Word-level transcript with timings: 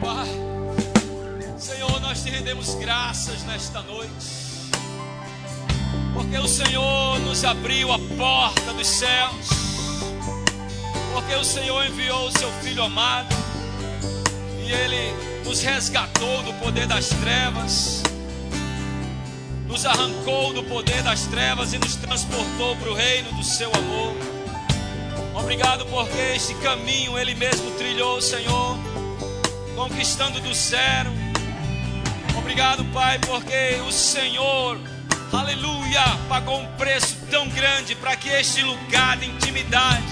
Pai, 0.00 0.28
Senhor, 1.58 2.00
nós 2.00 2.22
te 2.22 2.30
rendemos 2.30 2.74
graças 2.76 3.42
nesta 3.44 3.82
noite 3.82 4.48
porque 6.18 6.36
o 6.36 6.48
Senhor 6.48 7.20
nos 7.20 7.44
abriu 7.44 7.92
a 7.92 7.98
porta 8.16 8.72
dos 8.72 8.88
céus, 8.88 9.48
porque 11.14 11.34
o 11.36 11.44
Senhor 11.44 11.86
enviou 11.86 12.26
o 12.26 12.38
seu 12.38 12.50
Filho 12.60 12.82
amado 12.82 13.34
e 14.66 14.72
ele 14.72 15.14
nos 15.44 15.62
resgatou 15.62 16.42
do 16.42 16.52
poder 16.54 16.88
das 16.88 17.08
trevas, 17.08 18.02
nos 19.68 19.86
arrancou 19.86 20.52
do 20.52 20.64
poder 20.64 21.02
das 21.04 21.22
trevas 21.26 21.72
e 21.72 21.78
nos 21.78 21.94
transportou 21.94 22.74
para 22.76 22.90
o 22.90 22.94
reino 22.94 23.32
do 23.32 23.44
seu 23.44 23.70
amor. 23.74 24.14
Obrigado 25.34 25.86
porque 25.86 26.20
este 26.34 26.54
caminho 26.56 27.16
ele 27.16 27.36
mesmo 27.36 27.70
trilhou, 27.72 28.20
Senhor, 28.20 28.76
conquistando 29.78 30.40
do 30.40 30.52
zero. 30.52 31.12
Obrigado, 32.36 32.84
Pai, 32.86 33.16
porque 33.20 33.80
o 33.86 33.92
Senhor 33.92 34.76
aleluia, 35.32 36.02
pagou 36.28 36.60
um 36.60 36.66
preço 36.72 37.16
tão 37.30 37.48
grande 37.50 37.94
para 37.94 38.16
que 38.16 38.28
este 38.28 38.60
lugar 38.62 39.16
de 39.18 39.26
intimidade 39.26 40.04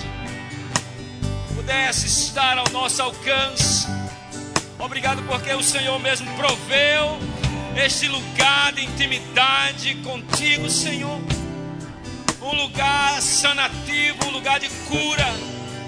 pudesse 1.52 2.06
estar 2.06 2.56
ao 2.58 2.68
nosso 2.70 3.02
alcance. 3.02 3.88
Obrigado 4.78 5.20
porque 5.24 5.52
o 5.52 5.62
Senhor 5.64 5.98
mesmo 5.98 6.32
proveu 6.36 7.18
este 7.74 8.06
lugar 8.06 8.72
de 8.72 8.84
intimidade 8.84 9.96
contigo, 9.96 10.70
Senhor. 10.70 11.20
Um 12.40 12.54
lugar 12.54 13.20
sanativo, 13.20 14.26
um 14.26 14.30
lugar 14.30 14.60
de 14.60 14.68
cura, 14.68 15.26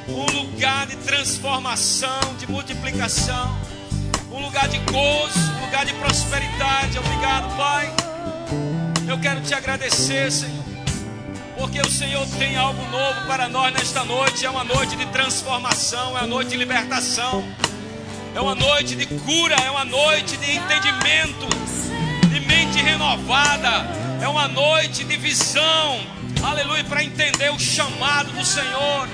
um 0.09 0.27
lugar 0.37 0.89
de 0.89 0.97
transformação, 0.97 2.35
de 2.41 2.51
multiplicação, 2.51 3.68
um 4.39 4.43
lugar 4.43 4.69
de 4.69 4.79
gozo, 4.79 5.39
um 5.61 5.65
lugar 5.67 5.85
de 5.85 5.93
prosperidade. 5.95 6.99
Obrigado, 6.99 7.57
Pai 7.57 7.99
eu 9.09 9.19
quero 9.19 9.41
te 9.41 9.55
agradecer, 9.55 10.31
Senhor, 10.31 10.65
porque 11.57 11.81
o 11.81 11.91
Senhor 11.91 12.27
tem 12.39 12.57
algo 12.57 12.81
novo 12.91 13.27
para 13.27 13.49
nós 13.49 13.73
nesta 13.73 14.05
noite. 14.05 14.45
É 14.45 14.51
uma 14.51 14.65
noite 14.65 14.97
de 14.97 15.07
transformação, 15.07 16.17
é 16.17 16.21
uma 16.21 16.27
noite 16.27 16.51
de 16.51 16.57
libertação, 16.57 17.43
é 18.35 18.41
uma 18.41 18.55
noite 18.55 18.95
de 18.95 19.07
cura, 19.07 19.55
é 19.55 19.71
uma 19.71 19.85
noite 19.85 20.37
de 20.37 20.53
entendimento, 20.53 21.49
de 22.29 22.41
mente 22.41 22.81
renovada, 22.83 23.89
é 24.21 24.29
uma 24.29 24.47
noite 24.47 25.05
de 25.05 25.17
visão, 25.17 26.01
aleluia, 26.43 26.85
para 26.85 27.03
entender 27.03 27.51
o 27.51 27.59
chamado 27.59 28.31
do 28.33 28.45
Senhor. 28.45 29.09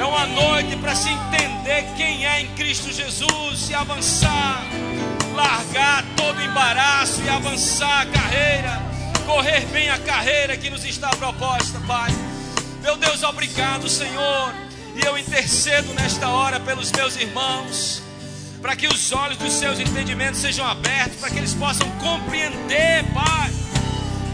É 0.00 0.04
uma 0.04 0.26
noite 0.26 0.74
para 0.76 0.94
se 0.94 1.10
entender 1.10 1.84
quem 1.96 2.26
é 2.26 2.40
em 2.40 2.48
Cristo 2.54 2.90
Jesus 2.90 3.68
e 3.68 3.74
avançar, 3.74 4.64
largar 5.34 6.02
todo 6.16 6.42
embaraço 6.42 7.22
e 7.22 7.28
avançar 7.28 8.00
a 8.00 8.06
carreira 8.06 8.90
correr 9.30 9.64
bem 9.66 9.88
a 9.88 9.98
carreira 9.98 10.56
que 10.56 10.68
nos 10.68 10.84
está 10.84 11.08
proposta, 11.10 11.78
Pai. 11.86 12.10
Meu 12.82 12.96
Deus, 12.96 13.22
obrigado, 13.22 13.88
Senhor. 13.88 14.52
E 14.96 15.06
eu 15.06 15.16
intercedo 15.16 15.94
nesta 15.94 16.28
hora 16.28 16.58
pelos 16.58 16.90
meus 16.90 17.14
irmãos, 17.16 18.02
para 18.60 18.74
que 18.74 18.88
os 18.88 19.12
olhos 19.12 19.38
dos 19.38 19.52
seus 19.52 19.78
entendimentos 19.78 20.40
sejam 20.40 20.66
abertos, 20.66 21.20
para 21.20 21.30
que 21.30 21.38
eles 21.38 21.54
possam 21.54 21.88
compreender, 21.98 23.04
Pai. 23.14 23.52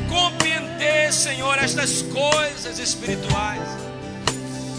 Compreender, 0.08 1.12
Senhor, 1.12 1.58
estas 1.58 2.00
coisas 2.00 2.78
espirituais. 2.78 3.85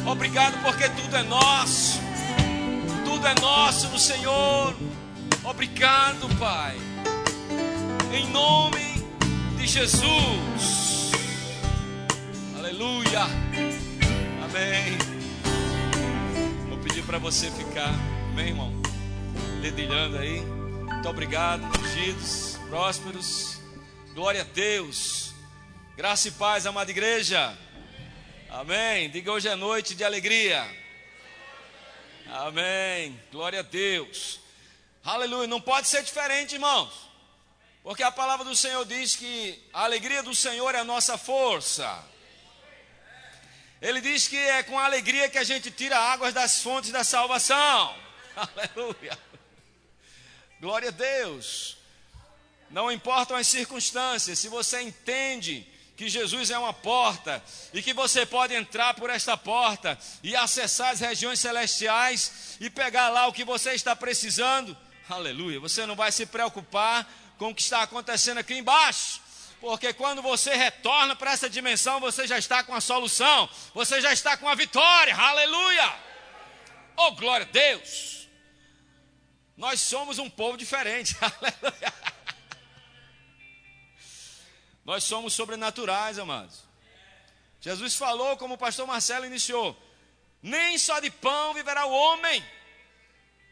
Obrigado 0.08 0.62
porque 0.64 0.90
tudo 0.90 1.16
é 1.16 1.24
nosso. 1.24 2.00
Tudo 3.06 3.28
é 3.28 3.36
nosso 3.40 3.88
no 3.90 4.00
Senhor. 4.00 4.76
Obrigado, 5.44 6.28
Pai. 6.40 6.76
Em 8.14 8.28
nome 8.32 8.88
Jesus. 9.68 11.12
Aleluia. 12.58 13.26
Amém. 14.44 14.98
Vou 16.70 16.78
pedir 16.80 17.04
para 17.04 17.20
você 17.20 17.52
ficar, 17.52 17.94
amém, 18.32 18.48
irmão? 18.48 18.74
Dedilhando 19.62 20.18
aí. 20.18 20.40
Muito 20.42 21.10
obrigado, 21.10 21.64
ungidos, 21.80 22.58
prósperos. 22.70 23.62
Glória 24.16 24.42
a 24.42 24.46
Deus. 24.46 25.34
Graça 25.98 26.30
e 26.30 26.32
paz, 26.32 26.66
amada 26.66 26.90
igreja. 26.90 27.56
Amém. 28.50 29.10
Diga 29.10 29.34
hoje 29.34 29.50
é 29.50 29.56
noite 29.56 29.94
de 29.94 30.06
alegria. 30.06 30.66
Amém. 32.28 33.20
Glória 33.30 33.60
a 33.60 33.62
Deus. 33.62 34.40
Aleluia. 35.04 35.48
Não 35.48 35.60
pode 35.60 35.90
ser 35.90 36.02
diferente, 36.02 36.54
irmãos. 36.54 37.10
Porque 37.84 38.04
a 38.04 38.12
palavra 38.12 38.46
do 38.46 38.56
Senhor 38.56 38.86
diz 38.86 39.18
que 39.18 39.62
a 39.74 39.84
alegria 39.84 40.24
do 40.24 40.34
Senhor 40.34 40.74
é 40.74 40.80
a 40.80 40.86
nossa 40.86 41.18
força. 41.18 42.02
Ele 43.82 44.00
diz 44.00 44.30
que 44.30 44.38
é 44.38 44.64
com 44.64 44.80
alegria 44.80 45.30
que 45.30 45.38
a 45.38 45.44
gente 45.44 45.70
tira 45.70 46.00
águas 46.00 46.34
das 46.34 46.62
fontes 46.62 46.90
da 46.90 47.04
salvação. 47.04 47.96
Aleluia. 48.34 49.20
Glória 50.62 50.88
a 50.88 50.92
Deus. 50.92 51.78
Não 52.70 52.90
importam 52.90 53.36
as 53.36 53.48
circunstâncias, 53.48 54.40
se 54.40 54.48
você 54.48 54.82
entende 54.82 55.68
que 55.98 56.08
Jesus 56.08 56.52
é 56.52 56.58
uma 56.60 56.72
porta 56.72 57.44
e 57.74 57.82
que 57.82 57.92
você 57.92 58.24
pode 58.24 58.54
entrar 58.54 58.94
por 58.94 59.10
esta 59.10 59.36
porta 59.36 59.98
e 60.22 60.36
acessar 60.36 60.92
as 60.92 61.00
regiões 61.00 61.40
celestiais 61.40 62.56
e 62.60 62.70
pegar 62.70 63.10
lá 63.10 63.26
o 63.26 63.34
que 63.34 63.44
você 63.44 63.74
está 63.74 63.96
precisando, 63.96 64.78
aleluia. 65.10 65.60
Você 65.60 65.88
não 65.88 65.96
vai 65.96 66.12
se 66.12 66.28
preocupar 66.28 67.12
com 67.40 67.50
o 67.50 67.56
que 67.56 67.64
está 67.64 67.82
acontecendo 67.82 68.38
aqui 68.38 68.54
embaixo. 68.54 69.20
Porque 69.60 69.92
quando 69.92 70.22
você 70.22 70.56
retorna 70.56 71.16
para 71.16 71.32
essa 71.32 71.50
dimensão, 71.50 72.00
você 72.00 72.28
já 72.28 72.38
está 72.38 72.64
com 72.64 72.76
a 72.76 72.80
solução, 72.80 73.50
você 73.74 74.00
já 74.00 74.14
está 74.14 74.38
com 74.38 74.48
a 74.48 74.54
vitória, 74.54 75.16
aleluia! 75.16 75.96
Oh, 76.96 77.12
glória 77.14 77.48
a 77.48 77.52
Deus! 77.52 78.28
Nós 79.58 79.80
somos 79.80 80.20
um 80.20 80.30
povo 80.30 80.58
diferente, 80.58 81.18
aleluia! 81.20 81.94
Nós 84.88 85.04
somos 85.04 85.34
sobrenaturais, 85.34 86.18
amados. 86.18 86.64
Jesus 87.60 87.94
falou, 87.98 88.38
como 88.38 88.54
o 88.54 88.58
pastor 88.58 88.88
Marcelo 88.88 89.26
iniciou: 89.26 89.78
nem 90.42 90.78
só 90.78 91.02
de 91.02 91.12
pão 91.12 91.54
viverá 91.54 91.86
o 91.86 91.92
homem, 91.92 92.42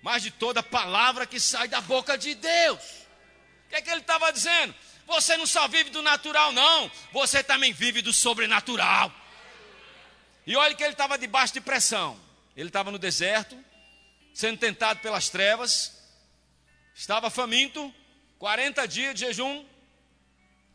mas 0.01 0.23
de 0.23 0.31
toda 0.31 0.63
palavra 0.63 1.25
que 1.25 1.37
sai 1.37 1.67
da 1.67 1.81
boca 1.81 2.17
de 2.17 2.35
Deus. 2.35 2.79
O 3.65 3.69
que, 3.69 3.75
é 3.75 3.81
que 3.81 3.89
ele 3.89 3.99
estava 3.99 4.31
dizendo? 4.31 4.73
Você 5.05 5.35
não 5.35 5.45
só 5.45 5.67
vive 5.67 5.89
do 5.89 6.01
natural, 6.01 6.53
não. 6.53 6.89
Você 7.11 7.43
também 7.43 7.73
vive 7.73 8.01
do 8.01 8.13
sobrenatural. 8.13 9.11
E 10.47 10.55
olha 10.55 10.73
que 10.73 10.83
ele 10.83 10.93
estava 10.93 11.17
debaixo 11.17 11.53
de 11.53 11.59
pressão. 11.59 12.17
Ele 12.55 12.69
estava 12.69 12.91
no 12.91 12.97
deserto, 12.97 13.61
sendo 14.33 14.57
tentado 14.57 15.01
pelas 15.01 15.27
trevas. 15.27 16.01
Estava 16.95 17.29
faminto, 17.29 17.93
40 18.39 18.87
dias 18.87 19.15
de 19.15 19.25
jejum. 19.25 19.74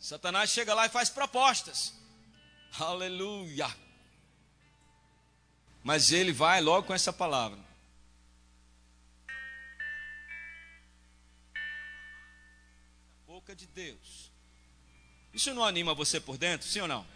Satanás 0.01 0.51
chega 0.51 0.75
lá 0.75 0.87
e 0.87 0.89
faz 0.89 1.09
propostas. 1.11 1.95
Aleluia. 2.79 3.69
Mas 5.85 6.11
ele 6.11 6.33
vai 6.33 6.61
logo 6.61 6.89
com 6.89 6.95
essa 6.95 7.13
palavra. 7.13 7.71
boca 13.51 13.57
de 13.57 13.67
Deus. 13.67 14.31
Isso 15.33 15.53
não 15.55 15.65
anima 15.65 15.95
você 15.95 16.21
por 16.21 16.37
dentro, 16.37 16.69
sim 16.69 16.81
ou 16.81 16.89
não? 16.89 17.07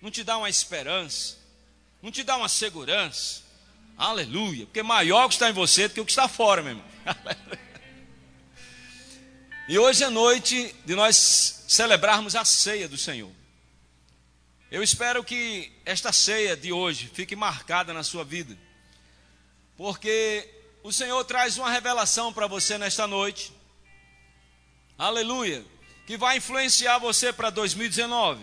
Não 0.00 0.10
te 0.10 0.22
dá 0.24 0.36
uma 0.36 0.50
esperança? 0.50 1.38
Não 2.02 2.10
te 2.10 2.22
dá 2.22 2.36
uma 2.36 2.48
segurança? 2.48 3.42
Aleluia, 3.96 4.66
porque 4.66 4.82
maior 4.82 5.24
o 5.24 5.28
que 5.28 5.34
está 5.34 5.48
em 5.48 5.52
você 5.52 5.88
do 5.88 5.94
que 5.94 6.00
o 6.00 6.04
que 6.04 6.10
está 6.10 6.28
fora, 6.28 6.62
meu 6.62 6.72
irmão. 6.72 6.86
E 9.68 9.78
hoje 9.78 10.02
é 10.02 10.10
noite 10.10 10.74
de 10.84 10.94
nós 10.94 11.64
celebrarmos 11.68 12.34
a 12.34 12.44
ceia 12.44 12.88
do 12.88 12.98
Senhor. 12.98 13.30
Eu 14.70 14.82
espero 14.82 15.22
que 15.22 15.72
esta 15.84 16.12
ceia 16.12 16.56
de 16.56 16.72
hoje 16.72 17.08
fique 17.14 17.36
marcada 17.36 17.92
na 17.92 18.02
sua 18.02 18.24
vida, 18.24 18.58
porque 19.76 20.48
o 20.82 20.92
Senhor 20.92 21.22
traz 21.24 21.58
uma 21.58 21.70
revelação 21.70 22.32
para 22.32 22.48
você 22.48 22.76
nesta 22.76 23.06
noite 23.06 23.52
aleluia, 24.98 25.64
que 26.06 26.16
vai 26.16 26.38
influenciar 26.38 26.98
você 26.98 27.32
para 27.32 27.50
2019. 27.50 28.40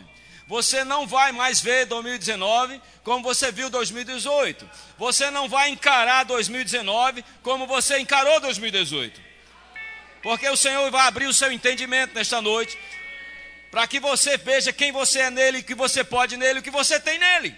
Você 0.47 0.83
não 0.83 1.05
vai 1.05 1.31
mais 1.31 1.59
ver 1.59 1.85
2019 1.85 2.81
como 3.03 3.23
você 3.23 3.51
viu 3.51 3.69
2018. 3.69 4.67
Você 4.97 5.29
não 5.29 5.47
vai 5.47 5.69
encarar 5.69 6.23
2019 6.23 7.23
como 7.43 7.67
você 7.67 7.99
encarou 7.99 8.39
2018. 8.39 9.28
Porque 10.21 10.47
o 10.49 10.57
Senhor 10.57 10.89
vai 10.91 11.07
abrir 11.07 11.27
o 11.27 11.33
seu 11.33 11.51
entendimento 11.51 12.13
nesta 12.13 12.41
noite, 12.41 12.77
para 13.71 13.87
que 13.87 13.99
você 13.99 14.37
veja 14.37 14.73
quem 14.73 14.91
você 14.91 15.19
é 15.19 15.29
nele, 15.29 15.59
o 15.59 15.63
que 15.63 15.75
você 15.75 16.03
pode 16.03 16.37
nele, 16.37 16.59
o 16.59 16.63
que 16.63 16.71
você 16.71 16.99
tem 16.99 17.17
nele. 17.17 17.55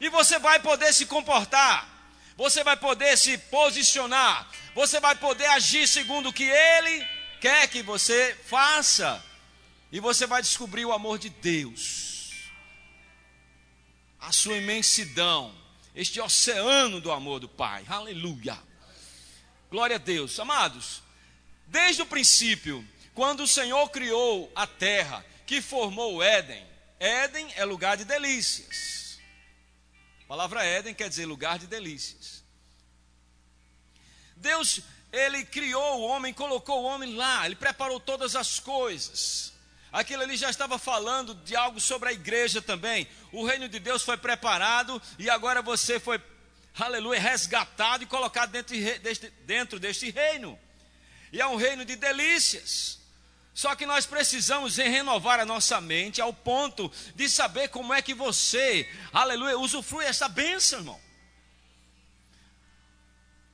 E 0.00 0.08
você 0.08 0.38
vai 0.38 0.58
poder 0.60 0.92
se 0.92 1.06
comportar 1.06 1.92
você 2.36 2.64
vai 2.64 2.76
poder 2.76 3.16
se 3.16 3.36
posicionar, 3.38 4.50
você 4.74 4.98
vai 5.00 5.14
poder 5.14 5.46
agir 5.46 5.86
segundo 5.86 6.30
o 6.30 6.32
que 6.32 6.44
Ele 6.44 7.06
quer 7.40 7.68
que 7.68 7.82
você 7.82 8.36
faça, 8.46 9.22
e 9.90 10.00
você 10.00 10.26
vai 10.26 10.40
descobrir 10.40 10.84
o 10.84 10.92
amor 10.92 11.18
de 11.18 11.28
Deus, 11.28 12.50
a 14.18 14.32
sua 14.32 14.56
imensidão, 14.56 15.54
este 15.94 16.20
oceano 16.20 17.00
do 17.00 17.12
amor 17.12 17.40
do 17.40 17.48
Pai, 17.48 17.84
aleluia, 17.88 18.58
glória 19.70 19.96
a 19.96 19.98
Deus, 19.98 20.38
amados, 20.40 21.02
desde 21.72 22.02
o 22.02 22.06
princípio, 22.06 22.86
quando 23.14 23.44
o 23.44 23.48
Senhor 23.48 23.88
criou 23.88 24.52
a 24.54 24.66
terra, 24.66 25.24
que 25.46 25.62
formou 25.62 26.16
o 26.16 26.22
Éden, 26.22 26.64
Éden 27.00 27.50
é 27.56 27.64
lugar 27.64 27.96
de 27.96 28.04
delícias. 28.04 29.18
A 30.24 30.28
palavra 30.28 30.64
Éden 30.64 30.94
quer 30.94 31.08
dizer 31.08 31.24
lugar 31.24 31.58
de 31.58 31.66
delícias. 31.66 32.44
Deus, 34.36 34.82
ele 35.10 35.44
criou 35.46 36.00
o 36.00 36.02
homem, 36.02 36.34
colocou 36.34 36.82
o 36.82 36.84
homem 36.84 37.14
lá, 37.14 37.46
ele 37.46 37.56
preparou 37.56 37.98
todas 37.98 38.36
as 38.36 38.60
coisas. 38.60 39.54
Aquilo 39.90 40.22
ali 40.22 40.36
já 40.36 40.50
estava 40.50 40.78
falando 40.78 41.34
de 41.34 41.56
algo 41.56 41.80
sobre 41.80 42.10
a 42.10 42.12
igreja 42.12 42.60
também. 42.60 43.08
O 43.32 43.46
reino 43.46 43.66
de 43.66 43.78
Deus 43.78 44.02
foi 44.02 44.18
preparado 44.18 45.00
e 45.18 45.30
agora 45.30 45.62
você 45.62 45.98
foi, 45.98 46.20
aleluia, 46.78 47.20
resgatado 47.20 48.04
e 48.04 48.06
colocado 48.06 48.50
dentro 48.50 48.74
dentro 49.46 49.80
deste 49.80 50.10
reino. 50.10 50.58
E 51.32 51.40
é 51.40 51.46
um 51.46 51.56
reino 51.56 51.84
de 51.84 51.96
delícias. 51.96 53.00
Só 53.54 53.74
que 53.74 53.86
nós 53.86 54.06
precisamos 54.06 54.76
renovar 54.76 55.40
a 55.40 55.44
nossa 55.44 55.80
mente 55.80 56.20
ao 56.20 56.32
ponto 56.32 56.90
de 57.14 57.28
saber 57.28 57.68
como 57.68 57.92
é 57.92 58.00
que 58.00 58.14
você, 58.14 58.88
aleluia, 59.12 59.58
usufrui 59.58 60.04
essa 60.04 60.28
bênção, 60.28 60.78
irmão. 60.78 61.00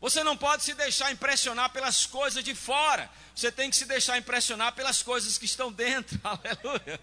Você 0.00 0.22
não 0.22 0.36
pode 0.36 0.62
se 0.62 0.74
deixar 0.74 1.10
impressionar 1.10 1.70
pelas 1.70 2.06
coisas 2.06 2.44
de 2.44 2.54
fora. 2.54 3.10
Você 3.34 3.50
tem 3.50 3.68
que 3.68 3.76
se 3.76 3.84
deixar 3.84 4.16
impressionar 4.16 4.72
pelas 4.72 5.02
coisas 5.02 5.36
que 5.36 5.44
estão 5.44 5.72
dentro. 5.72 6.18
Aleluia. 6.22 7.00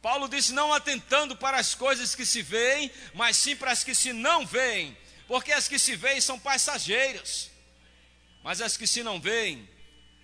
Paulo 0.00 0.28
disse: 0.28 0.52
não 0.52 0.72
atentando 0.72 1.36
para 1.36 1.58
as 1.58 1.74
coisas 1.74 2.14
que 2.14 2.24
se 2.24 2.40
veem, 2.40 2.90
mas 3.12 3.36
sim 3.36 3.54
para 3.54 3.72
as 3.72 3.84
que 3.84 3.94
se 3.94 4.14
não 4.14 4.46
veem. 4.46 4.96
Porque 5.28 5.52
as 5.52 5.68
que 5.68 5.78
se 5.78 5.94
veem 5.96 6.20
são 6.20 6.38
passageiras, 6.38 7.50
mas 8.44 8.60
as 8.60 8.76
que 8.76 8.86
se 8.86 9.02
não 9.02 9.20
veem 9.20 9.68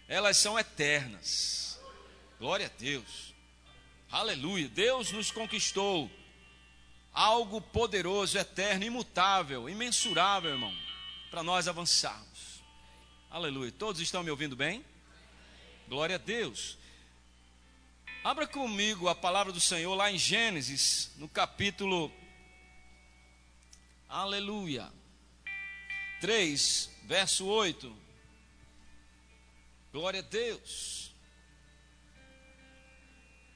elas 0.07 0.37
são 0.37 0.59
eternas. 0.59 1.81
Glória 2.39 2.67
a 2.67 2.81
Deus. 2.81 3.35
Aleluia. 4.11 4.69
Deus 4.69 5.11
nos 5.13 5.31
conquistou 5.31 6.11
algo 7.13 7.61
poderoso, 7.61 8.37
eterno, 8.37 8.85
imutável, 8.85 9.69
imensurável, 9.69 10.51
irmão, 10.51 10.77
para 11.31 11.43
nós 11.43 11.67
avançarmos. 11.67 12.61
Aleluia. 13.31 13.73
Todos 13.73 14.01
estão 14.01 14.23
me 14.23 14.31
ouvindo 14.31 14.57
bem? 14.57 14.85
Glória 15.89 16.17
a 16.17 16.19
Deus. 16.19 16.77
Abra 18.23 18.47
comigo 18.47 19.09
a 19.09 19.15
palavra 19.15 19.53
do 19.53 19.61
Senhor 19.61 19.95
lá 19.95 20.11
em 20.11 20.19
Gênesis, 20.19 21.11
no 21.17 21.29
capítulo 21.29 22.13
Aleluia. 24.09 24.93
3, 26.21 26.91
verso 27.05 27.47
8. 27.47 28.10
Glória 29.93 30.21
a 30.21 30.23
Deus. 30.23 31.13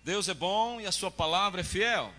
Deus 0.03 0.29
é 0.29 0.35
bom 0.35 0.81
e 0.81 0.87
a 0.87 0.93
sua 0.93 1.11
palavra 1.11 1.61
é 1.61 1.65
fiel. 1.65 2.13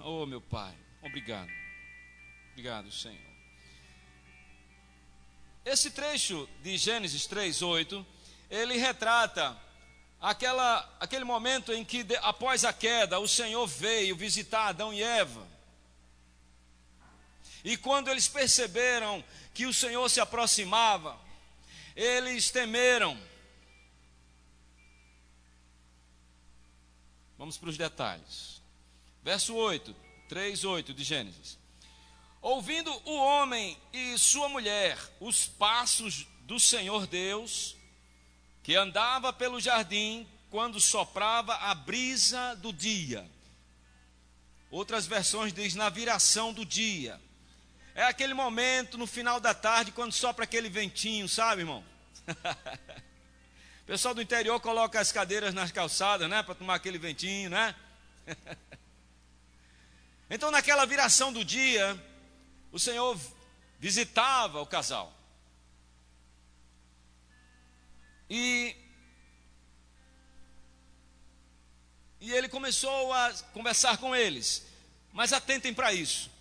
Oh, 0.00 0.26
meu 0.26 0.40
Pai, 0.40 0.76
obrigado. 1.00 1.48
Obrigado, 2.50 2.90
Senhor. 2.90 3.32
Esse 5.64 5.92
trecho 5.92 6.48
de 6.60 6.76
Gênesis 6.76 7.28
3:8, 7.28 8.04
ele 8.50 8.76
retrata 8.76 9.56
aquela, 10.20 10.96
aquele 10.98 11.24
momento 11.24 11.72
em 11.72 11.84
que 11.84 12.04
após 12.22 12.64
a 12.64 12.72
queda, 12.72 13.20
o 13.20 13.28
Senhor 13.28 13.64
veio 13.68 14.16
visitar 14.16 14.66
Adão 14.66 14.92
e 14.92 15.00
Eva. 15.00 15.46
E 17.64 17.76
quando 17.76 18.10
eles 18.10 18.26
perceberam 18.26 19.24
que 19.54 19.66
o 19.66 19.72
Senhor 19.72 20.08
se 20.10 20.20
aproximava, 20.20 21.21
eles 21.94 22.50
temeram. 22.50 23.18
Vamos 27.38 27.56
para 27.56 27.68
os 27.68 27.76
detalhes. 27.76 28.62
Verso 29.22 29.54
8, 29.54 29.94
3, 30.28 30.64
8 30.64 30.94
de 30.94 31.04
Gênesis. 31.04 31.58
Ouvindo 32.40 32.90
o 33.04 33.16
homem 33.16 33.78
e 33.92 34.18
sua 34.18 34.48
mulher 34.48 34.98
os 35.20 35.46
passos 35.46 36.26
do 36.42 36.58
Senhor 36.58 37.06
Deus, 37.06 37.76
que 38.62 38.74
andava 38.74 39.32
pelo 39.32 39.60
jardim 39.60 40.26
quando 40.50 40.80
soprava 40.80 41.54
a 41.54 41.74
brisa 41.74 42.54
do 42.56 42.72
dia. 42.72 43.28
Outras 44.70 45.06
versões 45.06 45.52
diz 45.52 45.74
na 45.74 45.88
viração 45.88 46.52
do 46.52 46.64
dia. 46.64 47.20
É 47.94 48.04
aquele 48.04 48.32
momento 48.32 48.96
no 48.96 49.06
final 49.06 49.38
da 49.38 49.52
tarde 49.52 49.92
quando 49.92 50.12
sopra 50.12 50.44
aquele 50.44 50.70
ventinho, 50.70 51.28
sabe, 51.28 51.62
irmão? 51.62 51.84
o 53.82 53.86
pessoal 53.86 54.14
do 54.14 54.22
interior 54.22 54.58
coloca 54.60 54.98
as 54.98 55.12
cadeiras 55.12 55.52
nas 55.52 55.70
calçadas, 55.70 56.28
né, 56.28 56.42
para 56.42 56.54
tomar 56.54 56.76
aquele 56.76 56.98
ventinho, 56.98 57.50
né? 57.50 57.74
então, 60.30 60.50
naquela 60.50 60.86
viração 60.86 61.30
do 61.32 61.44
dia, 61.44 62.02
o 62.70 62.78
Senhor 62.78 63.18
visitava 63.78 64.62
o 64.62 64.66
casal. 64.66 65.12
E 68.30 68.74
e 72.22 72.32
ele 72.32 72.48
começou 72.48 73.12
a 73.12 73.34
conversar 73.52 73.98
com 73.98 74.14
eles. 74.14 74.64
Mas 75.12 75.32
atentem 75.32 75.74
para 75.74 75.92
isso. 75.92 76.31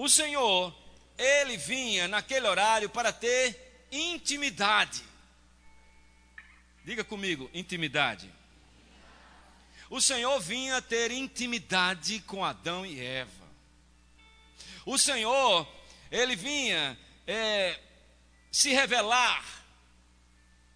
O 0.00 0.08
Senhor, 0.08 0.74
ele 1.18 1.58
vinha 1.58 2.08
naquele 2.08 2.48
horário 2.48 2.88
para 2.88 3.12
ter 3.12 3.86
intimidade. 3.92 5.04
Diga 6.82 7.04
comigo, 7.04 7.50
intimidade. 7.52 8.32
O 9.90 10.00
Senhor 10.00 10.40
vinha 10.40 10.80
ter 10.80 11.10
intimidade 11.10 12.18
com 12.20 12.42
Adão 12.42 12.86
e 12.86 12.98
Eva. 12.98 13.46
O 14.86 14.96
Senhor, 14.96 15.70
ele 16.10 16.34
vinha 16.34 16.98
é, 17.26 17.78
se 18.50 18.72
revelar 18.72 19.44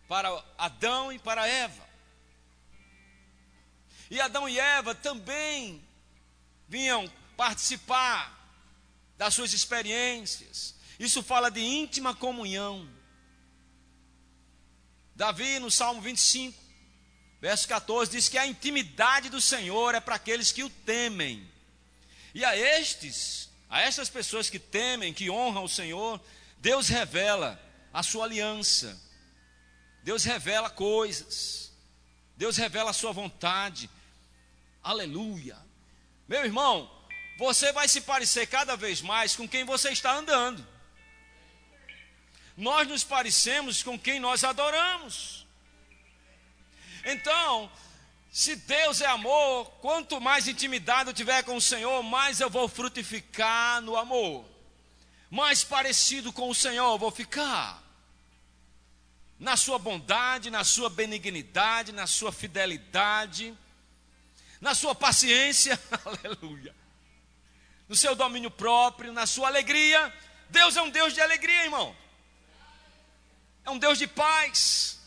para 0.06 0.44
Adão 0.58 1.10
e 1.10 1.18
para 1.18 1.48
Eva. 1.48 1.88
E 4.10 4.20
Adão 4.20 4.46
e 4.46 4.60
Eva 4.60 4.94
também 4.94 5.82
vinham 6.68 7.10
participar 7.38 8.33
das 9.16 9.34
suas 9.34 9.52
experiências. 9.52 10.74
Isso 10.98 11.22
fala 11.22 11.50
de 11.50 11.60
íntima 11.60 12.14
comunhão. 12.14 12.88
Davi, 15.14 15.58
no 15.58 15.70
Salmo 15.70 16.00
25, 16.00 16.58
verso 17.40 17.68
14, 17.68 18.10
diz 18.10 18.28
que 18.28 18.38
a 18.38 18.46
intimidade 18.46 19.28
do 19.28 19.40
Senhor 19.40 19.94
é 19.94 20.00
para 20.00 20.16
aqueles 20.16 20.50
que 20.50 20.64
o 20.64 20.70
temem. 20.70 21.48
E 22.34 22.44
a 22.44 22.56
estes, 22.56 23.48
a 23.70 23.80
estas 23.80 24.08
pessoas 24.08 24.50
que 24.50 24.58
temem, 24.58 25.14
que 25.14 25.30
honram 25.30 25.64
o 25.64 25.68
Senhor, 25.68 26.20
Deus 26.58 26.88
revela 26.88 27.60
a 27.92 28.02
sua 28.02 28.24
aliança. 28.24 29.00
Deus 30.02 30.24
revela 30.24 30.68
coisas. 30.68 31.72
Deus 32.36 32.56
revela 32.56 32.90
a 32.90 32.94
sua 32.94 33.12
vontade. 33.12 33.88
Aleluia. 34.82 35.56
Meu 36.26 36.44
irmão, 36.44 36.90
você 37.36 37.72
vai 37.72 37.88
se 37.88 38.00
parecer 38.00 38.46
cada 38.46 38.76
vez 38.76 39.00
mais 39.00 39.34
com 39.34 39.48
quem 39.48 39.64
você 39.64 39.90
está 39.90 40.14
andando. 40.14 40.64
Nós 42.56 42.86
nos 42.86 43.02
parecemos 43.02 43.82
com 43.82 43.98
quem 43.98 44.20
nós 44.20 44.44
adoramos. 44.44 45.44
Então, 47.04 47.70
se 48.30 48.54
Deus 48.54 49.00
é 49.00 49.06
amor, 49.06 49.68
quanto 49.80 50.20
mais 50.20 50.46
intimidade 50.46 51.10
eu 51.10 51.14
tiver 51.14 51.42
com 51.42 51.56
o 51.56 51.60
Senhor, 51.60 52.02
mais 52.02 52.40
eu 52.40 52.48
vou 52.48 52.68
frutificar 52.68 53.80
no 53.82 53.96
amor. 53.96 54.48
Mais 55.28 55.64
parecido 55.64 56.32
com 56.32 56.48
o 56.48 56.54
Senhor 56.54 56.92
eu 56.92 56.98
vou 56.98 57.10
ficar. 57.10 57.82
Na 59.40 59.56
sua 59.56 59.78
bondade, 59.78 60.48
na 60.48 60.62
sua 60.62 60.88
benignidade, 60.88 61.90
na 61.90 62.06
sua 62.06 62.30
fidelidade, 62.30 63.52
na 64.60 64.72
sua 64.76 64.94
paciência. 64.94 65.78
Aleluia 66.06 66.83
no 67.88 67.96
seu 67.96 68.14
domínio 68.14 68.50
próprio, 68.50 69.12
na 69.12 69.26
sua 69.26 69.48
alegria. 69.48 70.12
Deus 70.48 70.76
é 70.76 70.82
um 70.82 70.90
Deus 70.90 71.14
de 71.14 71.20
alegria, 71.20 71.64
irmão. 71.64 71.94
É 73.64 73.70
um 73.70 73.78
Deus 73.78 73.98
de 73.98 74.06
paz. 74.06 74.98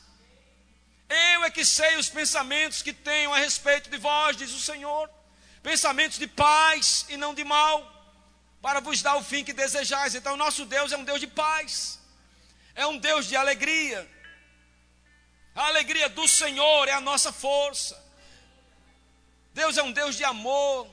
Eu 1.10 1.46
é 1.46 1.50
que 1.50 1.64
sei 1.64 1.96
os 1.96 2.10
pensamentos 2.10 2.82
que 2.82 2.92
tenho 2.92 3.34
a 3.34 3.38
respeito 3.38 3.90
de 3.90 3.98
vós, 3.98 4.36
diz 4.36 4.52
o 4.52 4.60
Senhor. 4.60 5.10
Pensamentos 5.64 6.18
de 6.18 6.28
paz 6.28 7.06
e 7.10 7.18
não 7.18 7.34
de 7.34 7.44
mal, 7.44 7.78
para 8.62 8.80
vos 8.80 9.02
dar 9.02 9.16
o 9.16 9.24
fim 9.24 9.44
que 9.44 9.54
desejais. 9.54 10.16
Então, 10.16 10.36
nosso 10.36 10.66
Deus 10.66 10.92
é 10.92 10.98
um 10.98 11.04
Deus 11.04 11.20
de 11.20 11.28
paz, 11.28 12.00
é 12.76 12.86
um 12.86 12.98
Deus 12.98 13.28
de 13.28 13.36
alegria. 13.36 14.08
A 15.56 15.68
alegria 15.68 16.10
do 16.10 16.28
Senhor 16.28 16.88
é 16.88 16.92
a 16.92 17.02
nossa 17.02 17.32
força. 17.32 17.98
Deus 19.54 19.78
é 19.78 19.84
um 19.84 19.92
Deus 19.92 20.16
de 20.16 20.24
amor, 20.24 20.88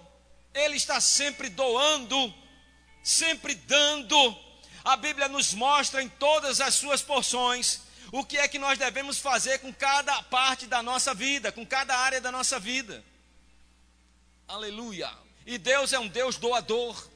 Ele 0.54 0.76
está 0.76 1.00
sempre 1.00 1.48
doando, 1.48 2.32
sempre 3.02 3.54
dando. 3.54 4.16
A 4.84 4.96
Bíblia 4.96 5.28
nos 5.28 5.52
mostra 5.52 6.02
em 6.02 6.08
todas 6.08 6.60
as 6.60 6.74
suas 6.74 7.02
porções 7.02 7.82
o 8.12 8.24
que 8.24 8.38
é 8.38 8.46
que 8.46 8.60
nós 8.60 8.78
devemos 8.78 9.18
fazer 9.18 9.58
com 9.58 9.74
cada 9.74 10.22
parte 10.22 10.68
da 10.68 10.80
nossa 10.80 11.12
vida, 11.12 11.50
com 11.50 11.66
cada 11.66 11.98
área 11.98 12.20
da 12.20 12.30
nossa 12.30 12.60
vida. 12.60 13.04
Aleluia. 14.46 15.10
E 15.44 15.58
Deus 15.58 15.92
é 15.92 15.98
um 15.98 16.06
Deus 16.06 16.36
doador. 16.36 17.10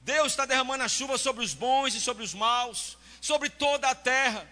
Deus 0.00 0.32
está 0.32 0.46
derramando 0.46 0.82
a 0.82 0.88
chuva 0.88 1.18
sobre 1.18 1.44
os 1.44 1.52
bons 1.52 1.94
e 1.94 2.00
sobre 2.00 2.24
os 2.24 2.32
maus, 2.32 2.96
sobre 3.20 3.50
toda 3.50 3.90
a 3.90 3.94
terra. 3.94 4.50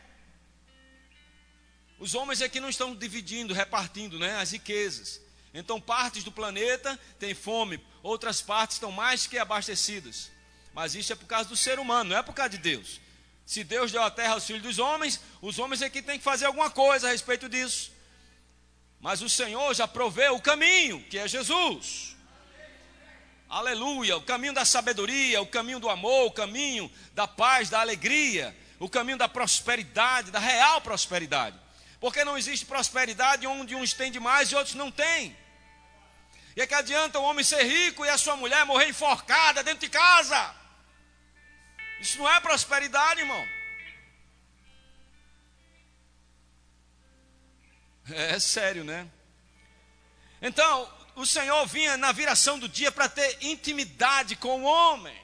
Os 1.99 2.15
homens 2.15 2.43
aqui 2.43 2.61
não 2.61 2.69
estão 2.69 2.95
dividindo, 2.95 3.55
repartindo 3.55 4.19
né, 4.19 4.37
as 4.37 4.51
riquezas. 4.51 5.22
Então, 5.55 5.81
partes 5.81 6.25
do 6.25 6.33
planeta 6.33 6.99
têm 7.19 7.35
fome, 7.35 7.81
outras 8.03 8.41
partes 8.41 8.77
estão 8.77 8.91
mais 8.91 9.27
que 9.27 9.39
abastecidas. 9.39 10.31
Mas 10.73 10.95
isso 10.95 11.13
é 11.13 11.17
por 11.17 11.27
causa 11.27 11.49
do 11.49 11.57
ser 11.57 11.79
humano, 11.79 12.11
não 12.11 12.17
é 12.17 12.23
por 12.23 12.35
causa 12.35 12.51
de 12.51 12.59
Deus. 12.59 13.01
Se 13.45 13.63
Deus 13.63 13.93
deu 13.93 14.03
a 14.03 14.11
terra 14.11 14.35
aos 14.35 14.47
filhos 14.47 14.63
dos 14.63 14.79
homens, 14.79 15.21
os 15.43 15.59
homens 15.59 15.83
aqui 15.83 16.01
têm 16.01 16.19
que 16.19 16.25
fazer 16.25 16.47
alguma 16.47 16.71
coisa 16.71 17.09
a 17.09 17.11
respeito 17.11 17.49
disso. 17.49 17.93
Mas 18.99 19.21
o 19.21 19.29
Senhor 19.29 19.75
já 19.75 19.87
proveu 19.87 20.37
o 20.37 20.41
caminho, 20.41 21.03
que 21.05 21.19
é 21.19 21.29
Jesus. 21.29 22.17
Aleluia, 23.49 24.17
o 24.17 24.23
caminho 24.23 24.55
da 24.55 24.65
sabedoria, 24.65 25.43
o 25.43 25.47
caminho 25.47 25.79
do 25.79 25.91
amor, 25.91 26.29
o 26.29 26.33
caminho 26.33 26.91
da 27.13 27.29
paz, 27.29 27.69
da 27.69 27.81
alegria, 27.81 28.57
o 28.79 28.89
caminho 28.89 29.19
da 29.19 29.29
prosperidade, 29.29 30.31
da 30.31 30.39
real 30.39 30.81
prosperidade. 30.81 31.61
Porque 32.01 32.25
não 32.25 32.39
existe 32.39 32.65
prosperidade 32.65 33.47
onde 33.47 33.75
uns 33.75 33.93
têm 33.93 34.11
demais 34.11 34.51
e 34.51 34.55
outros 34.55 34.75
não 34.75 34.91
têm. 34.91 35.37
E 36.55 36.61
é 36.61 36.67
que 36.67 36.75
adianta 36.75 37.19
o 37.19 37.23
homem 37.23 37.45
ser 37.45 37.63
rico 37.63 38.05
e 38.05 38.09
a 38.09 38.19
sua 38.19 38.37
mulher 38.37 38.65
morrer 38.67 38.89
enforcada 38.89 39.63
dentro 39.63 39.81
de 39.81 39.89
casa? 39.89 40.55
Isso 42.01 42.19
não 42.19 42.31
é 42.31 42.41
prosperidade, 42.41 43.21
irmão. 43.21 43.49
É, 48.11 48.35
é 48.35 48.41
sério, 48.41 48.85
né? 48.85 49.09
Então, 50.41 50.93
o 51.15 51.25
Senhor 51.25 51.67
vinha 51.67 51.97
na 51.97 52.13
viração 52.13 52.59
do 52.59 52.69
dia 52.69 52.91
para 52.91 53.09
ter 53.09 53.39
intimidade 53.43 54.37
com 54.37 54.63
o 54.63 54.65
homem. 54.65 55.17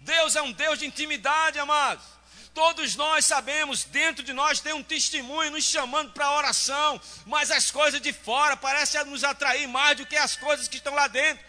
Deus 0.00 0.36
é 0.36 0.42
um 0.42 0.52
Deus 0.52 0.78
de 0.78 0.86
intimidade, 0.86 1.58
amados. 1.58 2.04
Todos 2.54 2.96
nós 2.96 3.24
sabemos, 3.24 3.84
dentro 3.84 4.22
de 4.22 4.32
nós 4.32 4.60
tem 4.60 4.74
um 4.74 4.82
testemunho 4.82 5.52
nos 5.52 5.64
chamando 5.64 6.12
para 6.12 6.26
a 6.26 6.36
oração, 6.36 7.00
mas 7.24 7.50
as 7.50 7.70
coisas 7.70 8.00
de 8.00 8.12
fora 8.12 8.56
parecem 8.56 9.02
nos 9.06 9.24
atrair 9.24 9.66
mais 9.66 9.96
do 9.96 10.04
que 10.04 10.16
as 10.16 10.36
coisas 10.36 10.68
que 10.68 10.76
estão 10.76 10.94
lá 10.94 11.08
dentro, 11.08 11.42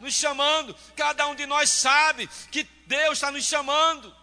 nos 0.00 0.14
chamando. 0.14 0.76
Cada 0.96 1.28
um 1.28 1.34
de 1.36 1.46
nós 1.46 1.70
sabe 1.70 2.28
que 2.50 2.64
Deus 2.86 3.14
está 3.14 3.30
nos 3.30 3.44
chamando. 3.44 4.22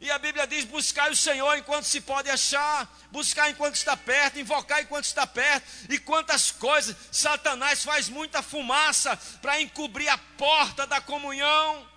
E 0.00 0.10
a 0.10 0.18
Bíblia 0.18 0.46
diz: 0.46 0.64
buscar 0.64 1.10
o 1.10 1.16
Senhor 1.16 1.56
enquanto 1.56 1.84
se 1.84 2.00
pode 2.00 2.28
achar, 2.28 2.92
buscar 3.12 3.48
enquanto 3.50 3.76
está 3.76 3.96
perto, 3.96 4.40
invocar 4.40 4.82
enquanto 4.82 5.04
está 5.04 5.24
perto. 5.24 5.66
E 5.88 5.98
quantas 5.98 6.50
coisas, 6.50 6.96
Satanás 7.12 7.84
faz 7.84 8.08
muita 8.08 8.42
fumaça 8.42 9.16
para 9.40 9.60
encobrir 9.60 10.08
a 10.08 10.18
porta 10.18 10.84
da 10.84 11.00
comunhão. 11.00 11.93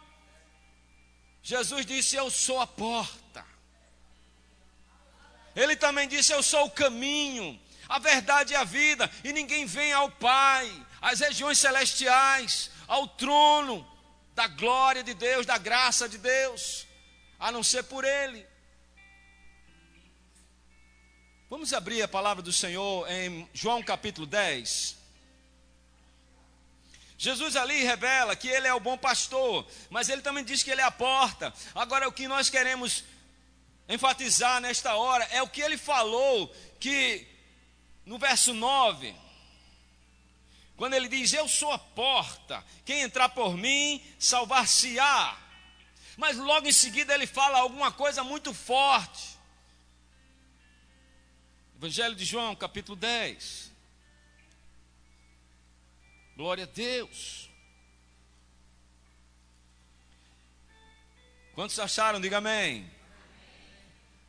Jesus 1.47 1.85
disse: 1.85 2.17
Eu 2.17 2.29
sou 2.29 2.59
a 2.59 2.67
porta. 2.67 3.45
Ele 5.55 5.77
também 5.77 6.05
disse: 6.05 6.33
Eu 6.33 6.43
sou 6.43 6.65
o 6.65 6.69
caminho, 6.69 7.57
a 7.87 7.99
verdade 7.99 8.51
e 8.51 8.55
a 8.57 8.65
vida, 8.65 9.09
e 9.23 9.31
ninguém 9.31 9.65
vem 9.65 9.93
ao 9.93 10.11
Pai, 10.11 10.69
às 11.01 11.21
regiões 11.21 11.57
celestiais, 11.57 12.69
ao 12.85 13.07
trono 13.07 13.89
da 14.35 14.45
glória 14.45 15.01
de 15.01 15.13
Deus, 15.13 15.45
da 15.45 15.57
graça 15.57 16.09
de 16.09 16.17
Deus, 16.17 16.85
a 17.39 17.49
não 17.49 17.63
ser 17.63 17.83
por 17.83 18.03
Ele. 18.03 18.45
Vamos 21.49 21.71
abrir 21.71 22.01
a 22.01 22.09
palavra 22.09 22.43
do 22.43 22.51
Senhor 22.51 23.09
em 23.09 23.49
João 23.53 23.81
capítulo 23.81 24.27
10. 24.27 24.97
Jesus 27.17 27.55
ali 27.55 27.83
revela 27.83 28.35
que 28.35 28.47
ele 28.47 28.67
é 28.67 28.73
o 28.73 28.79
bom 28.79 28.97
pastor, 28.97 29.65
mas 29.89 30.07
ele 30.07 30.21
também 30.21 30.43
diz 30.43 30.61
que 30.61 30.69
ele 30.69 30.81
é 30.81 30.83
a 30.83 30.91
porta. 30.91 31.51
Agora, 31.73 32.07
o 32.07 32.11
que 32.11 32.27
nós 32.27 32.49
queremos 32.49 33.03
enfatizar 33.89 34.61
nesta 34.61 34.95
hora 34.95 35.23
é 35.31 35.41
o 35.41 35.47
que 35.47 35.61
ele 35.61 35.77
falou, 35.77 36.53
que 36.79 37.27
no 38.05 38.19
verso 38.19 38.53
9, 38.53 39.15
quando 40.75 40.93
ele 40.93 41.07
diz: 41.07 41.33
Eu 41.33 41.47
sou 41.47 41.71
a 41.71 41.79
porta, 41.79 42.63
quem 42.85 43.01
entrar 43.01 43.29
por 43.29 43.57
mim 43.57 44.01
salvar-se-á. 44.19 45.37
Mas 46.15 46.37
logo 46.37 46.67
em 46.67 46.71
seguida 46.71 47.13
ele 47.13 47.27
fala 47.27 47.59
alguma 47.59 47.91
coisa 47.91 48.23
muito 48.23 48.53
forte. 48.53 49.37
Evangelho 51.75 52.15
de 52.15 52.25
João, 52.25 52.55
capítulo 52.55 52.95
10. 52.95 53.71
Glória 56.37 56.65
a 56.65 56.67
Deus. 56.67 57.49
Quantos 61.55 61.79
acharam? 61.79 62.21
Diga 62.21 62.37
amém. 62.37 62.87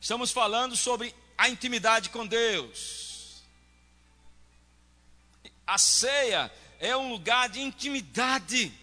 Estamos 0.01 0.31
falando 0.31 0.75
sobre 0.75 1.13
a 1.37 1.47
intimidade 1.49 2.09
com 2.09 2.25
Deus. 2.25 3.43
A 5.67 5.77
ceia 5.77 6.51
é 6.79 6.97
um 6.97 7.11
lugar 7.11 7.47
de 7.47 7.61
intimidade. 7.61 8.73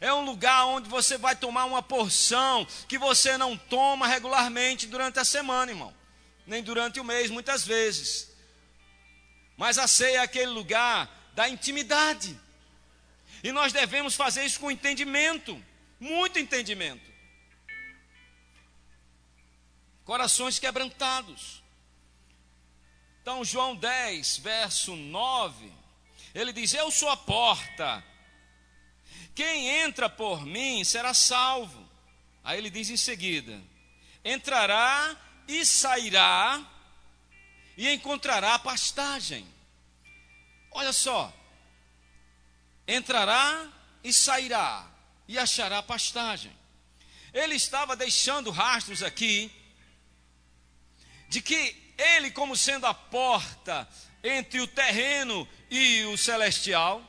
É 0.00 0.10
um 0.10 0.24
lugar 0.24 0.64
onde 0.68 0.88
você 0.88 1.18
vai 1.18 1.36
tomar 1.36 1.66
uma 1.66 1.82
porção 1.82 2.66
que 2.88 2.96
você 2.96 3.36
não 3.36 3.58
toma 3.58 4.06
regularmente 4.06 4.86
durante 4.86 5.18
a 5.18 5.24
semana, 5.24 5.70
irmão. 5.70 5.94
Nem 6.46 6.62
durante 6.62 6.98
o 6.98 7.04
mês, 7.04 7.30
muitas 7.30 7.66
vezes. 7.66 8.30
Mas 9.54 9.76
a 9.76 9.86
ceia 9.86 10.16
é 10.16 10.20
aquele 10.20 10.50
lugar 10.50 11.17
da 11.38 11.48
intimidade. 11.48 12.36
E 13.44 13.52
nós 13.52 13.72
devemos 13.72 14.16
fazer 14.16 14.44
isso 14.44 14.58
com 14.58 14.72
entendimento, 14.72 15.64
muito 16.00 16.36
entendimento. 16.36 17.08
Corações 20.04 20.58
quebrantados. 20.58 21.62
Então, 23.22 23.44
João 23.44 23.76
10, 23.76 24.38
verso 24.38 24.96
9, 24.96 25.72
ele 26.34 26.52
diz: 26.52 26.74
Eu 26.74 26.90
sou 26.90 27.08
a 27.08 27.16
porta. 27.16 28.04
Quem 29.32 29.68
entra 29.68 30.10
por 30.10 30.44
mim 30.44 30.82
será 30.82 31.14
salvo. 31.14 31.88
Aí 32.42 32.58
ele 32.58 32.68
diz 32.68 32.90
em 32.90 32.96
seguida: 32.96 33.62
Entrará 34.24 35.16
e 35.46 35.64
sairá 35.64 36.66
e 37.76 37.88
encontrará 37.88 38.58
pastagem. 38.58 39.46
Olha 40.78 40.92
só, 40.92 41.34
entrará 42.86 43.66
e 44.04 44.12
sairá 44.12 44.88
e 45.26 45.36
achará 45.36 45.82
pastagem. 45.82 46.56
Ele 47.34 47.56
estava 47.56 47.96
deixando 47.96 48.52
rastros 48.52 49.02
aqui 49.02 49.50
de 51.28 51.42
que 51.42 51.92
ele, 51.98 52.30
como 52.30 52.56
sendo 52.56 52.86
a 52.86 52.94
porta 52.94 53.88
entre 54.22 54.60
o 54.60 54.68
terreno 54.68 55.48
e 55.68 56.04
o 56.04 56.16
celestial, 56.16 57.02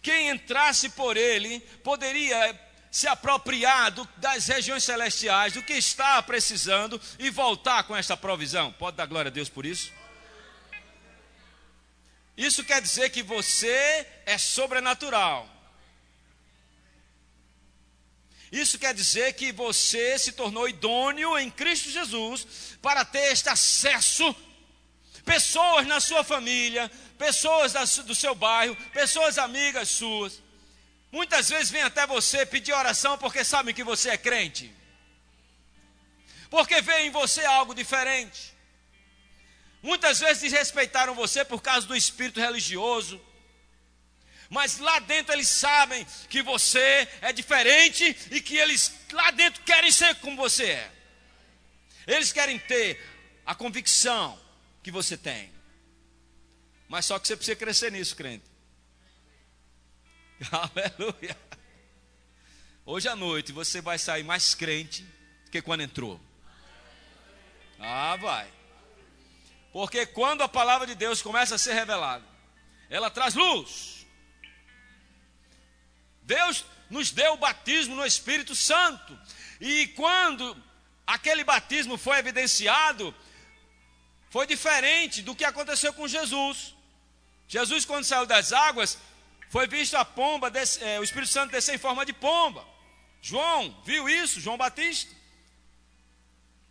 quem 0.00 0.28
entrasse 0.28 0.90
por 0.90 1.16
ele 1.16 1.58
poderia 1.82 2.60
se 2.92 3.08
apropriar 3.08 3.90
do, 3.90 4.08
das 4.18 4.46
regiões 4.46 4.84
celestiais, 4.84 5.54
do 5.54 5.64
que 5.64 5.72
está 5.72 6.22
precisando 6.22 7.00
e 7.18 7.28
voltar 7.28 7.82
com 7.88 7.96
esta 7.96 8.16
provisão. 8.16 8.72
Pode 8.74 8.96
dar 8.96 9.06
glória 9.06 9.30
a 9.30 9.32
Deus 9.32 9.48
por 9.48 9.66
isso? 9.66 9.92
Isso 12.36 12.62
quer 12.64 12.82
dizer 12.82 13.10
que 13.10 13.22
você 13.22 14.06
é 14.26 14.36
sobrenatural. 14.36 15.48
Isso 18.52 18.78
quer 18.78 18.94
dizer 18.94 19.32
que 19.34 19.52
você 19.52 20.18
se 20.18 20.32
tornou 20.32 20.68
idôneo 20.68 21.38
em 21.38 21.50
Cristo 21.50 21.90
Jesus 21.90 22.46
para 22.80 23.04
ter 23.04 23.32
este 23.32 23.48
acesso. 23.48 24.34
Pessoas 25.24 25.86
na 25.86 25.98
sua 25.98 26.22
família, 26.22 26.90
pessoas 27.18 27.72
do 28.04 28.14
seu 28.14 28.34
bairro, 28.34 28.76
pessoas 28.92 29.38
amigas 29.38 29.88
suas. 29.88 30.40
Muitas 31.10 31.48
vezes 31.48 31.70
vêm 31.70 31.82
até 31.82 32.06
você 32.06 32.46
pedir 32.46 32.72
oração 32.72 33.18
porque 33.18 33.42
sabem 33.44 33.74
que 33.74 33.82
você 33.82 34.10
é 34.10 34.16
crente. 34.18 34.72
Porque 36.48 36.80
vê 36.80 37.00
em 37.00 37.10
você 37.10 37.44
algo 37.44 37.74
diferente. 37.74 38.55
Muitas 39.86 40.18
vezes 40.18 40.42
desrespeitaram 40.42 41.14
você 41.14 41.44
por 41.44 41.62
causa 41.62 41.86
do 41.86 41.94
espírito 41.94 42.40
religioso. 42.40 43.20
Mas 44.50 44.78
lá 44.78 44.98
dentro 44.98 45.32
eles 45.32 45.48
sabem 45.48 46.04
que 46.28 46.42
você 46.42 47.08
é 47.20 47.32
diferente 47.32 48.04
e 48.32 48.40
que 48.40 48.56
eles 48.56 48.92
lá 49.12 49.30
dentro 49.30 49.62
querem 49.62 49.92
ser 49.92 50.16
como 50.16 50.36
você 50.36 50.64
é. 50.64 50.92
Eles 52.04 52.32
querem 52.32 52.58
ter 52.58 53.00
a 53.46 53.54
convicção 53.54 54.36
que 54.82 54.90
você 54.90 55.16
tem. 55.16 55.52
Mas 56.88 57.06
só 57.06 57.16
que 57.20 57.28
você 57.28 57.36
precisa 57.36 57.56
crescer 57.56 57.92
nisso, 57.92 58.16
crente. 58.16 58.44
Aleluia. 60.50 61.38
Hoje 62.84 63.06
à 63.06 63.14
noite 63.14 63.52
você 63.52 63.80
vai 63.80 64.00
sair 64.00 64.24
mais 64.24 64.52
crente 64.52 65.04
do 65.44 65.50
que 65.52 65.62
quando 65.62 65.82
entrou. 65.82 66.20
Ah, 67.78 68.16
vai. 68.16 68.55
Porque 69.76 70.06
quando 70.06 70.42
a 70.42 70.48
palavra 70.48 70.86
de 70.86 70.94
Deus 70.94 71.20
começa 71.20 71.56
a 71.56 71.58
ser 71.58 71.74
revelada, 71.74 72.24
ela 72.88 73.10
traz 73.10 73.34
luz. 73.34 74.06
Deus 76.22 76.64
nos 76.88 77.10
deu 77.10 77.34
o 77.34 77.36
batismo 77.36 77.94
no 77.94 78.06
Espírito 78.06 78.54
Santo. 78.54 79.20
E 79.60 79.88
quando 79.88 80.56
aquele 81.06 81.44
batismo 81.44 81.98
foi 81.98 82.16
evidenciado, 82.20 83.14
foi 84.30 84.46
diferente 84.46 85.20
do 85.20 85.36
que 85.36 85.44
aconteceu 85.44 85.92
com 85.92 86.08
Jesus. 86.08 86.74
Jesus, 87.46 87.84
quando 87.84 88.04
saiu 88.04 88.24
das 88.24 88.54
águas, 88.54 88.96
foi 89.50 89.66
visto 89.66 89.94
a 89.96 90.06
pomba, 90.06 90.50
é, 90.80 90.98
o 90.98 91.04
Espírito 91.04 91.30
Santo 91.30 91.52
descer 91.52 91.74
em 91.74 91.78
forma 91.86 92.06
de 92.06 92.14
pomba. 92.14 92.66
João 93.20 93.78
viu 93.84 94.08
isso, 94.08 94.40
João 94.40 94.56
Batista. 94.56 95.14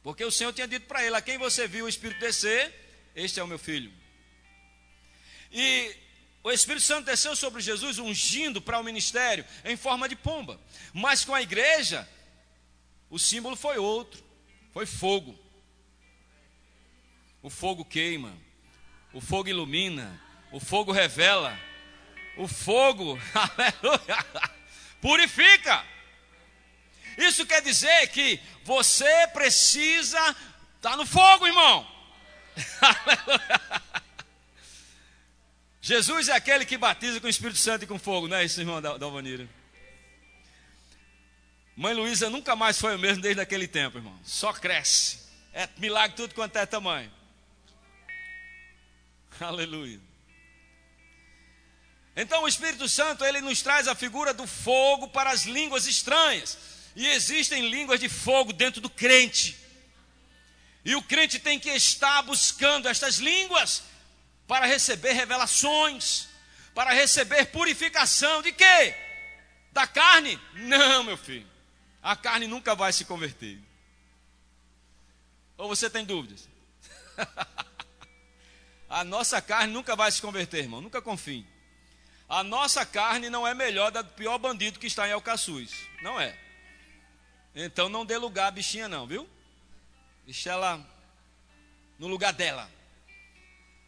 Porque 0.02 0.26
o 0.26 0.32
Senhor 0.32 0.52
tinha 0.54 0.68
dito 0.68 0.88
para 0.88 1.06
ele: 1.06 1.16
A 1.16 1.22
quem 1.22 1.38
você 1.38 1.68
viu 1.68 1.86
o 1.86 1.90
Espírito 1.90 2.20
descer, 2.20 2.85
este 3.16 3.40
é 3.40 3.44
o 3.44 3.48
meu 3.48 3.58
filho. 3.58 3.92
E 5.52 5.96
o 6.44 6.52
Espírito 6.52 6.84
Santo 6.84 7.06
desceu 7.06 7.36
sobre 7.36 7.62
Jesus, 7.62 7.98
ungindo 7.98 8.62
para 8.62 8.78
o 8.78 8.84
ministério 8.84 9.46
em 9.64 9.78
forma 9.78 10.08
de 10.10 10.16
pomba. 10.16 10.60
Mas 10.94 11.24
com 11.24 11.34
a 11.34 11.42
igreja, 11.42 12.08
o 13.10 13.18
símbolo 13.18 13.56
foi 13.56 13.78
outro: 13.78 14.24
foi 14.74 14.86
fogo. 14.86 15.40
O 17.42 17.50
fogo 17.50 17.86
queima, 17.86 18.36
o 19.14 19.22
fogo 19.22 19.48
ilumina, 19.48 20.22
o 20.52 20.60
fogo 20.60 20.92
revela, 20.92 21.58
o 22.38 22.48
fogo, 22.48 23.20
aleluia, 23.34 24.26
purifica. 25.00 25.86
Isso 27.18 27.46
quer 27.46 27.62
dizer 27.62 28.10
que 28.10 28.42
você 28.64 29.28
precisa 29.28 30.20
estar 30.20 30.92
tá 30.92 30.98
no 30.98 31.06
fogo, 31.06 31.48
irmão. 31.48 31.95
Jesus 35.82 36.30
é 36.30 36.34
aquele 36.34 36.66
que 36.66 36.78
batiza 36.78 37.20
com 37.20 37.28
o 37.28 37.30
Espírito 37.30 37.60
Santo 37.60 37.84
e 37.84 37.88
com 37.88 38.00
fogo, 38.00 38.28
não 38.28 38.38
é 38.38 38.46
isso, 38.46 38.60
irmão 38.60 38.82
Dalvanira? 38.82 39.48
Mãe 41.76 41.94
Luísa 41.94 42.30
nunca 42.30 42.56
mais 42.56 42.80
foi 42.80 42.96
o 42.96 43.00
mesmo 43.00 43.22
desde 43.22 43.42
aquele 43.42 43.68
tempo, 43.68 43.98
irmão. 43.98 44.18
Só 44.24 44.54
cresce. 44.54 45.20
É 45.54 45.68
milagre 45.78 46.16
tudo 46.16 46.34
quanto 46.34 46.56
é 46.56 46.66
tamanho. 46.66 47.12
Aleluia. 49.40 50.00
Então 52.16 52.44
o 52.44 52.48
Espírito 52.48 52.88
Santo, 52.88 53.26
ele 53.26 53.42
nos 53.42 53.62
traz 53.62 53.90
a 53.90 53.96
figura 53.96 54.34
do 54.34 54.48
fogo 54.48 55.10
para 55.10 55.32
as 55.32 55.44
línguas 55.44 55.86
estranhas. 55.86 56.58
E 56.96 57.06
existem 57.08 57.70
línguas 57.70 58.00
de 58.00 58.08
fogo 58.08 58.54
dentro 58.54 58.80
do 58.80 58.90
crente. 58.90 59.65
E 60.86 60.96
o 60.96 61.02
crente 61.02 61.40
tem 61.40 61.60
que 61.60 61.72
estar 61.72 62.22
buscando 62.22 62.88
estas 62.88 63.18
línguas 63.18 63.84
para 64.48 64.68
receber 64.68 65.14
revelações, 65.14 66.28
para 66.76 66.94
receber 66.94 67.48
purificação 67.48 68.44
de 68.44 68.52
quê? 68.52 68.96
Da 69.72 69.88
carne? 69.88 70.40
Não, 70.54 71.04
meu 71.04 71.18
filho. 71.18 71.50
A 72.04 72.16
carne 72.16 72.46
nunca 72.46 72.76
vai 72.76 72.94
se 72.94 73.04
converter. 73.04 73.60
Ou 75.58 75.68
você 75.68 75.90
tem 75.90 76.06
dúvidas? 76.06 76.48
A 78.88 79.04
nossa 79.04 79.42
carne 79.42 79.74
nunca 79.74 79.96
vai 79.96 80.12
se 80.12 80.22
converter, 80.22 80.60
irmão. 80.60 80.80
Nunca 80.82 81.02
confie. 81.02 81.46
A 82.30 82.44
nossa 82.44 82.86
carne 82.86 83.30
não 83.30 83.46
é 83.46 83.54
melhor 83.54 83.92
da 83.92 84.04
do 84.04 84.12
pior 84.12 84.38
bandido 84.38 84.80
que 84.80 84.88
está 84.88 85.08
em 85.08 85.12
Alcaçuz. 85.12 85.72
Não 86.04 86.22
é. 86.22 86.38
Então 87.56 87.90
não 87.90 88.06
dê 88.06 88.18
lugar 88.18 88.48
à 88.48 88.52
bichinha, 88.52 88.88
não, 88.88 89.08
viu? 89.08 89.28
Deixa 90.26 90.52
ela 90.52 90.86
no 92.00 92.08
lugar 92.08 92.34
dela. 92.34 92.70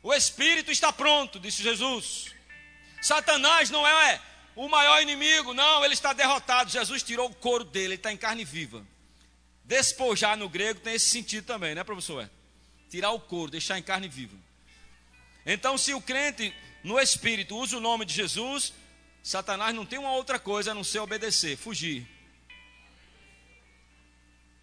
O 0.04 0.13
espírito 0.13 0.71
está 0.71 0.93
pronto, 0.93 1.39
disse 1.39 1.63
Jesus. 1.63 2.34
Satanás 3.02 3.69
não 3.69 3.86
é 3.86 4.21
o 4.56 4.69
maior 4.69 5.02
inimigo, 5.02 5.54
não, 5.54 5.84
ele 5.84 5.93
está 5.93 6.13
derrotado. 6.13 6.69
Jesus 6.69 7.04
tirou 7.04 7.30
o 7.30 7.36
couro 7.36 7.63
dele, 7.63 7.86
ele 7.86 7.95
está 7.95 8.12
em 8.12 8.17
carne 8.17 8.45
viva. 8.45 8.86
Despojar 9.63 10.38
no 10.38 10.47
grego 10.47 10.80
tem 10.80 10.93
esse 10.93 11.10
sentido 11.10 11.45
também, 11.45 11.76
né, 11.76 11.84
professor? 11.84 12.30
Tirar 12.89 13.12
o 13.12 13.19
couro, 13.19 13.52
deixar 13.52 13.78
em 13.78 13.84
carne 13.84 14.08
viva. 14.08 14.38
Então, 15.45 15.78
se 15.78 15.93
o 15.93 16.02
crente 16.02 16.54
no 16.84 17.00
espírito 17.00 17.58
usa 17.58 17.78
o 17.78 17.82
nome 17.82 18.06
de 18.06 18.13
Jesus, 18.13 18.73
Satanás 19.21 19.76
não 19.76 19.86
tem 19.86 20.00
uma 20.00 20.13
outra 20.13 20.39
coisa 20.39 20.71
a 20.71 20.73
não 20.73 20.84
ser 20.84 21.00
obedecer, 21.00 21.58
fugir. 21.58 22.08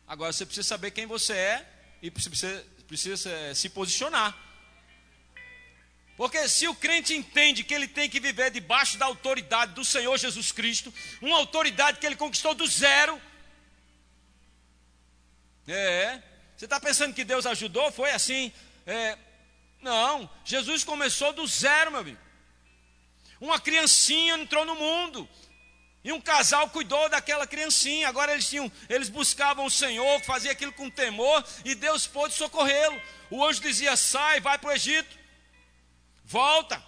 Agora 0.07 0.33
você 0.33 0.45
precisa 0.45 0.67
saber 0.67 0.91
quem 0.91 1.07
você 1.07 1.33
é 1.33 1.69
e 2.03 2.11
precisa, 2.11 2.67
precisa 2.87 3.31
eh, 3.31 3.55
se 3.55 3.69
posicionar. 3.69 4.37
Porque 6.17 6.49
se 6.49 6.69
o 6.69 6.75
crente 6.75 7.13
entende 7.13 7.65
que 7.65 7.75
ele 7.75 7.89
tem 7.89 8.09
que 8.09 8.21
viver 8.21 8.51
debaixo 8.51 8.97
da 8.99 9.07
autoridade 9.07 9.73
do 9.73 9.85
Senhor 9.85 10.17
Jesus 10.17 10.53
Cristo, 10.53 10.95
uma 11.21 11.37
autoridade 11.37 11.99
que 11.99 12.07
ele 12.07 12.15
conquistou 12.15 12.55
do 12.55 12.67
zero. 12.67 13.21
É, 15.67 16.23
você 16.57 16.67
está 16.67 16.79
pensando 16.79 17.15
que 17.15 17.25
Deus 17.25 17.47
ajudou? 17.47 17.91
Foi 17.91 18.13
assim. 18.13 18.53
É, 18.87 19.19
não, 19.81 20.31
Jesus 20.45 20.85
começou 20.85 21.33
do 21.33 21.47
zero, 21.47 21.91
meu 21.91 22.01
amigo. 22.01 22.21
Uma 23.41 23.59
criancinha 23.59 24.37
entrou 24.37 24.65
no 24.65 24.77
mundo. 24.77 25.29
E 26.05 26.13
um 26.13 26.21
casal 26.21 26.69
cuidou 26.69 27.09
daquela 27.09 27.47
criancinha. 27.47 28.09
Agora 28.09 28.33
eles 28.33 28.47
tinham, 28.47 28.71
eles 28.91 29.09
buscavam 29.09 29.65
o 29.65 29.71
Senhor, 29.71 30.21
fazia 30.21 30.53
aquilo 30.53 30.73
com 30.73 30.91
temor, 30.91 31.43
e 31.65 31.75
Deus 31.75 32.07
pôde 32.07 32.35
socorrê-lo. 32.35 33.01
O 33.31 33.43
anjo 33.43 33.63
dizia: 33.63 33.97
sai, 33.97 34.39
vai 34.39 34.59
para 34.59 34.69
o 34.69 34.73
Egito. 34.73 35.19
Volta. 36.23 36.85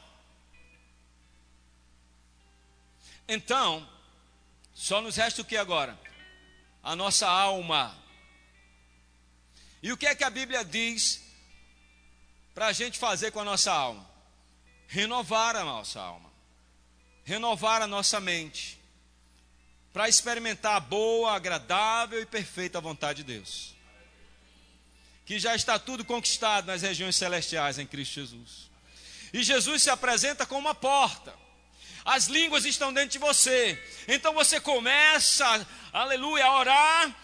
Então, 3.26 3.88
só 4.74 5.00
nos 5.00 5.16
resta 5.16 5.40
o 5.40 5.44
que 5.44 5.56
agora? 5.56 5.98
A 6.82 6.94
nossa 6.94 7.26
alma. 7.26 7.98
E 9.82 9.90
o 9.90 9.96
que 9.96 10.06
é 10.06 10.14
que 10.14 10.24
a 10.24 10.30
Bíblia 10.30 10.64
diz 10.64 11.22
para 12.54 12.66
a 12.66 12.72
gente 12.72 12.98
fazer 12.98 13.30
com 13.30 13.40
a 13.40 13.44
nossa 13.44 13.72
alma? 13.72 14.08
Renovar 14.88 15.56
a 15.56 15.64
nossa 15.64 16.00
alma, 16.00 16.30
renovar 17.24 17.82
a 17.82 17.86
nossa 17.88 18.20
mente, 18.20 18.75
para 19.96 20.10
experimentar 20.10 20.76
a 20.76 20.80
boa, 20.80 21.34
agradável 21.34 22.20
e 22.20 22.26
perfeita 22.26 22.82
vontade 22.82 23.24
de 23.24 23.32
Deus. 23.32 23.74
Que 25.24 25.38
já 25.38 25.56
está 25.56 25.78
tudo 25.78 26.04
conquistado 26.04 26.66
nas 26.66 26.82
regiões 26.82 27.16
celestiais 27.16 27.78
em 27.78 27.86
Cristo 27.86 28.16
Jesus. 28.16 28.70
E 29.32 29.42
Jesus 29.42 29.82
se 29.82 29.88
apresenta 29.88 30.44
como 30.44 30.60
uma 30.60 30.74
porta. 30.74 31.34
As 32.04 32.26
línguas 32.26 32.66
estão 32.66 32.92
dentro 32.92 33.08
de 33.08 33.18
você. 33.18 33.82
Então 34.06 34.34
você 34.34 34.60
começa, 34.60 35.66
aleluia, 35.90 36.44
a 36.44 36.58
orar, 36.58 37.16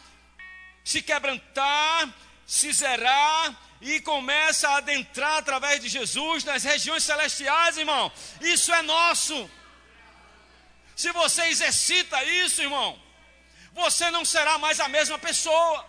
se 0.82 1.02
quebrantar, 1.02 2.08
se 2.46 2.72
zerar 2.72 3.54
e 3.82 4.00
começa 4.00 4.66
a 4.70 4.76
adentrar 4.78 5.36
através 5.36 5.78
de 5.78 5.90
Jesus 5.90 6.42
nas 6.42 6.64
regiões 6.64 7.04
celestiais, 7.04 7.76
irmão. 7.76 8.10
Isso 8.40 8.72
é 8.72 8.80
nosso. 8.80 9.50
Se 10.96 11.10
você 11.12 11.42
exercita 11.46 12.22
isso, 12.24 12.62
irmão, 12.62 13.00
você 13.72 14.10
não 14.10 14.24
será 14.24 14.58
mais 14.58 14.80
a 14.80 14.88
mesma 14.88 15.18
pessoa. 15.18 15.86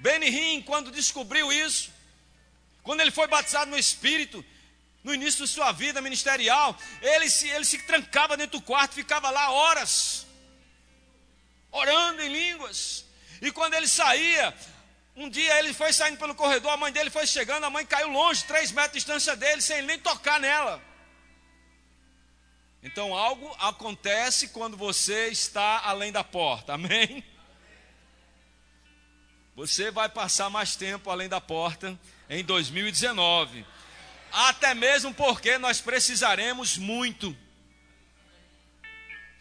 Benihim, 0.00 0.62
quando 0.62 0.90
descobriu 0.90 1.52
isso, 1.52 1.90
quando 2.82 3.00
ele 3.00 3.10
foi 3.10 3.26
batizado 3.26 3.70
no 3.70 3.78
Espírito, 3.78 4.44
no 5.02 5.14
início 5.14 5.44
de 5.44 5.50
sua 5.50 5.70
vida 5.72 6.00
ministerial, 6.00 6.76
ele 7.00 7.30
se, 7.30 7.48
ele 7.48 7.64
se 7.64 7.78
trancava 7.78 8.36
dentro 8.36 8.58
do 8.58 8.64
quarto, 8.64 8.94
ficava 8.94 9.30
lá 9.30 9.50
horas, 9.50 10.26
orando 11.70 12.22
em 12.22 12.28
línguas. 12.28 13.04
E 13.40 13.52
quando 13.52 13.74
ele 13.74 13.86
saía, 13.86 14.54
um 15.14 15.30
dia 15.30 15.58
ele 15.58 15.72
foi 15.72 15.92
saindo 15.92 16.18
pelo 16.18 16.34
corredor, 16.34 16.72
a 16.72 16.76
mãe 16.76 16.92
dele 16.92 17.08
foi 17.08 17.26
chegando, 17.26 17.64
a 17.64 17.70
mãe 17.70 17.86
caiu 17.86 18.08
longe, 18.08 18.44
três 18.44 18.70
metros 18.70 18.92
de 18.92 18.98
distância 18.98 19.36
dele, 19.36 19.62
sem 19.62 19.82
nem 19.82 19.98
tocar 19.98 20.40
nela. 20.40 20.82
Então 22.86 23.16
algo 23.16 23.52
acontece 23.58 24.46
quando 24.46 24.76
você 24.76 25.26
está 25.26 25.80
além 25.80 26.12
da 26.12 26.22
porta, 26.22 26.74
amém? 26.74 27.24
Você 29.56 29.90
vai 29.90 30.08
passar 30.08 30.48
mais 30.50 30.76
tempo 30.76 31.10
além 31.10 31.28
da 31.28 31.40
porta 31.40 31.98
em 32.30 32.44
2019. 32.44 33.66
Até 34.30 34.72
mesmo 34.72 35.12
porque 35.12 35.58
nós 35.58 35.80
precisaremos 35.80 36.78
muito. 36.78 37.36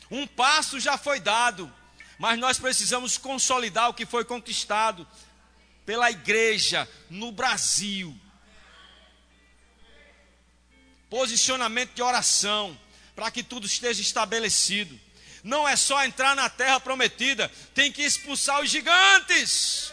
Um 0.09 0.25
passo 0.25 0.79
já 0.79 0.97
foi 0.97 1.19
dado, 1.19 1.71
mas 2.17 2.39
nós 2.39 2.57
precisamos 2.57 3.15
consolidar 3.15 3.89
o 3.89 3.93
que 3.93 4.07
foi 4.07 4.25
conquistado 4.25 5.07
pela 5.85 6.09
igreja 6.09 6.89
no 7.11 7.31
Brasil. 7.31 8.19
Posicionamento 11.11 11.93
de 11.93 12.01
oração, 12.01 12.75
para 13.15 13.31
que 13.31 13.41
tudo 13.41 13.65
esteja 13.65 14.01
estabelecido. 14.01 14.99
Não 15.43 15.67
é 15.67 15.75
só 15.75 16.03
entrar 16.03 16.35
na 16.35 16.49
terra 16.49 16.79
prometida, 16.79 17.49
tem 17.73 17.91
que 17.91 18.01
expulsar 18.01 18.61
os 18.61 18.69
gigantes. 18.69 19.91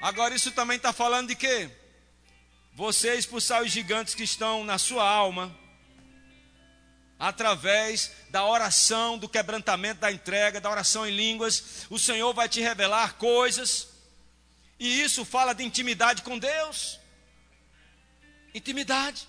Agora, 0.00 0.34
isso 0.34 0.52
também 0.52 0.76
está 0.76 0.92
falando 0.92 1.28
de 1.28 1.34
quê? 1.34 1.70
Você 2.74 3.14
expulsar 3.14 3.62
os 3.62 3.72
gigantes 3.72 4.14
que 4.14 4.22
estão 4.22 4.62
na 4.64 4.78
sua 4.78 5.08
alma, 5.08 5.54
através 7.18 8.12
da 8.30 8.44
oração, 8.44 9.18
do 9.18 9.28
quebrantamento 9.28 10.00
da 10.00 10.12
entrega, 10.12 10.60
da 10.60 10.70
oração 10.70 11.06
em 11.06 11.16
línguas, 11.16 11.86
o 11.90 11.98
Senhor 11.98 12.32
vai 12.34 12.48
te 12.48 12.60
revelar 12.60 13.14
coisas, 13.14 13.88
e 14.78 15.00
isso 15.00 15.24
fala 15.24 15.54
de 15.54 15.64
intimidade 15.64 16.22
com 16.22 16.38
Deus. 16.38 17.00
Intimidade. 18.54 19.26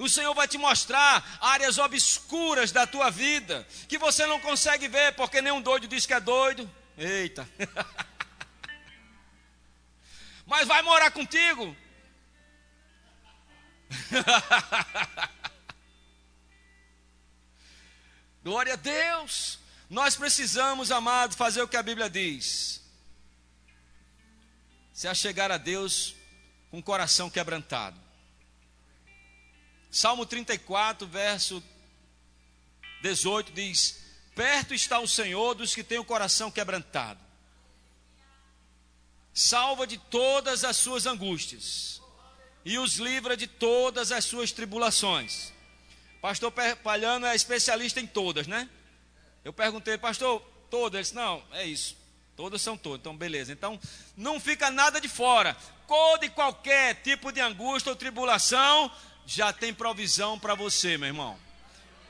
O 0.00 0.08
Senhor 0.08 0.34
vai 0.34 0.48
te 0.48 0.56
mostrar 0.56 1.38
áreas 1.42 1.76
obscuras 1.76 2.72
da 2.72 2.86
tua 2.86 3.10
vida, 3.10 3.68
que 3.86 3.98
você 3.98 4.26
não 4.26 4.40
consegue 4.40 4.88
ver, 4.88 5.14
porque 5.14 5.42
nenhum 5.42 5.60
doido 5.60 5.86
diz 5.86 6.06
que 6.06 6.14
é 6.14 6.20
doido. 6.20 6.68
Eita. 6.96 7.46
Mas 10.46 10.66
vai 10.66 10.80
morar 10.80 11.10
contigo. 11.10 11.76
Glória 18.42 18.72
a 18.72 18.76
Deus. 18.76 19.58
Nós 19.90 20.16
precisamos, 20.16 20.90
amados, 20.90 21.36
fazer 21.36 21.60
o 21.60 21.68
que 21.68 21.76
a 21.76 21.82
Bíblia 21.82 22.08
diz. 22.08 22.80
Se 24.94 25.06
achegar 25.06 25.50
a 25.50 25.58
Deus 25.58 26.14
com 26.70 26.78
o 26.78 26.82
coração 26.82 27.28
quebrantado. 27.28 28.08
Salmo 29.90 30.24
34, 30.24 31.06
verso 31.06 31.62
18 33.02 33.52
diz: 33.52 34.00
Perto 34.34 34.72
está 34.72 35.00
o 35.00 35.08
Senhor 35.08 35.54
dos 35.54 35.74
que 35.74 35.82
têm 35.82 35.98
o 35.98 36.04
coração 36.04 36.50
quebrantado. 36.50 37.20
Salva 39.34 39.86
de 39.86 39.98
todas 39.98 40.64
as 40.64 40.76
suas 40.76 41.06
angústias 41.06 42.00
e 42.64 42.78
os 42.78 42.96
livra 42.96 43.36
de 43.36 43.46
todas 43.46 44.12
as 44.12 44.24
suas 44.24 44.52
tribulações. 44.52 45.52
Pastor 46.20 46.52
Palhano 46.82 47.26
é 47.26 47.34
especialista 47.34 48.00
em 48.00 48.06
todas, 48.06 48.46
né? 48.46 48.68
Eu 49.42 49.52
perguntei, 49.52 49.96
pastor, 49.96 50.42
todas? 50.68 50.94
Ele 50.94 51.02
disse, 51.02 51.14
não, 51.14 51.42
é 51.52 51.64
isso. 51.64 51.96
Todas 52.36 52.60
são 52.60 52.76
todas. 52.76 53.00
Então, 53.00 53.16
beleza. 53.16 53.52
Então, 53.52 53.80
não 54.16 54.38
fica 54.38 54.70
nada 54.70 55.00
de 55.00 55.08
fora. 55.08 55.56
Todo 55.88 56.24
e 56.24 56.28
qualquer 56.28 56.96
tipo 56.96 57.32
de 57.32 57.40
angústia 57.40 57.90
ou 57.90 57.96
tribulação 57.96 58.92
já 59.30 59.52
tem 59.52 59.72
provisão 59.72 60.38
para 60.38 60.56
você, 60.56 60.98
meu 60.98 61.06
irmão. 61.06 61.38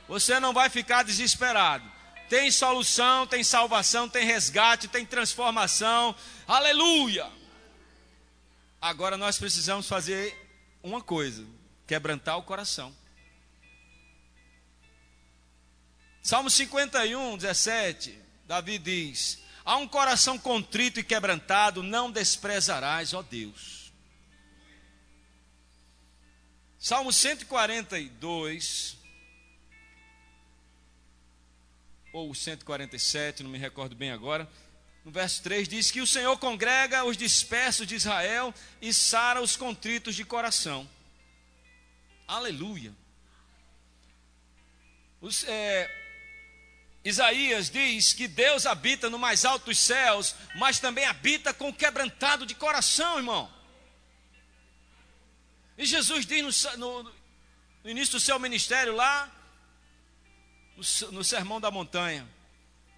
Você 0.07 0.39
não 0.39 0.53
vai 0.53 0.69
ficar 0.69 1.03
desesperado. 1.03 1.89
Tem 2.27 2.49
solução, 2.49 3.27
tem 3.27 3.43
salvação, 3.43 4.09
tem 4.09 4.25
resgate, 4.25 4.87
tem 4.87 5.05
transformação. 5.05 6.15
Aleluia! 6.47 7.29
Agora 8.81 9.17
nós 9.17 9.37
precisamos 9.37 9.87
fazer 9.87 10.35
uma 10.81 10.99
coisa: 10.99 11.45
quebrantar 11.85 12.39
o 12.39 12.43
coração. 12.43 12.95
Salmo 16.23 16.49
51, 16.49 17.37
17, 17.37 18.19
Davi 18.47 18.79
diz: 18.79 19.43
Há 19.63 19.77
um 19.77 19.87
coração 19.87 20.39
contrito 20.39 20.99
e 20.99 21.03
quebrantado, 21.03 21.83
não 21.83 22.09
desprezarás, 22.09 23.13
ó 23.13 23.21
Deus. 23.21 23.80
Salmo 26.81 27.13
142, 27.13 28.97
ou 32.11 32.35
147, 32.35 33.43
não 33.43 33.49
me 33.49 33.57
recordo 33.57 33.95
bem 33.95 34.11
agora 34.11 34.49
no 35.03 35.11
verso 35.11 35.41
3 35.41 35.67
diz 35.67 35.89
que 35.89 35.99
o 35.99 36.07
Senhor 36.07 36.37
congrega 36.37 37.03
os 37.03 37.17
dispersos 37.17 37.87
de 37.87 37.95
Israel 37.95 38.53
e 38.81 38.93
sara 38.93 39.41
os 39.41 39.55
contritos 39.55 40.15
de 40.15 40.23
coração. 40.23 40.87
Aleluia. 42.27 42.93
Os, 45.19 45.43
é, 45.45 45.89
Isaías 47.03 47.69
diz 47.69 48.13
que 48.13 48.27
Deus 48.27 48.67
habita 48.67 49.09
no 49.09 49.17
mais 49.17 49.43
alto 49.43 49.65
dos 49.65 49.79
céus, 49.79 50.35
mas 50.55 50.79
também 50.79 51.05
habita 51.05 51.51
com 51.51 51.69
o 51.69 51.73
quebrantado 51.73 52.45
de 52.45 52.53
coração, 52.53 53.17
irmão. 53.17 53.51
E 55.81 55.85
Jesus 55.87 56.27
diz 56.27 56.43
no, 56.43 56.51
no, 56.77 57.11
no 57.83 57.89
início 57.89 58.11
do 58.11 58.19
seu 58.19 58.37
ministério 58.37 58.95
lá, 58.95 59.31
no, 60.77 61.11
no 61.11 61.23
Sermão 61.23 61.59
da 61.59 61.71
Montanha: 61.71 62.29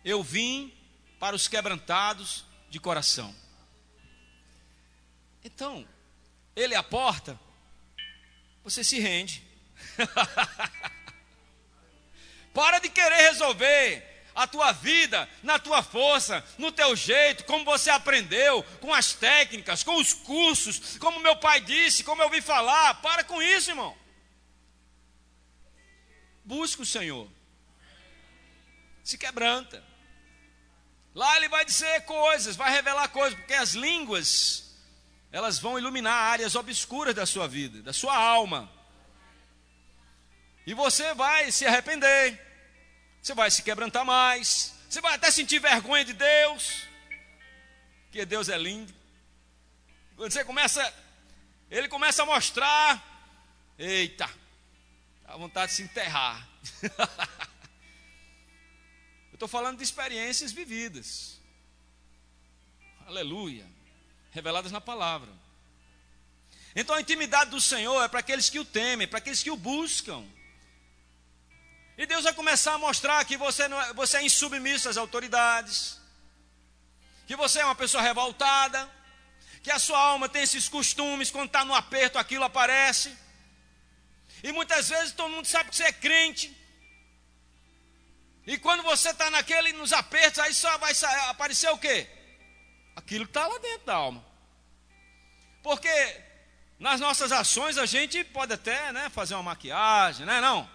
Eu 0.03 0.21
vim 0.21 0.73
para 1.17 1.33
os 1.33 1.47
quebrantados 1.47 2.43
de 2.69 2.81
coração. 2.81 3.33
Então, 5.45 5.87
ele 6.53 6.73
é 6.73 6.77
a 6.77 6.83
porta, 6.83 7.39
você 8.65 8.83
se 8.83 8.99
rende. 8.99 9.41
para 12.53 12.79
de 12.79 12.89
querer 12.89 13.29
resolver 13.29 14.12
a 14.35 14.47
tua 14.47 14.71
vida 14.71 15.29
na 15.41 15.59
tua 15.59 15.83
força, 15.83 16.43
no 16.57 16.71
teu 16.71 16.95
jeito, 16.95 17.43
como 17.45 17.65
você 17.65 17.89
aprendeu, 17.89 18.63
com 18.81 18.93
as 18.93 19.13
técnicas, 19.13 19.83
com 19.83 19.95
os 19.95 20.13
cursos, 20.13 20.97
como 20.97 21.19
meu 21.19 21.35
pai 21.35 21.61
disse, 21.61 22.03
como 22.03 22.21
eu 22.21 22.25
ouvi 22.25 22.41
falar. 22.41 22.95
Para 22.95 23.23
com 23.23 23.41
isso, 23.41 23.71
irmão. 23.71 23.95
Busca 26.43 26.81
o 26.81 26.85
Senhor. 26.85 27.29
Se 29.03 29.17
quebranta. 29.17 29.83
Lá 31.13 31.37
ele 31.37 31.47
vai 31.47 31.63
dizer 31.63 32.01
coisas, 32.05 32.55
vai 32.55 32.71
revelar 32.71 33.07
coisas, 33.09 33.37
porque 33.37 33.53
as 33.53 33.73
línguas, 33.73 34.75
elas 35.31 35.59
vão 35.59 35.77
iluminar 35.77 36.13
áreas 36.13 36.55
obscuras 36.55 37.13
da 37.13 37.25
sua 37.25 37.47
vida, 37.47 37.83
da 37.83 37.93
sua 37.93 38.15
alma. 38.15 38.71
E 40.65 40.73
você 40.73 41.13
vai 41.13 41.51
se 41.51 41.65
arrepender, 41.65 42.39
você 43.23 43.33
vai 43.33 43.49
se 43.49 43.63
quebrantar 43.63 44.03
mais, 44.03 44.73
você 44.89 44.99
vai 44.99 45.15
até 45.15 45.31
sentir 45.31 45.59
vergonha 45.59 46.03
de 46.03 46.11
Deus, 46.11 46.83
porque 48.03 48.25
Deus 48.25 48.49
é 48.49 48.57
lindo. 48.57 48.93
Quando 50.17 50.33
você 50.33 50.43
começa, 50.43 50.93
ele 51.71 51.87
começa 51.87 52.21
a 52.21 52.25
mostrar, 52.25 53.01
eita, 53.79 54.29
dá 55.25 55.37
vontade 55.37 55.71
de 55.71 55.77
se 55.77 55.83
enterrar. 55.83 56.45
estou 59.31 59.47
falando 59.47 59.77
de 59.77 59.83
experiências 59.83 60.51
vividas. 60.51 61.39
Aleluia. 63.05 63.65
Reveladas 64.31 64.71
na 64.71 64.81
palavra. 64.81 65.31
Então 66.75 66.93
a 66.93 67.01
intimidade 67.01 67.51
do 67.51 67.61
Senhor 67.61 68.03
é 68.03 68.07
para 68.09 68.19
aqueles 68.19 68.49
que 68.49 68.59
o 68.59 68.65
temem, 68.65 69.07
para 69.07 69.19
aqueles 69.19 69.41
que 69.41 69.51
o 69.51 69.55
buscam. 69.55 70.25
E 71.97 72.05
Deus 72.05 72.23
vai 72.23 72.33
começar 72.33 72.73
a 72.73 72.77
mostrar 72.77 73.23
que 73.25 73.37
você, 73.37 73.67
não 73.67 73.79
é, 73.81 73.93
você 73.93 74.17
é 74.17 74.23
insubmisso 74.23 74.89
às 74.89 74.97
autoridades, 74.97 75.99
que 77.27 77.35
você 77.35 77.59
é 77.59 77.65
uma 77.65 77.75
pessoa 77.75 78.01
revoltada, 78.01 78.89
que 79.61 79.71
a 79.71 79.79
sua 79.79 79.99
alma 79.99 80.27
tem 80.27 80.43
esses 80.43 80.67
costumes, 80.67 81.31
quando 81.31 81.47
está 81.47 81.63
no 81.63 81.73
aperto 81.73 82.17
aquilo 82.17 82.43
aparece. 82.43 83.15
E 84.43 84.51
muitas 84.51 84.89
vezes 84.89 85.13
todo 85.13 85.31
mundo 85.31 85.45
sabe 85.45 85.69
que 85.69 85.75
você 85.75 85.83
é 85.83 85.91
crente, 85.93 86.53
e 88.45 88.57
quando 88.57 88.83
você 88.83 89.09
está 89.09 89.29
naquele, 89.29 89.71
nos 89.73 89.93
apertos, 89.93 90.39
aí 90.39 90.53
só 90.53 90.77
vai 90.77 90.91
aparecer 91.29 91.69
o 91.69 91.77
quê? 91.77 92.07
Aquilo 92.95 93.25
que 93.25 93.29
está 93.29 93.47
lá 93.47 93.57
dentro 93.57 93.85
da 93.85 93.95
alma. 93.95 94.23
Porque 95.61 96.21
nas 96.77 96.99
nossas 96.99 97.31
ações 97.31 97.77
a 97.77 97.85
gente 97.85 98.21
pode 98.25 98.51
até 98.51 98.91
né, 98.91 99.09
fazer 99.09 99.33
uma 99.35 99.43
maquiagem, 99.43 100.25
né? 100.25 100.41
Não. 100.41 100.69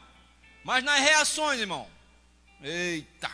Mas 0.69 0.85
nas 0.85 1.01
reações, 1.01 1.59
irmão. 1.59 1.89
Eita. 2.61 3.33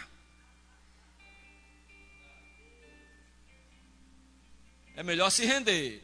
É 4.94 5.02
melhor 5.02 5.30
se 5.30 5.44
render. 5.44 6.00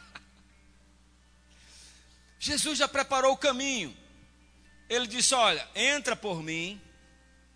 Jesus 2.40 2.78
já 2.78 2.88
preparou 2.88 3.34
o 3.34 3.36
caminho. 3.36 3.94
Ele 4.88 5.06
disse: 5.06 5.34
Olha, 5.34 5.68
entra 5.74 6.16
por 6.16 6.42
mim 6.42 6.80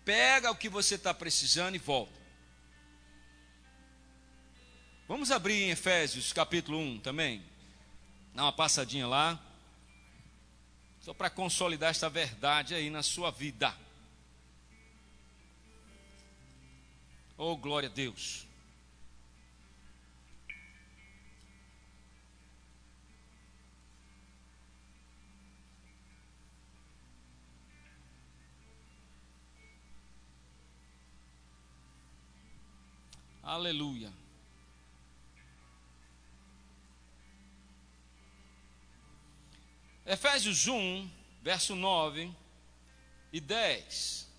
pega 0.05 0.51
o 0.51 0.55
que 0.55 0.69
você 0.69 0.93
está 0.93 1.15
precisando 1.15 1.73
e 1.73 1.79
volta. 1.79 2.13
Vamos 5.07 5.31
abrir 5.31 5.63
em 5.63 5.71
Efésios 5.71 6.31
capítulo 6.31 6.77
1 6.77 6.99
também. 6.99 7.43
Dá 8.35 8.43
uma 8.43 8.53
passadinha 8.53 9.07
lá. 9.07 9.44
Só 11.05 11.13
para 11.13 11.29
consolidar 11.29 11.91
esta 11.91 12.09
verdade 12.09 12.73
aí 12.73 12.89
na 12.89 13.03
sua 13.03 13.29
vida. 13.29 13.71
Oh, 17.37 17.55
glória 17.55 17.87
a 17.87 17.91
Deus. 17.91 18.47
Aleluia. 33.43 34.24
Efésios 40.05 40.67
1, 40.67 41.09
verso 41.41 41.75
9 41.75 42.31
e 43.33 43.39
10. 43.39 44.29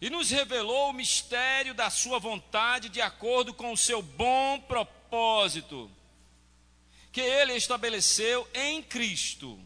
E 0.00 0.10
nos 0.10 0.30
revelou 0.30 0.90
o 0.90 0.92
mistério 0.92 1.72
da 1.74 1.88
Sua 1.88 2.18
vontade 2.18 2.88
de 2.88 3.00
acordo 3.00 3.54
com 3.54 3.72
o 3.72 3.76
seu 3.76 4.02
bom 4.02 4.58
propósito, 4.60 5.88
que 7.12 7.20
Ele 7.20 7.54
estabeleceu 7.54 8.48
em 8.52 8.82
Cristo. 8.82 9.60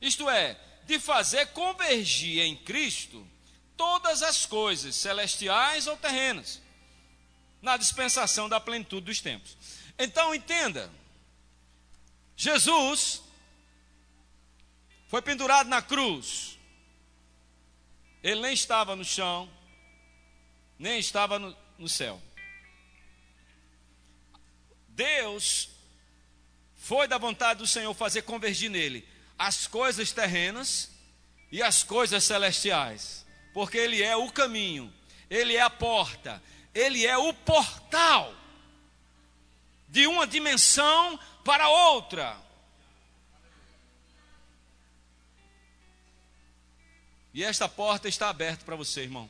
Isto 0.00 0.28
é, 0.28 0.60
de 0.86 0.98
fazer 0.98 1.46
convergir 1.46 2.42
em 2.42 2.54
Cristo 2.54 3.26
todas 3.74 4.22
as 4.22 4.44
coisas, 4.44 4.94
celestiais 4.96 5.86
ou 5.86 5.96
terrenas, 5.96 6.60
na 7.62 7.78
dispensação 7.78 8.50
da 8.50 8.60
plenitude 8.60 9.06
dos 9.06 9.20
tempos. 9.20 9.56
Então 9.98 10.34
entenda, 10.34 10.90
Jesus 12.36 13.22
foi 15.08 15.22
pendurado 15.22 15.68
na 15.68 15.80
cruz. 15.80 16.58
Ele 18.22 18.40
nem 18.40 18.54
estava 18.54 18.96
no 18.96 19.04
chão, 19.04 19.50
nem 20.78 20.98
estava 20.98 21.38
no, 21.38 21.56
no 21.78 21.88
céu. 21.88 22.20
Deus 24.88 25.68
foi 26.76 27.08
da 27.08 27.18
vontade 27.18 27.58
do 27.58 27.66
Senhor 27.66 27.92
fazer 27.94 28.22
convergir 28.22 28.70
nele 28.70 29.06
as 29.38 29.66
coisas 29.66 30.12
terrenas 30.12 30.90
e 31.50 31.62
as 31.62 31.82
coisas 31.82 32.24
celestiais, 32.24 33.24
porque 33.52 33.78
Ele 33.78 34.02
é 34.02 34.16
o 34.16 34.30
caminho, 34.30 34.92
Ele 35.28 35.56
é 35.56 35.60
a 35.60 35.70
porta, 35.70 36.42
Ele 36.74 37.06
é 37.06 37.16
o 37.16 37.32
portal 37.32 38.34
de 39.88 40.06
uma 40.06 40.26
dimensão 40.26 41.18
para 41.44 41.68
outra. 41.68 42.36
E 47.34 47.44
esta 47.44 47.68
porta 47.68 48.08
está 48.08 48.28
aberta 48.30 48.64
para 48.64 48.76
você, 48.76 49.02
irmão. 49.02 49.28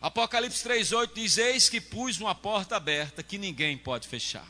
Apocalipse 0.00 0.66
3,8 0.68 1.10
diz: 1.14 1.36
Eis 1.36 1.68
que 1.68 1.80
pus 1.80 2.20
uma 2.20 2.34
porta 2.34 2.76
aberta 2.76 3.22
que 3.22 3.36
ninguém 3.36 3.76
pode 3.76 4.06
fechar. 4.06 4.46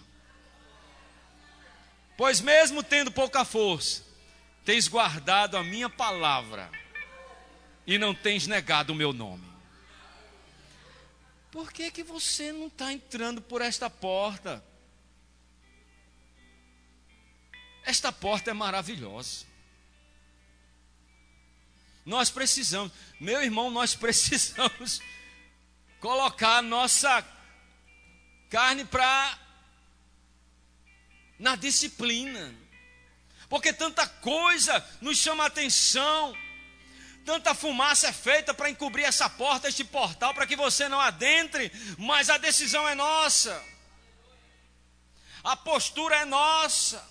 Pois 2.16 2.40
mesmo 2.40 2.82
tendo 2.82 3.10
pouca 3.10 3.44
força, 3.44 4.04
tens 4.64 4.88
guardado 4.88 5.56
a 5.56 5.62
minha 5.62 5.88
palavra 5.88 6.70
e 7.86 7.98
não 7.98 8.14
tens 8.14 8.46
negado 8.46 8.92
o 8.92 8.96
meu 8.96 9.12
nome. 9.12 9.45
Por 11.56 11.72
que, 11.72 11.90
que 11.90 12.02
você 12.02 12.52
não 12.52 12.66
está 12.66 12.92
entrando 12.92 13.40
por 13.40 13.62
esta 13.62 13.88
porta? 13.88 14.62
Esta 17.82 18.12
porta 18.12 18.50
é 18.50 18.52
maravilhosa. 18.52 19.46
Nós 22.04 22.28
precisamos, 22.28 22.92
meu 23.18 23.42
irmão, 23.42 23.70
nós 23.70 23.94
precisamos 23.96 25.00
colocar 25.98 26.58
a 26.58 26.62
nossa 26.62 27.26
carne 28.50 28.84
para 28.84 29.38
na 31.38 31.56
disciplina. 31.56 32.54
Porque 33.48 33.72
tanta 33.72 34.06
coisa 34.06 34.86
nos 35.00 35.16
chama 35.16 35.46
atenção 35.46 36.36
tanta 37.26 37.54
fumaça 37.54 38.06
é 38.06 38.12
feita 38.12 38.54
para 38.54 38.70
encobrir 38.70 39.04
essa 39.04 39.28
porta, 39.28 39.68
este 39.68 39.82
portal, 39.82 40.32
para 40.32 40.46
que 40.46 40.54
você 40.54 40.88
não 40.88 41.00
adentre, 41.00 41.72
mas 41.98 42.30
a 42.30 42.38
decisão 42.38 42.88
é 42.88 42.94
nossa, 42.94 43.60
a 45.42 45.56
postura 45.56 46.16
é 46.16 46.24
nossa. 46.24 47.04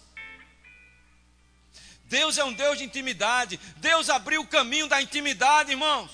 Deus 2.06 2.38
é 2.38 2.44
um 2.44 2.54
Deus 2.54 2.78
de 2.78 2.86
intimidade, 2.86 3.60
Deus 3.78 4.10
abriu 4.10 4.42
o 4.42 4.48
caminho 4.48 4.88
da 4.88 5.02
intimidade, 5.02 5.72
irmãos. 5.72 6.12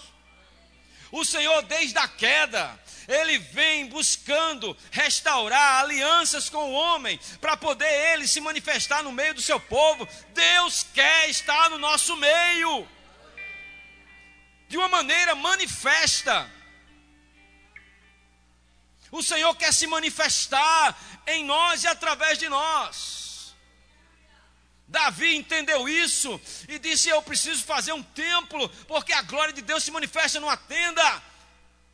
O 1.11 1.23
Senhor, 1.23 1.61
desde 1.63 1.97
a 1.97 2.07
queda, 2.07 2.79
Ele 3.07 3.37
vem 3.37 3.87
buscando 3.87 4.75
restaurar 4.89 5.81
alianças 5.81 6.49
com 6.49 6.71
o 6.71 6.73
homem, 6.73 7.19
para 7.39 7.57
poder 7.57 8.13
Ele 8.13 8.25
se 8.25 8.39
manifestar 8.39 9.03
no 9.03 9.11
meio 9.11 9.33
do 9.33 9.41
seu 9.41 9.59
povo. 9.59 10.07
Deus 10.33 10.85
quer 10.93 11.29
estar 11.29 11.69
no 11.69 11.77
nosso 11.77 12.15
meio 12.15 12.87
de 14.71 14.77
uma 14.77 14.87
maneira 14.87 15.35
manifesta. 15.35 16.49
O 19.11 19.21
Senhor 19.21 19.53
quer 19.55 19.73
se 19.73 19.85
manifestar 19.85 20.97
em 21.27 21.43
nós 21.43 21.83
e 21.83 21.87
através 21.87 22.39
de 22.39 22.47
nós. 22.47 23.53
Davi 24.87 25.35
entendeu 25.35 25.87
isso 25.89 26.39
e 26.69 26.79
disse: 26.79 27.09
Eu 27.09 27.21
preciso 27.21 27.63
fazer 27.63 27.91
um 27.91 28.01
templo, 28.01 28.69
porque 28.87 29.11
a 29.11 29.21
glória 29.21 29.53
de 29.53 29.61
Deus 29.61 29.83
se 29.83 29.91
manifesta 29.91 30.39
numa 30.39 30.55
tenda. 30.55 31.23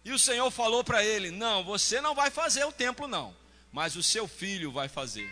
E 0.06 0.12
o 0.12 0.20
Senhor 0.20 0.50
falou 0.52 0.84
para 0.84 1.04
ele: 1.04 1.32
Não, 1.32 1.64
você 1.64 2.00
não 2.00 2.14
vai 2.14 2.30
fazer 2.30 2.64
o 2.64 2.72
templo, 2.72 3.08
não, 3.08 3.36
mas 3.72 3.96
o 3.96 4.04
seu 4.04 4.28
filho 4.28 4.72
vai 4.72 4.88
fazer. 4.88 5.32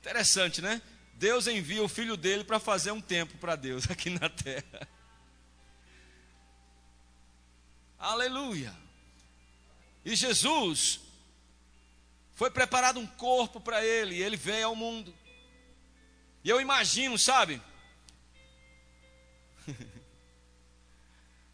Interessante, 0.00 0.62
né? 0.62 0.80
Deus 1.22 1.46
envia 1.46 1.80
o 1.80 1.88
filho 1.88 2.16
dele 2.16 2.42
para 2.42 2.58
fazer 2.58 2.90
um 2.90 3.00
tempo 3.00 3.38
para 3.38 3.54
Deus 3.54 3.88
aqui 3.88 4.10
na 4.10 4.28
terra. 4.28 4.88
Aleluia. 7.96 8.76
E 10.04 10.16
Jesus 10.16 10.98
foi 12.34 12.50
preparado 12.50 12.98
um 12.98 13.06
corpo 13.06 13.60
para 13.60 13.84
ele, 13.84 14.16
e 14.16 14.22
ele 14.22 14.36
veio 14.36 14.66
ao 14.66 14.74
mundo. 14.74 15.14
E 16.42 16.50
eu 16.50 16.60
imagino, 16.60 17.16
sabe? 17.16 17.62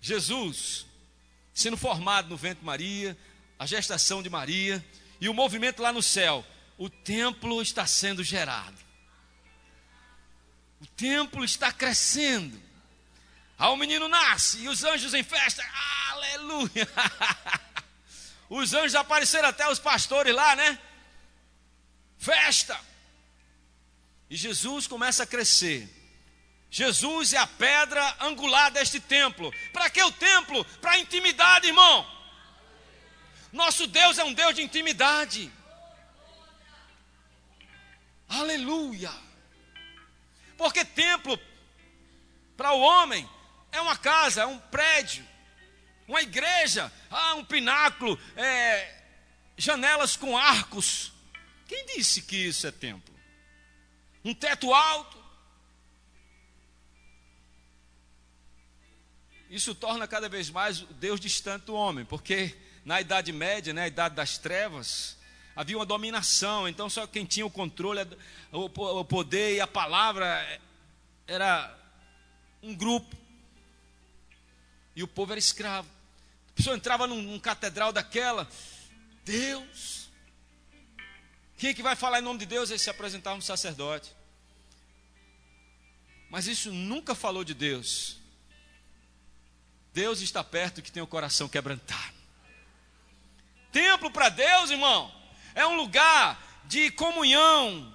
Jesus 0.01 0.87
sendo 1.53 1.77
formado 1.77 2.31
no 2.31 2.39
ventre 2.39 2.61
de 2.61 2.65
Maria, 2.65 3.19
a 3.59 3.67
gestação 3.67 4.23
de 4.23 4.31
Maria 4.31 4.83
e 5.21 5.29
o 5.29 5.35
movimento 5.35 5.83
lá 5.83 5.93
no 5.93 6.03
céu. 6.03 6.43
O 6.79 6.89
templo 6.89 7.61
está 7.61 7.87
sendo 7.87 8.25
gerado. 8.25 8.88
O 10.81 10.87
templo 10.87 11.45
está 11.45 11.73
crescendo. 11.73 12.61
Aí 13.59 13.69
o 13.69 13.77
menino 13.77 14.09
nasce 14.09 14.59
e 14.59 14.69
os 14.69 14.85
anjos 14.85 15.14
em 15.14 15.23
festa. 15.23 15.64
Aleluia! 16.12 16.88
Os 18.51 18.73
anjos 18.73 18.95
apareceram 18.95 19.49
até 19.51 19.69
os 19.69 19.79
pastores 19.79 20.35
lá, 20.35 20.57
né? 20.57 20.79
Festa. 22.17 22.81
E 24.31 24.37
Jesus 24.37 24.87
começa 24.87 25.25
a 25.25 25.27
crescer. 25.27 25.87
Jesus 26.71 27.35
é 27.35 27.38
a 27.38 27.47
pedra 27.47 28.17
angular 28.21 28.71
deste 28.71 29.01
templo. 29.01 29.53
Para 29.73 29.91
que 29.91 30.03
o 30.03 30.12
templo? 30.12 30.64
Para 30.81 30.93
a 30.93 30.99
intimidade, 30.99 31.67
irmão. 31.67 32.07
Nosso 33.53 33.87
Deus 33.87 34.19
é 34.19 34.25
um 34.25 34.33
Deus 34.33 34.55
de 34.55 34.62
intimidade. 34.62 35.51
Aleluia. 38.29 39.12
Porque 40.59 40.85
templo, 40.85 41.40
para 42.57 42.73
o 42.73 42.81
homem, 42.81 43.27
é 43.71 43.81
uma 43.81 43.97
casa, 43.97 44.42
é 44.42 44.47
um 44.47 44.59
prédio, 44.59 45.25
uma 46.09 46.21
igreja, 46.21 46.92
ah, 47.09 47.35
um 47.35 47.44
pináculo, 47.44 48.18
é, 48.35 49.03
janelas 49.57 50.16
com 50.16 50.37
arcos. 50.37 51.12
Quem 51.68 51.87
disse 51.87 52.23
que 52.23 52.37
isso 52.37 52.66
é 52.66 52.73
templo? 52.73 53.14
Um 54.25 54.35
teto 54.35 54.75
alto. 54.75 55.16
Isso 59.49 59.77
torna 59.77 60.09
cada 60.09 60.29
vez 60.29 60.51
mais 60.51 60.81
Deus 60.81 61.21
distante 61.21 61.66
do 61.66 61.75
homem, 61.75 62.05
porque 62.05 62.59
na 62.85 63.01
Idade 63.01 63.33
Média, 63.33 63.73
né, 63.73 63.87
Idade 63.87 64.16
das 64.16 64.38
Trevas, 64.38 65.18
havia 65.59 65.77
uma 65.77 65.85
dominação, 65.85 66.68
então 66.68 66.88
só 66.88 67.05
quem 67.05 67.25
tinha 67.25 67.44
o 67.44 67.51
controle, 67.51 67.99
o 68.53 69.05
poder 69.05 69.57
e 69.57 69.61
a 69.61 69.66
palavra 69.66 70.61
era 71.27 71.77
um 72.62 72.73
grupo. 72.73 73.16
E 74.94 75.03
o 75.03 75.09
povo 75.09 75.33
era 75.33 75.38
escravo. 75.40 75.88
A 76.51 76.53
pessoa 76.53 76.77
entrava 76.77 77.09
num, 77.09 77.21
num 77.21 77.40
catedral 77.40 77.92
daquela, 77.92 78.49
Deus. 79.25 80.09
Quem 81.57 81.71
é 81.71 81.75
que 81.75 81.83
vai 81.83 81.97
falar 81.97 82.21
em 82.21 82.23
nome 82.23 82.38
de 82.38 82.47
Deus? 82.47 82.71
Ele 82.71 82.79
se 82.79 82.88
apresentava 82.88 83.37
um 83.37 83.40
sacerdote. 83.40 84.14
Mas 86.31 86.47
isso 86.47 86.71
nunca 86.71 87.16
falou 87.16 87.42
de 87.42 87.53
Deus. 87.53 88.16
Deus 89.92 90.21
está 90.21 90.44
perto 90.44 90.83
que 90.83 90.92
tem 90.92 91.03
o 91.03 91.07
coração 91.07 91.49
quebrantado. 91.49 92.14
Templo 93.73 94.09
para 94.09 94.29
Deus, 94.29 94.71
irmão, 94.71 95.18
é 95.59 95.66
um 95.66 95.75
lugar 95.75 96.40
de 96.66 96.88
comunhão, 96.92 97.92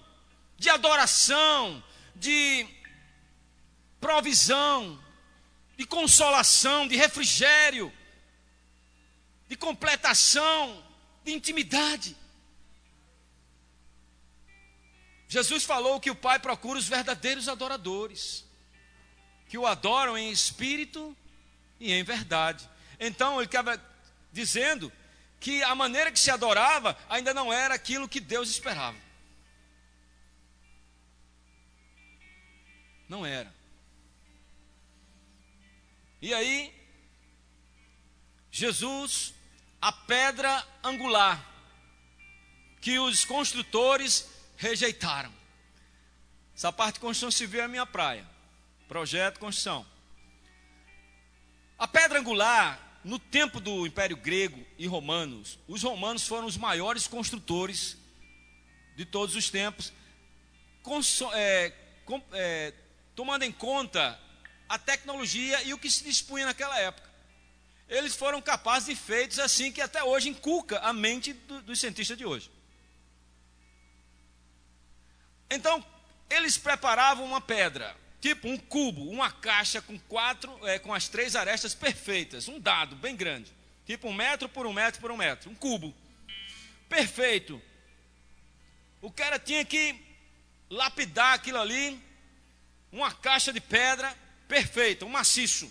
de 0.58 0.70
adoração, 0.70 1.82
de 2.14 2.68
provisão, 4.02 5.02
de 5.78 5.86
consolação, 5.86 6.86
de 6.86 6.98
refrigério, 6.98 7.90
de 9.48 9.56
completação, 9.56 10.84
de 11.24 11.32
intimidade. 11.32 12.18
Jesus 15.30 15.64
falou 15.64 16.02
que 16.02 16.12
o 16.12 16.16
Pai 16.16 16.40
procura 16.40 16.78
os 16.78 16.90
verdadeiros 16.90 17.48
adoradores, 17.48 18.44
que 19.48 19.58
o 19.58 19.66
adoram 19.66 20.18
em 20.18 20.30
espírito 20.30 21.16
e 21.80 21.94
em 21.94 22.04
verdade. 22.04 22.70
Então, 23.00 23.38
ele 23.38 23.46
estava 23.46 23.82
dizendo 24.34 24.92
que 25.44 25.62
a 25.62 25.76
maneira 25.76 26.10
que 26.10 26.18
se 26.18 26.32
adorava 26.32 26.98
ainda 27.10 27.34
não 27.34 27.52
era 27.52 27.76
aquilo 27.76 28.08
que 28.08 28.22
Deus 28.22 28.50
esperava. 28.50 28.98
Não 33.10 33.26
era. 33.26 33.54
E 36.22 36.34
aí, 36.34 36.74
Jesus, 38.50 39.34
a 39.82 39.92
pedra 39.92 40.66
angular, 40.82 41.46
que 42.80 42.98
os 42.98 43.26
construtores 43.26 44.26
rejeitaram. 44.56 45.34
Essa 46.56 46.72
parte 46.72 46.94
de 46.96 47.02
construção 47.02 47.30
civil 47.30 47.60
é 47.60 47.66
a 47.66 47.68
minha 47.68 47.86
praia. 47.86 48.26
Projeto, 48.88 49.42
construção. 49.42 49.86
A 51.78 51.86
pedra 51.86 52.18
angular, 52.18 52.80
no 53.04 53.20
tempo 53.20 53.60
do 53.60 53.86
Império 53.86 54.16
Grego 54.16 54.66
e 54.78 54.88
Romanos, 54.88 55.60
os 55.68 55.84
romanos 55.84 56.28
foram 56.28 56.48
os 56.48 56.58
maiores 56.58 57.08
construtores 57.08 57.98
de 58.96 59.06
todos 59.06 59.36
os 59.36 59.50
tempos, 59.50 59.92
é, 61.34 61.74
com, 62.06 62.22
é, 62.32 62.74
tomando 63.16 63.44
em 63.44 63.52
conta 63.52 64.20
a 64.70 64.78
tecnologia 64.78 65.62
e 65.64 65.74
o 65.74 65.78
que 65.78 65.90
se 65.90 66.04
dispunha 66.04 66.46
naquela 66.46 66.78
época. 66.80 67.12
Eles 67.90 68.16
foram 68.16 68.42
capazes 68.42 68.90
de 68.90 68.96
feitos 68.96 69.40
assim 69.40 69.72
que 69.72 69.82
até 69.82 70.04
hoje 70.04 70.30
inculca 70.30 70.80
a 70.80 70.94
mente 70.94 71.34
do, 71.34 71.62
dos 71.62 71.80
cientistas 71.80 72.18
de 72.18 72.26
hoje. 72.26 72.50
Então, 75.50 75.86
eles 76.30 76.58
preparavam 76.58 77.26
uma 77.26 77.42
pedra, 77.42 77.96
tipo 78.24 78.48
um 78.48 78.58
cubo, 78.58 79.10
uma 79.10 79.30
caixa 79.30 79.82
com 79.82 80.00
quatro, 80.00 80.66
é, 80.66 80.80
com 80.80 80.94
as 80.94 81.10
três 81.10 81.36
arestas 81.36 81.76
perfeitas, 81.76 82.48
um 82.48 82.58
dado 82.58 82.96
bem 82.96 83.18
grande, 83.18 83.52
tipo 83.86 84.08
um 84.08 84.14
metro 84.14 84.48
por 84.48 84.66
um 84.66 84.72
metro 84.72 85.02
por 85.02 85.12
um 85.12 85.18
metro, 85.18 85.52
um 85.52 85.56
cubo, 85.56 85.94
perfeito. 86.88 87.62
O 89.02 89.12
cara 89.12 89.38
tinha 89.38 89.66
que 89.66 90.02
lapidar 90.70 91.34
aquilo 91.34 91.60
ali, 91.60 92.02
uma 92.94 93.12
caixa 93.12 93.52
de 93.52 93.60
pedra 93.60 94.18
perfeita, 94.48 95.04
um 95.04 95.10
maciço. 95.10 95.70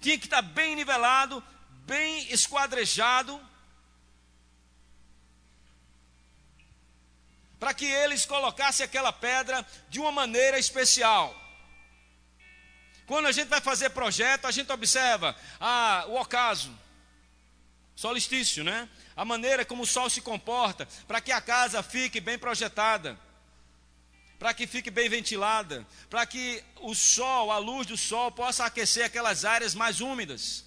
Tinha 0.00 0.18
que 0.18 0.26
estar 0.26 0.42
bem 0.42 0.74
nivelado, 0.74 1.40
bem 1.86 2.28
esquadrejado, 2.32 3.40
para 7.60 7.72
que 7.72 7.86
eles 7.86 8.26
colocassem 8.26 8.84
aquela 8.84 9.12
pedra 9.12 9.64
de 9.88 10.00
uma 10.00 10.10
maneira 10.10 10.58
especial. 10.58 11.40
Quando 13.12 13.26
a 13.26 13.32
gente 13.32 13.48
vai 13.48 13.60
fazer 13.60 13.90
projeto, 13.90 14.46
a 14.46 14.50
gente 14.50 14.72
observa 14.72 15.36
ah, 15.60 16.06
o 16.08 16.18
ocaso, 16.18 16.74
solstício, 17.94 18.64
né? 18.64 18.88
A 19.14 19.22
maneira 19.22 19.66
como 19.66 19.82
o 19.82 19.86
sol 19.86 20.08
se 20.08 20.22
comporta, 20.22 20.88
para 21.06 21.20
que 21.20 21.30
a 21.30 21.38
casa 21.38 21.82
fique 21.82 22.22
bem 22.22 22.38
projetada, 22.38 23.20
para 24.38 24.54
que 24.54 24.66
fique 24.66 24.90
bem 24.90 25.10
ventilada, 25.10 25.86
para 26.08 26.24
que 26.24 26.64
o 26.80 26.94
sol, 26.94 27.52
a 27.52 27.58
luz 27.58 27.86
do 27.86 27.98
sol, 27.98 28.32
possa 28.32 28.64
aquecer 28.64 29.04
aquelas 29.04 29.44
áreas 29.44 29.74
mais 29.74 30.00
úmidas 30.00 30.64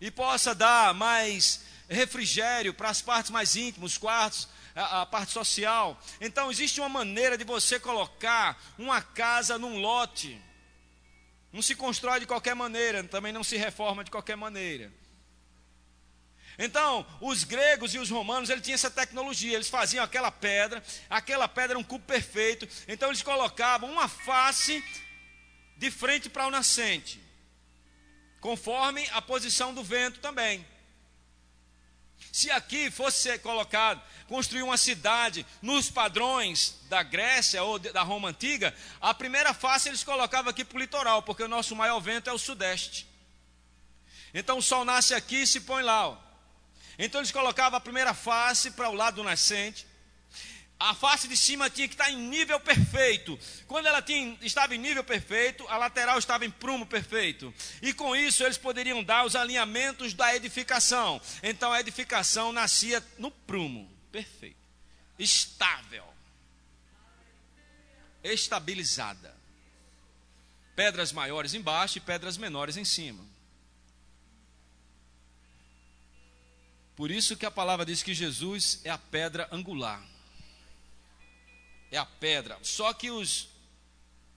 e 0.00 0.10
possa 0.10 0.56
dar 0.56 0.92
mais 0.92 1.60
refrigério 1.88 2.74
para 2.74 2.90
as 2.90 3.00
partes 3.00 3.30
mais 3.30 3.54
íntimas, 3.54 3.92
os 3.92 3.98
quartos, 3.98 4.48
a, 4.74 5.02
a 5.02 5.06
parte 5.06 5.30
social. 5.30 6.02
Então, 6.20 6.50
existe 6.50 6.80
uma 6.80 6.88
maneira 6.88 7.38
de 7.38 7.44
você 7.44 7.78
colocar 7.78 8.60
uma 8.76 9.00
casa 9.00 9.56
num 9.56 9.78
lote. 9.78 10.42
Não 11.54 11.62
se 11.62 11.76
constrói 11.76 12.18
de 12.18 12.26
qualquer 12.26 12.56
maneira, 12.56 13.04
também 13.04 13.32
não 13.32 13.44
se 13.44 13.56
reforma 13.56 14.02
de 14.02 14.10
qualquer 14.10 14.36
maneira. 14.36 14.92
Então, 16.58 17.06
os 17.20 17.44
gregos 17.44 17.94
e 17.94 17.98
os 18.00 18.10
romanos, 18.10 18.50
eles 18.50 18.64
tinham 18.64 18.74
essa 18.74 18.90
tecnologia, 18.90 19.54
eles 19.54 19.68
faziam 19.68 20.02
aquela 20.02 20.32
pedra, 20.32 20.82
aquela 21.08 21.46
pedra 21.46 21.74
era 21.74 21.78
um 21.78 21.84
cubo 21.84 22.04
perfeito, 22.04 22.66
então 22.88 23.08
eles 23.08 23.22
colocavam 23.22 23.88
uma 23.88 24.08
face 24.08 24.82
de 25.76 25.92
frente 25.92 26.28
para 26.28 26.48
o 26.48 26.50
nascente, 26.50 27.22
conforme 28.40 29.08
a 29.12 29.22
posição 29.22 29.72
do 29.72 29.84
vento 29.84 30.18
também. 30.18 30.66
Se 32.34 32.50
aqui 32.50 32.90
fosse 32.90 33.38
colocado, 33.38 34.02
construir 34.26 34.62
uma 34.62 34.76
cidade 34.76 35.46
nos 35.62 35.88
padrões 35.88 36.74
da 36.88 37.00
Grécia 37.00 37.62
ou 37.62 37.78
da 37.78 38.02
Roma 38.02 38.30
antiga, 38.30 38.74
a 39.00 39.14
primeira 39.14 39.54
face 39.54 39.88
eles 39.88 40.02
colocavam 40.02 40.50
aqui 40.50 40.64
para 40.64 40.76
o 40.76 40.80
litoral, 40.80 41.22
porque 41.22 41.44
o 41.44 41.48
nosso 41.48 41.76
maior 41.76 42.00
vento 42.00 42.28
é 42.28 42.32
o 42.32 42.38
sudeste. 42.38 43.06
Então 44.34 44.58
o 44.58 44.62
sol 44.62 44.84
nasce 44.84 45.14
aqui 45.14 45.42
e 45.42 45.46
se 45.46 45.60
põe 45.60 45.84
lá. 45.84 46.08
Ó. 46.08 46.18
Então 46.98 47.20
eles 47.20 47.30
colocavam 47.30 47.76
a 47.76 47.80
primeira 47.80 48.12
face 48.12 48.72
para 48.72 48.90
o 48.90 48.94
lado 48.94 49.14
do 49.14 49.22
nascente, 49.22 49.86
a 50.78 50.92
face 50.92 51.28
de 51.28 51.36
cima 51.36 51.70
tinha 51.70 51.86
que 51.86 51.94
estar 51.94 52.10
em 52.10 52.16
nível 52.16 52.58
perfeito. 52.58 53.38
Quando 53.66 53.86
ela 53.86 54.02
tinha, 54.02 54.36
estava 54.42 54.74
em 54.74 54.78
nível 54.78 55.04
perfeito, 55.04 55.66
a 55.68 55.76
lateral 55.76 56.18
estava 56.18 56.44
em 56.44 56.50
prumo 56.50 56.84
perfeito. 56.84 57.54
E 57.80 57.94
com 57.94 58.14
isso 58.14 58.42
eles 58.42 58.58
poderiam 58.58 59.02
dar 59.02 59.24
os 59.24 59.36
alinhamentos 59.36 60.12
da 60.14 60.34
edificação. 60.34 61.20
Então 61.42 61.72
a 61.72 61.80
edificação 61.80 62.52
nascia 62.52 63.02
no 63.18 63.30
prumo 63.30 63.90
perfeito, 64.10 64.56
estável, 65.18 66.04
estabilizada. 68.22 69.34
Pedras 70.74 71.12
maiores 71.12 71.54
embaixo 71.54 71.98
e 71.98 72.00
pedras 72.00 72.36
menores 72.36 72.76
em 72.76 72.84
cima. 72.84 73.24
Por 76.96 77.12
isso 77.12 77.36
que 77.36 77.46
a 77.46 77.50
palavra 77.50 77.86
diz 77.86 78.02
que 78.02 78.12
Jesus 78.12 78.80
é 78.84 78.90
a 78.90 78.98
pedra 78.98 79.48
angular 79.52 80.13
é 81.94 81.98
a 81.98 82.04
pedra. 82.04 82.58
Só 82.62 82.92
que 82.92 83.10
os, 83.10 83.48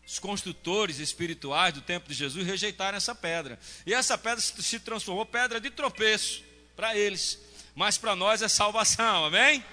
os 0.06 0.20
construtores 0.20 1.00
espirituais 1.00 1.74
do 1.74 1.82
tempo 1.82 2.08
de 2.08 2.13
Jesus 2.13 2.46
rejeitaram 2.46 2.98
essa 2.98 3.15
pedra. 3.15 3.60
E 3.86 3.93
essa 3.93 4.17
pedra 4.17 4.39
se 4.41 4.80
transformou 4.80 5.26
pedra 5.26 5.60
de 5.60 5.70
tropeço 5.70 6.43
para 6.76 6.96
eles. 6.96 7.39
Mas 7.76 7.98
para 7.98 8.15
nós 8.15 8.41
é 8.41 8.48
salvação, 8.48 9.26
amém? 9.26 9.63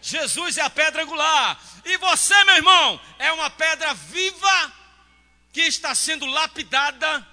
Jesus 0.00 0.58
é 0.58 0.62
a 0.62 0.70
pedra 0.70 1.04
angular. 1.04 1.62
E 1.84 1.96
você, 1.96 2.44
meu 2.44 2.56
irmão, 2.56 3.00
é 3.18 3.30
uma 3.32 3.50
pedra 3.50 3.94
viva 3.94 4.72
que 5.52 5.60
está 5.60 5.94
sendo 5.94 6.26
lapidada 6.26 7.26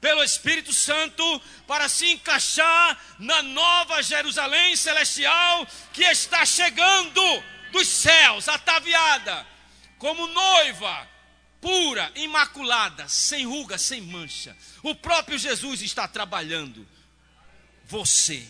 pelo 0.00 0.22
Espírito 0.22 0.72
Santo 0.72 1.40
para 1.66 1.88
se 1.88 2.10
encaixar 2.10 3.00
na 3.18 3.42
nova 3.42 4.02
Jerusalém 4.02 4.74
celestial 4.74 5.66
que 5.92 6.02
está 6.02 6.44
chegando 6.44 7.22
dos 7.70 7.88
céus, 7.88 8.48
ataviada, 8.48 9.46
como 9.98 10.26
noiva, 10.26 11.08
pura, 11.60 12.10
imaculada, 12.14 13.08
sem 13.08 13.44
ruga, 13.46 13.78
sem 13.78 14.00
mancha. 14.00 14.56
O 14.82 14.94
próprio 14.94 15.38
Jesus 15.38 15.82
está 15.82 16.06
trabalhando 16.06 16.86
você, 17.84 18.46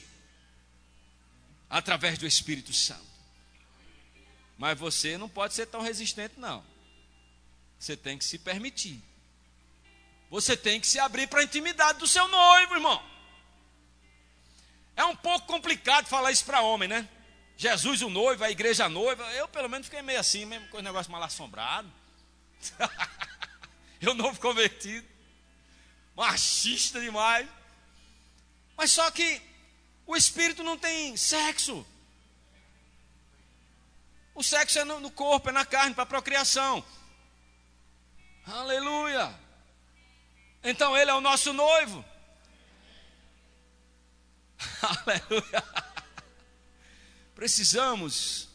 através 1.71 2.19
do 2.19 2.27
Espírito 2.27 2.73
Santo. 2.73 3.07
Mas 4.57 4.79
você 4.79 5.17
não 5.17 5.29
pode 5.29 5.55
ser 5.55 5.67
tão 5.67 5.81
resistente, 5.81 6.35
não. 6.37 6.65
Você 7.79 7.97
tem 7.97 8.19
que 8.19 8.25
se 8.25 8.39
permitir. 8.39 9.01
Você 10.31 10.57
tem 10.57 10.81
que 10.81 10.87
se 10.87 10.99
abrir 10.99 11.29
para 11.29 11.41
a 11.41 11.45
intimidade 11.45 12.01
do 12.01 12.07
seu 12.07 12.27
noivo, 12.27 12.75
irmão. 12.75 13.03
É 14.97 15.05
um 15.05 15.15
pouco 15.15 15.47
complicado 15.47 16.07
falar 16.07 16.33
isso 16.33 16.45
para 16.45 16.61
homem, 16.61 16.89
né? 16.89 17.09
Jesus 17.59 18.03
o 18.03 18.09
noivo, 18.09 18.45
a 18.45 18.51
igreja 18.53 18.85
a 18.85 18.89
noiva. 18.89 19.25
Eu, 19.33 19.49
pelo 19.49 19.69
menos, 19.69 19.89
fiquei 19.89 20.01
meio 20.01 20.21
assim, 20.21 20.45
mesmo 20.45 20.69
com 20.69 20.79
o 20.79 20.83
negócio 20.83 21.11
mal 21.11 21.21
assombrado. 21.25 21.93
eu 24.01 24.15
novo 24.15 24.39
convertido. 24.39 25.07
Machista 26.15 27.01
demais. 27.01 27.49
Mas 28.77 28.93
só 28.93 29.11
que 29.11 29.43
o 30.07 30.17
espírito 30.17 30.63
não 30.63 30.79
tem 30.79 31.17
sexo. 31.17 31.85
O 34.37 34.43
sexo 34.45 34.79
é 34.79 34.85
no, 34.85 35.01
no 35.01 35.11
corpo, 35.11 35.49
é 35.49 35.53
na 35.53 35.67
carne, 35.67 35.97
para 35.97 36.07
procriação. 36.07 36.85
Aleluia. 38.47 39.35
Então 40.63 40.97
ele 40.97 41.11
é 41.11 41.15
o 41.15 41.21
nosso 41.21 41.53
noivo. 41.53 42.05
Aleluia. 44.81 45.88
Precisamos 47.39 48.49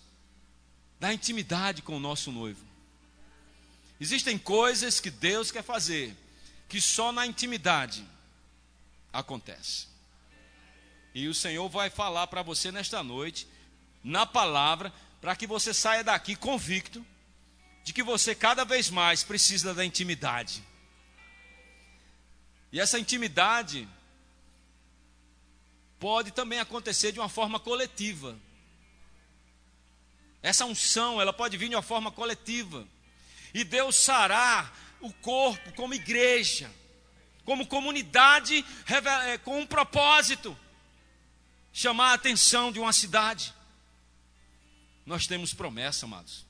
da 1.00 1.14
intimidade 1.14 1.82
com 1.82 1.96
o 1.96 2.02
nosso 2.02 2.34
noivo. 2.34 2.60
Existem 3.98 4.38
coisas 4.38 5.00
que 5.00 5.10
Deus 5.10 5.52
quer 5.52 5.64
fazer 5.64 6.14
que 6.68 6.82
só 6.82 7.10
na 7.14 7.26
intimidade 7.26 8.06
acontece. 9.14 9.88
E 11.16 11.30
o 11.30 11.34
Senhor 11.34 11.70
vai 11.70 11.90
falar 11.90 12.28
para 12.28 12.42
você 12.42 12.74
nesta 12.74 13.02
noite, 13.02 13.48
na 14.04 14.26
palavra, 14.26 14.92
para 15.22 15.34
que 15.34 15.48
você 15.48 15.74
saia 15.74 16.04
daqui 16.04 16.36
convicto 16.36 17.06
de 17.86 17.94
que 17.94 18.04
você 18.04 18.36
cada 18.36 18.66
vez 18.66 18.90
mais 18.90 19.24
precisa 19.24 19.74
da 19.74 19.86
intimidade. 19.86 20.62
E 22.70 22.82
essa 22.82 23.00
intimidade 23.00 23.88
pode 26.02 26.32
também 26.32 26.60
acontecer 26.60 27.14
de 27.14 27.20
uma 27.22 27.30
forma 27.30 27.62
coletiva. 27.62 28.38
Essa 30.44 30.66
unção, 30.66 31.22
ela 31.22 31.32
pode 31.32 31.56
vir 31.58 31.70
de 31.70 31.76
uma 31.76 31.82
forma 31.82 32.12
coletiva. 32.12 32.86
E 33.54 33.64
Deus 33.64 33.96
sará 33.96 34.70
o 35.00 35.12
corpo 35.14 35.72
como 35.74 35.94
igreja, 35.94 36.70
como 37.46 37.66
comunidade 37.66 38.64
é, 39.30 39.38
com 39.38 39.62
um 39.62 39.66
propósito 39.66 40.58
chamar 41.72 42.12
a 42.12 42.14
atenção 42.14 42.72
de 42.74 42.80
uma 42.80 42.92
cidade. 42.92 43.54
Nós 45.06 45.26
temos 45.26 45.54
promessa, 45.54 46.06
amados. 46.06 46.46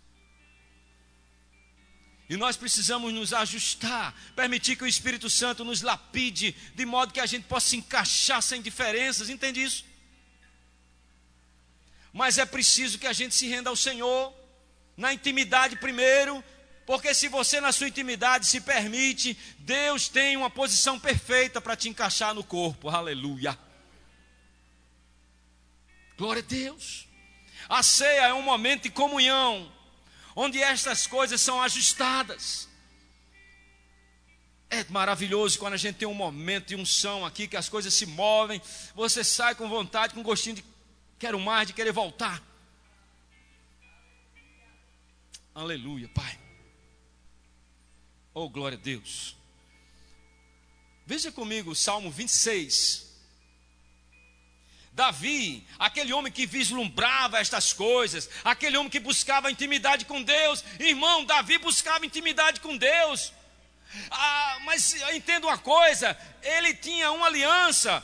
E 2.30 2.36
nós 2.36 2.58
precisamos 2.58 3.14
nos 3.14 3.32
ajustar, 3.32 4.14
permitir 4.36 4.76
que 4.76 4.84
o 4.84 4.88
Espírito 4.88 5.30
Santo 5.30 5.64
nos 5.64 5.84
lapide, 5.84 6.56
de 6.74 6.86
modo 6.86 7.14
que 7.14 7.20
a 7.20 7.26
gente 7.28 7.44
possa 7.44 7.70
se 7.70 7.78
encaixar 7.78 8.42
sem 8.42 8.60
diferenças, 8.60 9.30
entende 9.30 9.62
isso? 9.62 9.86
Mas 12.14 12.38
é 12.38 12.46
preciso 12.46 13.00
que 13.00 13.08
a 13.08 13.14
gente 13.14 13.34
se 13.34 13.48
renda 13.48 13.72
ao 13.72 13.76
Senhor, 13.76 14.32
na 14.96 15.12
intimidade 15.12 15.76
primeiro, 15.78 16.44
porque 16.86 17.14
se 17.14 17.28
você 17.28 17.60
na 17.60 17.72
sua 17.72 17.88
intimidade 17.88 18.46
se 18.46 18.62
permite, 18.62 19.36
Deus 19.58 20.08
tem 20.08 20.38
uma 20.38 20.50
posição 20.50 21.00
perfeita 21.00 21.60
para 21.60 21.76
te 21.76 21.90
encaixar 21.90 22.36
no 22.36 22.44
corpo, 22.44 22.88
aleluia. 22.90 23.58
Glória 26.16 26.44
a 26.44 26.46
Deus. 26.46 27.08
A 27.68 27.82
ceia 27.82 28.28
é 28.28 28.34
um 28.34 28.42
momento 28.44 28.84
de 28.84 28.90
comunhão, 28.92 29.72
onde 30.36 30.62
estas 30.62 31.08
coisas 31.08 31.42
são 31.42 31.62
ajustadas. 31.64 32.70
É 34.70 34.86
maravilhoso 34.90 35.58
quando 35.58 35.74
a 35.74 35.78
gente 35.78 35.96
tem 35.96 36.08
um 36.08 36.14
momento 36.14 36.68
de 36.68 36.76
unção 36.76 37.26
aqui, 37.26 37.48
que 37.48 37.58
as 37.58 37.70
coisas 37.70 37.94
se 37.94 38.06
movem, 38.06 38.62
você 38.94 39.24
sai 39.24 39.56
com 39.56 39.70
vontade, 39.70 40.14
com 40.14 40.22
gostinho 40.22 40.58
de 40.58 40.73
quero 41.24 41.40
mais, 41.40 41.68
de 41.68 41.74
querer 41.74 41.94
voltar. 41.94 42.44
Aleluia, 45.56 46.10
Pai. 46.10 46.38
Oh, 48.34 48.50
glória 48.50 48.78
a 48.78 48.82
Deus. 48.82 49.38
Veja 51.06 51.32
comigo 51.32 51.72
o 51.72 51.76
Salmo 51.76 52.12
26. 52.12 53.10
Davi, 54.92 55.66
aquele 55.80 56.12
homem 56.12 56.30
que 56.30 56.46
vislumbrava 56.46 57.40
estas 57.40 57.72
coisas, 57.72 58.30
aquele 58.44 58.76
homem 58.76 58.90
que 58.90 59.00
buscava 59.00 59.50
intimidade 59.50 60.04
com 60.04 60.22
Deus, 60.22 60.62
irmão, 60.78 61.24
Davi 61.24 61.58
buscava 61.58 62.06
intimidade 62.06 62.60
com 62.60 62.76
Deus. 62.76 63.32
Ah, 64.12 64.58
mas 64.66 64.94
entenda 65.14 65.48
uma 65.48 65.58
coisa: 65.58 66.18
ele 66.42 66.76
tinha 66.76 67.14
uma 67.14 67.28
aliança 67.28 68.04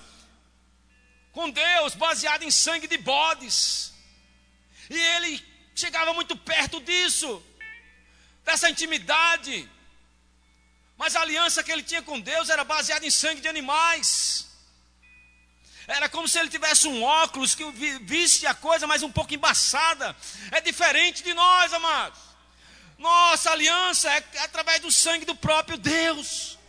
com 1.39 1.49
Deus 1.49 1.95
baseada 1.95 2.43
em 2.43 2.51
sangue 2.51 2.85
de 2.85 2.97
bodes, 2.97 3.93
e 4.89 4.97
ele 5.13 5.31
chegava 5.73 6.13
muito 6.13 6.35
perto 6.35 6.81
disso, 6.81 7.41
dessa 8.43 8.69
intimidade. 8.69 9.69
Mas 10.97 11.15
a 11.15 11.21
aliança 11.21 11.63
que 11.63 11.71
ele 11.71 11.81
tinha 11.81 12.01
com 12.01 12.19
Deus 12.19 12.49
era 12.49 12.65
baseada 12.65 13.05
em 13.07 13.09
sangue 13.09 13.39
de 13.39 13.47
animais. 13.47 14.47
Era 15.87 16.09
como 16.09 16.27
se 16.27 16.37
ele 16.37 16.49
tivesse 16.49 16.89
um 16.89 17.03
óculos 17.03 17.55
que 17.55 17.63
visse 18.01 18.45
a 18.45 18.53
coisa 18.53 18.85
mais 18.85 19.01
um 19.01 19.09
pouco 19.09 19.33
embaçada. 19.33 20.13
É 20.51 20.59
diferente 20.59 21.23
de 21.23 21.33
nós, 21.33 21.71
amados. 21.71 22.19
Nossa 22.97 23.51
aliança 23.51 24.11
é 24.11 24.17
através 24.43 24.81
do 24.81 24.91
sangue 24.91 25.23
do 25.23 25.35
próprio 25.35 25.77
Deus. 25.77 26.59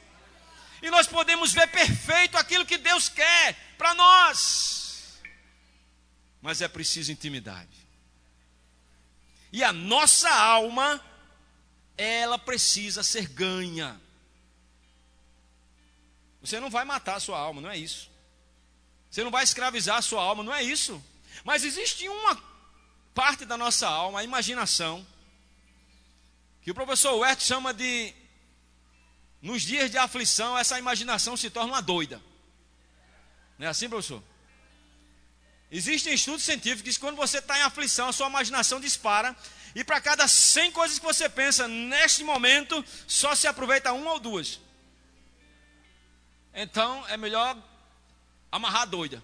E 0.80 0.88
nós 0.90 1.08
podemos 1.08 1.52
ver 1.52 1.66
perfeito 1.66 2.38
aquilo 2.38 2.64
que 2.64 2.78
Deus 2.78 3.08
quer 3.08 3.69
para 3.80 3.94
nós. 3.94 5.22
Mas 6.42 6.60
é 6.60 6.68
preciso 6.68 7.10
intimidade. 7.10 7.88
E 9.50 9.64
a 9.64 9.72
nossa 9.72 10.28
alma, 10.28 11.02
ela 11.96 12.38
precisa 12.38 13.02
ser 13.02 13.26
ganha. 13.26 13.98
Você 16.42 16.60
não 16.60 16.68
vai 16.68 16.84
matar 16.84 17.16
a 17.16 17.20
sua 17.20 17.38
alma, 17.38 17.62
não 17.62 17.70
é 17.70 17.78
isso. 17.78 18.10
Você 19.10 19.24
não 19.24 19.30
vai 19.30 19.44
escravizar 19.44 19.96
a 19.96 20.02
sua 20.02 20.22
alma, 20.22 20.42
não 20.42 20.54
é 20.54 20.62
isso. 20.62 21.02
Mas 21.42 21.64
existe 21.64 22.06
uma 22.06 22.38
parte 23.14 23.46
da 23.46 23.56
nossa 23.56 23.88
alma, 23.88 24.20
a 24.20 24.24
imaginação, 24.24 25.06
que 26.60 26.70
o 26.70 26.74
professor 26.74 27.16
Wert 27.16 27.40
chama 27.40 27.72
de 27.72 28.14
nos 29.40 29.62
dias 29.62 29.90
de 29.90 29.96
aflição, 29.96 30.56
essa 30.58 30.78
imaginação 30.78 31.34
se 31.34 31.48
torna 31.48 31.72
uma 31.72 31.80
doida. 31.80 32.20
Não 33.60 33.66
é 33.66 33.70
assim, 33.70 33.90
professor? 33.90 34.22
Existem 35.70 36.14
estudos 36.14 36.42
científicos 36.42 36.94
que 36.94 37.00
quando 37.00 37.16
você 37.16 37.40
está 37.40 37.58
em 37.58 37.62
aflição, 37.62 38.08
a 38.08 38.12
sua 38.12 38.26
imaginação 38.26 38.80
dispara, 38.80 39.36
e 39.74 39.84
para 39.84 40.00
cada 40.00 40.26
100 40.26 40.72
coisas 40.72 40.98
que 40.98 41.04
você 41.04 41.28
pensa 41.28 41.68
neste 41.68 42.24
momento, 42.24 42.82
só 43.06 43.34
se 43.34 43.46
aproveita 43.46 43.92
uma 43.92 44.12
ou 44.12 44.18
duas. 44.18 44.58
Então 46.54 47.06
é 47.08 47.18
melhor 47.18 47.54
amarrar 48.50 48.86
doida. 48.86 49.22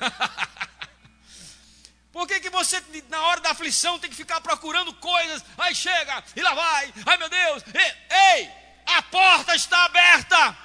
Por 2.10 2.26
que, 2.26 2.40
que 2.40 2.48
você, 2.48 2.82
na 3.10 3.20
hora 3.20 3.42
da 3.42 3.50
aflição, 3.50 3.98
tem 3.98 4.08
que 4.08 4.16
ficar 4.16 4.40
procurando 4.40 4.94
coisas? 4.94 5.44
Aí 5.58 5.74
chega, 5.74 6.24
e 6.34 6.40
lá 6.40 6.54
vai, 6.54 6.94
ai 7.04 7.18
meu 7.18 7.28
Deus, 7.28 7.62
ei, 7.74 8.40
ei 8.40 8.50
a 8.86 9.02
porta 9.02 9.54
está 9.54 9.84
aberta. 9.84 10.63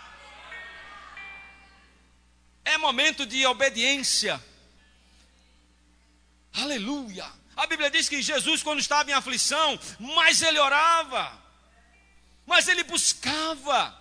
É 2.65 2.77
momento 2.77 3.25
de 3.25 3.45
obediência. 3.45 4.43
Aleluia. 6.53 7.25
A 7.55 7.67
Bíblia 7.67 7.89
diz 7.89 8.07
que 8.07 8.21
Jesus, 8.21 8.63
quando 8.63 8.79
estava 8.79 9.09
em 9.09 9.13
aflição, 9.13 9.77
mais 9.99 10.41
ele 10.41 10.59
orava, 10.59 11.37
mais 12.45 12.67
ele 12.67 12.83
buscava. 12.83 13.97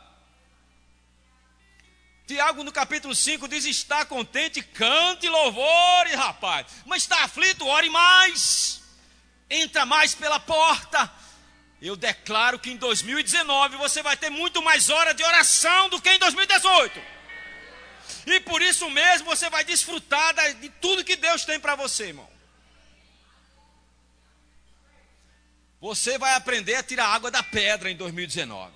Tiago, 2.26 2.62
no 2.62 2.70
capítulo 2.70 3.14
5, 3.14 3.48
diz: 3.48 3.64
Está 3.64 4.04
contente, 4.04 4.62
cante 4.62 5.28
louvores, 5.28 6.14
rapaz. 6.14 6.66
Mas 6.86 7.02
está 7.02 7.24
aflito, 7.24 7.66
ore 7.66 7.88
mais. 7.88 8.82
Entra 9.50 9.86
mais 9.86 10.14
pela 10.14 10.38
porta. 10.38 11.10
Eu 11.80 11.96
declaro 11.96 12.58
que 12.58 12.70
em 12.70 12.76
2019 12.76 13.76
você 13.76 14.02
vai 14.02 14.16
ter 14.16 14.30
muito 14.30 14.60
mais 14.62 14.90
hora 14.90 15.14
de 15.14 15.24
oração 15.24 15.88
do 15.88 16.00
que 16.00 16.10
em 16.10 16.18
2018. 16.18 17.17
E 18.32 18.40
por 18.40 18.60
isso 18.60 18.88
mesmo 18.90 19.26
você 19.26 19.48
vai 19.48 19.64
desfrutar 19.64 20.34
de 20.54 20.68
tudo 20.68 21.04
que 21.04 21.16
Deus 21.16 21.44
tem 21.44 21.58
para 21.58 21.74
você, 21.74 22.08
irmão. 22.08 22.28
Você 25.80 26.18
vai 26.18 26.34
aprender 26.34 26.74
a 26.74 26.82
tirar 26.82 27.06
água 27.06 27.30
da 27.30 27.42
pedra 27.42 27.90
em 27.90 27.96
2019. 27.96 28.72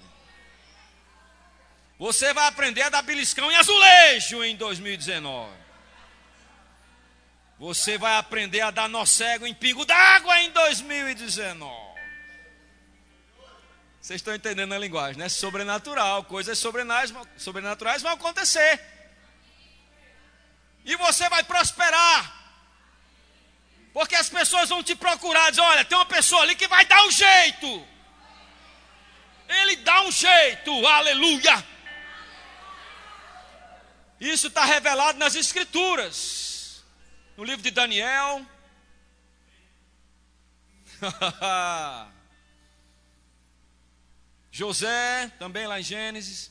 Você 1.98 2.32
vai 2.32 2.46
aprender 2.46 2.82
a 2.82 2.88
dar 2.88 3.02
beliscão 3.02 3.50
em 3.50 3.56
azulejo 3.56 4.42
em 4.42 4.56
2019. 4.56 5.52
Você 7.58 7.98
vai 7.98 8.16
aprender 8.16 8.60
a 8.60 8.70
dar 8.70 8.88
nó 8.88 9.04
cego 9.04 9.46
em 9.46 9.54
pingo 9.54 9.84
d'água 9.84 10.40
em 10.40 10.50
2019. 10.50 11.92
Vocês 14.00 14.18
estão 14.18 14.34
entendendo 14.34 14.72
a 14.72 14.78
linguagem, 14.78 15.16
né? 15.16 15.28
Sobrenatural, 15.28 16.24
coisas 16.24 16.58
sobrenaturais, 16.58 17.14
sobrenaturais 17.36 18.02
vão 18.02 18.12
acontecer. 18.12 18.91
E 20.84 20.96
você 20.96 21.28
vai 21.28 21.44
prosperar. 21.44 22.42
Porque 23.92 24.14
as 24.14 24.28
pessoas 24.28 24.68
vão 24.68 24.82
te 24.82 24.94
procurar, 24.94 25.50
dizer, 25.50 25.62
olha, 25.62 25.84
tem 25.84 25.96
uma 25.96 26.06
pessoa 26.06 26.42
ali 26.42 26.56
que 26.56 26.66
vai 26.66 26.84
dar 26.86 27.04
um 27.04 27.10
jeito. 27.10 27.86
Ele 29.48 29.76
dá 29.76 30.02
um 30.02 30.10
jeito, 30.10 30.86
aleluia. 30.86 31.66
Isso 34.18 34.46
está 34.46 34.64
revelado 34.64 35.18
nas 35.18 35.34
Escrituras, 35.34 36.82
no 37.36 37.44
livro 37.44 37.62
de 37.62 37.70
Daniel. 37.70 38.46
José, 44.50 45.30
também 45.38 45.66
lá 45.66 45.80
em 45.80 45.82
Gênesis. 45.82 46.50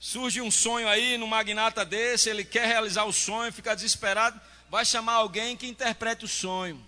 Surge 0.00 0.40
um 0.40 0.50
sonho 0.50 0.88
aí 0.88 1.18
no 1.18 1.26
magnata 1.26 1.84
desse, 1.84 2.28
ele 2.28 2.44
quer 2.44 2.66
realizar 2.66 3.04
o 3.04 3.12
sonho, 3.12 3.52
fica 3.52 3.74
desesperado, 3.74 4.40
vai 4.70 4.84
chamar 4.84 5.14
alguém 5.14 5.56
que 5.56 5.66
interprete 5.66 6.24
o 6.24 6.28
sonho. 6.28 6.84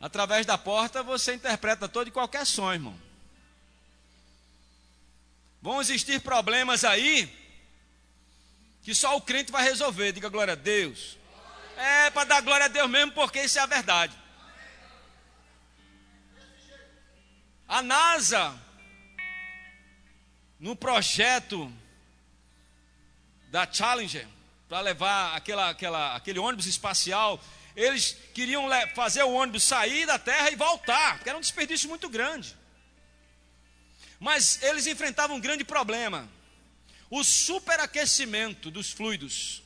Através 0.00 0.44
da 0.46 0.56
porta 0.56 1.02
você 1.02 1.34
interpreta 1.34 1.88
todo 1.88 2.08
e 2.08 2.10
qualquer 2.10 2.46
sonho, 2.46 2.74
irmão. 2.74 3.04
Vão 5.60 5.80
existir 5.80 6.20
problemas 6.20 6.84
aí 6.84 7.26
que 8.82 8.94
só 8.94 9.16
o 9.16 9.20
crente 9.20 9.50
vai 9.50 9.64
resolver. 9.64 10.12
Diga 10.12 10.28
glória 10.28 10.52
a 10.52 10.56
Deus. 10.56 11.16
É 11.76 12.10
para 12.10 12.24
dar 12.24 12.42
glória 12.42 12.66
a 12.66 12.68
Deus 12.68 12.88
mesmo, 12.88 13.12
porque 13.12 13.42
isso 13.42 13.58
é 13.58 13.62
a 13.62 13.66
verdade. 13.66 14.14
A 17.66 17.80
NASA, 17.80 18.60
no 20.58 20.76
projeto 20.76 21.72
da 23.50 23.70
Challenger, 23.70 24.26
para 24.68 24.80
levar 24.80 25.36
aquela, 25.36 25.70
aquela, 25.70 26.16
aquele 26.16 26.38
ônibus 26.38 26.66
espacial, 26.66 27.40
eles 27.76 28.16
queriam 28.32 28.68
fazer 28.94 29.22
o 29.22 29.32
ônibus 29.32 29.62
sair 29.62 30.06
da 30.06 30.18
Terra 30.18 30.50
e 30.50 30.56
voltar, 30.56 31.20
que 31.20 31.28
era 31.28 31.38
um 31.38 31.40
desperdício 31.40 31.88
muito 31.88 32.08
grande. 32.08 32.56
Mas 34.18 34.62
eles 34.62 34.86
enfrentavam 34.86 35.36
um 35.36 35.40
grande 35.40 35.64
problema: 35.64 36.28
o 37.10 37.22
superaquecimento 37.22 38.70
dos 38.70 38.90
fluidos. 38.90 39.62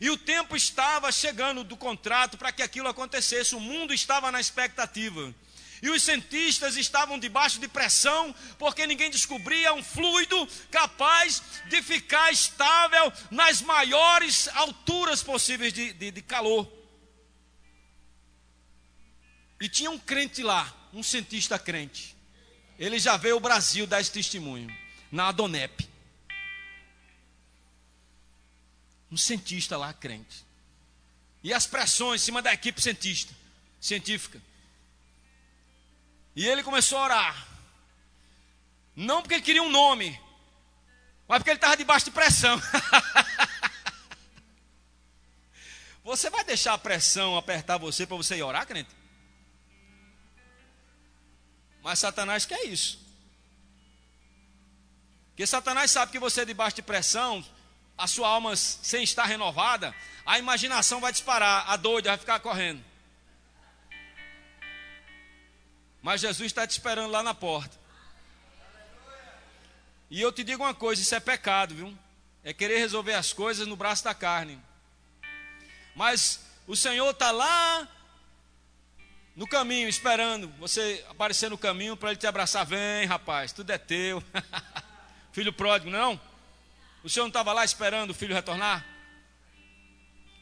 E 0.00 0.08
o 0.08 0.16
tempo 0.16 0.56
estava 0.56 1.12
chegando 1.12 1.62
do 1.62 1.76
contrato 1.76 2.38
para 2.38 2.50
que 2.50 2.62
aquilo 2.62 2.88
acontecesse, 2.88 3.54
o 3.54 3.60
mundo 3.60 3.92
estava 3.92 4.32
na 4.32 4.40
expectativa. 4.40 5.34
E 5.82 5.88
os 5.88 6.02
cientistas 6.02 6.76
estavam 6.76 7.18
debaixo 7.18 7.58
de 7.58 7.66
pressão, 7.66 8.34
porque 8.58 8.86
ninguém 8.86 9.10
descobria 9.10 9.72
um 9.72 9.82
fluido 9.82 10.46
capaz 10.70 11.42
de 11.68 11.82
ficar 11.82 12.30
estável 12.30 13.12
nas 13.30 13.62
maiores 13.62 14.48
alturas 14.48 15.22
possíveis 15.22 15.72
de, 15.72 15.92
de, 15.92 16.10
de 16.10 16.22
calor. 16.22 16.70
E 19.60 19.68
tinha 19.68 19.90
um 19.90 19.98
crente 19.98 20.42
lá, 20.42 20.72
um 20.92 21.02
cientista 21.02 21.58
crente. 21.58 22.16
Ele 22.78 22.98
já 22.98 23.16
veio 23.16 23.34
ao 23.34 23.40
Brasil 23.40 23.86
dar 23.86 24.00
esse 24.00 24.12
testemunho, 24.12 24.68
na 25.10 25.28
Adonep. 25.28 25.90
um 29.10 29.16
cientista 29.16 29.76
lá 29.76 29.92
crente. 29.92 30.44
E 31.42 31.52
as 31.52 31.66
pressões 31.66 32.22
em 32.22 32.24
cima 32.24 32.40
da 32.40 32.52
equipe 32.52 32.80
cientista, 32.80 33.34
científica. 33.80 34.40
E 36.34 36.46
ele 36.46 36.62
começou 36.62 36.98
a 36.98 37.04
orar. 37.04 37.46
Não 38.94 39.22
porque 39.22 39.34
ele 39.34 39.42
queria 39.42 39.62
um 39.62 39.70
nome, 39.70 40.20
mas 41.26 41.38
porque 41.38 41.50
ele 41.50 41.58
estava 41.58 41.76
debaixo 41.76 42.06
de 42.06 42.10
pressão. 42.10 42.60
você 46.04 46.28
vai 46.28 46.44
deixar 46.44 46.74
a 46.74 46.78
pressão 46.78 47.36
apertar 47.36 47.78
você 47.78 48.06
para 48.06 48.16
você 48.16 48.36
ir 48.36 48.42
orar, 48.42 48.66
crente? 48.66 48.90
Mas 51.82 51.98
Satanás 51.98 52.44
quer 52.44 52.64
isso. 52.64 53.00
Porque 55.30 55.46
Satanás 55.46 55.90
sabe 55.90 56.12
que 56.12 56.18
você 56.18 56.42
é 56.42 56.44
debaixo 56.44 56.76
de 56.76 56.82
pressão, 56.82 57.42
a 57.96 58.06
sua 58.06 58.28
alma 58.28 58.54
sem 58.56 59.02
estar 59.02 59.24
renovada, 59.24 59.94
a 60.26 60.38
imaginação 60.38 61.00
vai 61.00 61.12
disparar, 61.12 61.70
a 61.70 61.76
doida 61.76 62.10
vai 62.10 62.18
ficar 62.18 62.40
correndo. 62.40 62.89
Mas 66.02 66.20
Jesus 66.20 66.46
está 66.46 66.66
te 66.66 66.70
esperando 66.70 67.10
lá 67.10 67.22
na 67.22 67.34
porta. 67.34 67.78
E 70.10 70.20
eu 70.20 70.32
te 70.32 70.42
digo 70.42 70.62
uma 70.62 70.74
coisa: 70.74 71.00
isso 71.00 71.14
é 71.14 71.20
pecado, 71.20 71.74
viu? 71.74 71.96
É 72.42 72.52
querer 72.52 72.78
resolver 72.78 73.14
as 73.14 73.32
coisas 73.32 73.66
no 73.66 73.76
braço 73.76 74.02
da 74.04 74.14
carne. 74.14 74.60
Mas 75.94 76.40
o 76.66 76.74
Senhor 76.74 77.10
está 77.10 77.30
lá 77.30 77.88
no 79.36 79.46
caminho, 79.46 79.88
esperando 79.88 80.48
você 80.58 81.04
aparecer 81.08 81.50
no 81.50 81.58
caminho 81.58 81.96
para 81.96 82.10
Ele 82.10 82.18
te 82.18 82.26
abraçar. 82.26 82.66
Vem, 82.66 83.06
rapaz, 83.06 83.52
tudo 83.52 83.70
é 83.70 83.78
teu. 83.78 84.22
Filho 85.32 85.52
pródigo, 85.52 85.90
não? 85.90 86.20
O 87.04 87.08
Senhor 87.08 87.24
não 87.24 87.30
estava 87.30 87.52
lá 87.52 87.64
esperando 87.64 88.10
o 88.10 88.14
filho 88.14 88.34
retornar? 88.34 88.84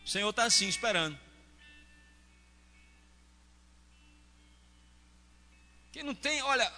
O 0.05 0.09
Senhor 0.09 0.31
está 0.31 0.45
assim, 0.45 0.67
esperando. 0.67 1.19
Que 5.99 6.05
não 6.05 6.15
tem, 6.15 6.41
olha, 6.43 6.73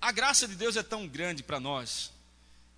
a 0.00 0.10
graça 0.10 0.48
de 0.48 0.54
Deus 0.54 0.78
é 0.78 0.82
tão 0.82 1.06
grande 1.06 1.42
para 1.42 1.60
nós, 1.60 2.10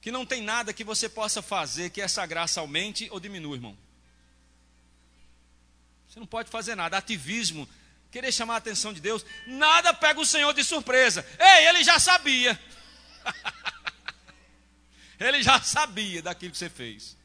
que 0.00 0.10
não 0.10 0.26
tem 0.26 0.42
nada 0.42 0.72
que 0.72 0.82
você 0.82 1.08
possa 1.08 1.40
fazer 1.40 1.90
que 1.90 2.00
essa 2.00 2.26
graça 2.26 2.58
aumente 2.58 3.08
ou 3.12 3.20
diminua, 3.20 3.54
irmão. 3.54 3.78
Você 6.08 6.18
não 6.18 6.26
pode 6.26 6.50
fazer 6.50 6.74
nada. 6.74 6.98
Ativismo, 6.98 7.68
querer 8.10 8.32
chamar 8.32 8.54
a 8.54 8.56
atenção 8.56 8.92
de 8.92 9.00
Deus, 9.00 9.24
nada 9.46 9.94
pega 9.94 10.18
o 10.18 10.26
Senhor 10.26 10.52
de 10.52 10.64
surpresa. 10.64 11.24
Ei, 11.38 11.68
ele 11.68 11.84
já 11.84 12.00
sabia. 12.00 12.60
Ele 15.20 15.44
já 15.44 15.62
sabia 15.62 16.20
daquilo 16.20 16.50
que 16.50 16.58
você 16.58 16.68
fez. 16.68 17.16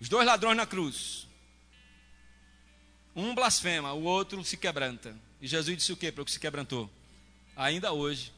Os 0.00 0.08
dois 0.08 0.26
ladrões 0.26 0.56
na 0.56 0.66
cruz. 0.66 1.28
Um 3.14 3.36
blasfema, 3.36 3.92
o 3.92 4.02
outro 4.02 4.44
se 4.44 4.56
quebranta. 4.56 5.16
E 5.44 5.46
Jesus 5.46 5.76
disse 5.76 5.92
o 5.92 5.96
que 5.98 6.10
para 6.10 6.22
o 6.22 6.24
que 6.24 6.32
se 6.32 6.40
quebrantou? 6.40 6.90
Ainda 7.54 7.92
hoje, 7.92 8.32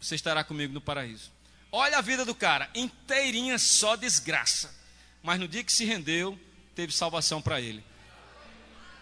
você 0.00 0.14
estará 0.14 0.44
comigo 0.44 0.72
no 0.72 0.80
paraíso. 0.80 1.32
Olha 1.72 1.98
a 1.98 2.00
vida 2.00 2.24
do 2.24 2.32
cara, 2.32 2.70
inteirinha 2.76 3.58
só 3.58 3.96
desgraça. 3.96 4.72
Mas 5.20 5.40
no 5.40 5.48
dia 5.48 5.64
que 5.64 5.72
se 5.72 5.84
rendeu, 5.84 6.38
teve 6.76 6.92
salvação 6.92 7.42
para 7.42 7.60
ele. 7.60 7.84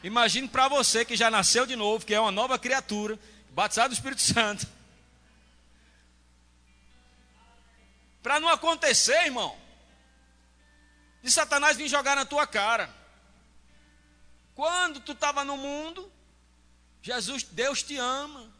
Imagine 0.02 0.48
para 0.48 0.66
você 0.66 1.04
que 1.04 1.14
já 1.14 1.30
nasceu 1.30 1.66
de 1.66 1.76
novo, 1.76 2.06
que 2.06 2.14
é 2.14 2.20
uma 2.20 2.32
nova 2.32 2.58
criatura, 2.58 3.18
batizado 3.50 3.90
do 3.90 3.94
Espírito 3.94 4.22
Santo. 4.22 4.66
Para 8.22 8.40
não 8.40 8.48
acontecer, 8.48 9.26
irmão, 9.26 9.54
de 11.22 11.30
Satanás 11.30 11.76
vir 11.76 11.86
jogar 11.86 12.16
na 12.16 12.24
tua 12.24 12.46
cara. 12.46 12.88
Quando 14.54 15.00
tu 15.00 15.12
estava 15.12 15.44
no 15.44 15.58
mundo, 15.58 16.10
Jesus, 17.08 17.42
Deus 17.42 17.82
te 17.82 17.96
ama. 17.96 18.52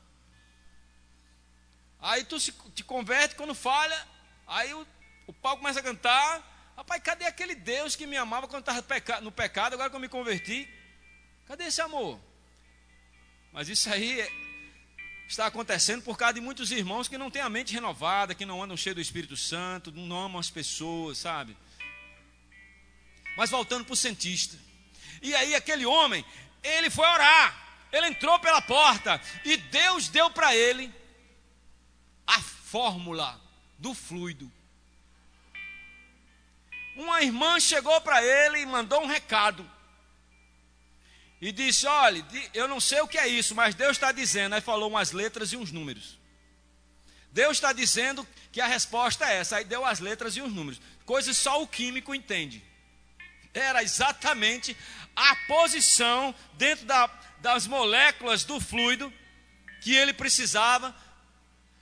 Aí 2.00 2.24
tu 2.24 2.40
se, 2.40 2.50
te 2.74 2.82
converte, 2.82 3.34
quando 3.34 3.54
falha, 3.54 4.08
aí 4.46 4.72
o, 4.72 4.86
o 5.26 5.34
pau 5.34 5.58
começa 5.58 5.80
a 5.80 5.82
cantar. 5.82 6.72
Rapaz, 6.74 7.02
cadê 7.02 7.26
aquele 7.26 7.54
Deus 7.54 7.94
que 7.94 8.06
me 8.06 8.16
amava 8.16 8.48
quando 8.48 8.60
estava 8.60 9.20
no 9.20 9.30
pecado, 9.30 9.74
agora 9.74 9.90
que 9.90 9.96
eu 9.96 10.00
me 10.00 10.08
converti? 10.08 10.66
Cadê 11.46 11.64
esse 11.64 11.82
amor? 11.82 12.18
Mas 13.52 13.68
isso 13.68 13.92
aí 13.92 14.18
é, 14.18 14.32
está 15.28 15.44
acontecendo 15.46 16.02
por 16.02 16.16
causa 16.16 16.34
de 16.34 16.40
muitos 16.40 16.70
irmãos 16.70 17.06
que 17.06 17.18
não 17.18 17.30
têm 17.30 17.42
a 17.42 17.50
mente 17.50 17.74
renovada, 17.74 18.34
que 18.34 18.46
não 18.46 18.62
andam 18.62 18.78
cheios 18.78 18.94
do 18.94 19.02
Espírito 19.02 19.36
Santo, 19.36 19.92
não 19.92 20.24
amam 20.24 20.40
as 20.40 20.48
pessoas, 20.48 21.18
sabe? 21.18 21.54
Mas 23.36 23.50
voltando 23.50 23.84
para 23.84 23.92
o 23.92 23.96
cientista. 23.96 24.56
E 25.20 25.34
aí 25.34 25.54
aquele 25.54 25.84
homem, 25.84 26.24
ele 26.62 26.88
foi 26.88 27.06
orar. 27.06 27.67
Ele 27.92 28.08
entrou 28.08 28.38
pela 28.38 28.60
porta 28.60 29.20
e 29.44 29.56
Deus 29.56 30.08
deu 30.08 30.30
para 30.30 30.54
ele 30.54 30.92
a 32.26 32.40
fórmula 32.40 33.40
do 33.78 33.94
fluido. 33.94 34.50
Uma 36.96 37.22
irmã 37.22 37.58
chegou 37.60 38.00
para 38.00 38.22
ele 38.22 38.60
e 38.60 38.66
mandou 38.66 39.02
um 39.02 39.06
recado 39.06 39.68
e 41.40 41.52
disse: 41.52 41.86
Olha, 41.86 42.26
eu 42.52 42.66
não 42.66 42.80
sei 42.80 43.00
o 43.00 43.08
que 43.08 43.18
é 43.18 43.28
isso, 43.28 43.54
mas 43.54 43.74
Deus 43.74 43.92
está 43.92 44.12
dizendo. 44.12 44.54
Aí 44.54 44.60
falou 44.60 44.88
umas 44.90 45.12
letras 45.12 45.52
e 45.52 45.56
uns 45.56 45.70
números. 45.70 46.18
Deus 47.30 47.56
está 47.56 47.72
dizendo 47.72 48.26
que 48.50 48.60
a 48.60 48.66
resposta 48.66 49.24
é 49.30 49.36
essa. 49.36 49.56
Aí 49.56 49.64
deu 49.64 49.84
as 49.84 50.00
letras 50.00 50.36
e 50.36 50.40
os 50.40 50.52
números. 50.52 50.80
Coisas 51.04 51.36
só 51.36 51.62
o 51.62 51.68
químico 51.68 52.14
entende. 52.14 52.62
Era 53.54 53.82
exatamente 53.82 54.76
a 55.14 55.36
posição 55.46 56.34
dentro 56.54 56.84
da, 56.84 57.08
das 57.40 57.66
moléculas 57.66 58.44
do 58.44 58.60
fluido 58.60 59.12
que 59.80 59.94
ele 59.94 60.12
precisava 60.12 60.94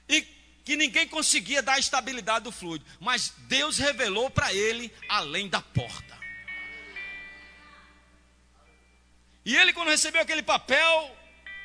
e 0.08 0.22
que 0.64 0.76
ninguém 0.76 1.06
conseguia 1.06 1.62
dar 1.62 1.74
a 1.74 1.78
estabilidade 1.78 2.44
do 2.44 2.52
fluido. 2.52 2.84
Mas 3.00 3.32
Deus 3.48 3.78
revelou 3.78 4.28
para 4.28 4.52
ele 4.52 4.92
além 5.08 5.48
da 5.48 5.60
porta. 5.60 6.16
E 9.44 9.56
ele, 9.56 9.72
quando 9.72 9.90
recebeu 9.90 10.20
aquele 10.20 10.42
papel, 10.42 11.16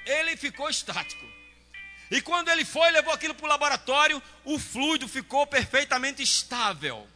ele 0.06 0.38
ficou 0.38 0.70
estático. 0.70 1.26
E 2.12 2.22
quando 2.22 2.50
ele 2.50 2.64
foi, 2.64 2.92
levou 2.92 3.12
aquilo 3.12 3.34
para 3.34 3.46
o 3.46 3.50
laboratório, 3.50 4.22
o 4.44 4.60
fluido 4.60 5.08
ficou 5.08 5.48
perfeitamente 5.48 6.22
estável. 6.22 7.08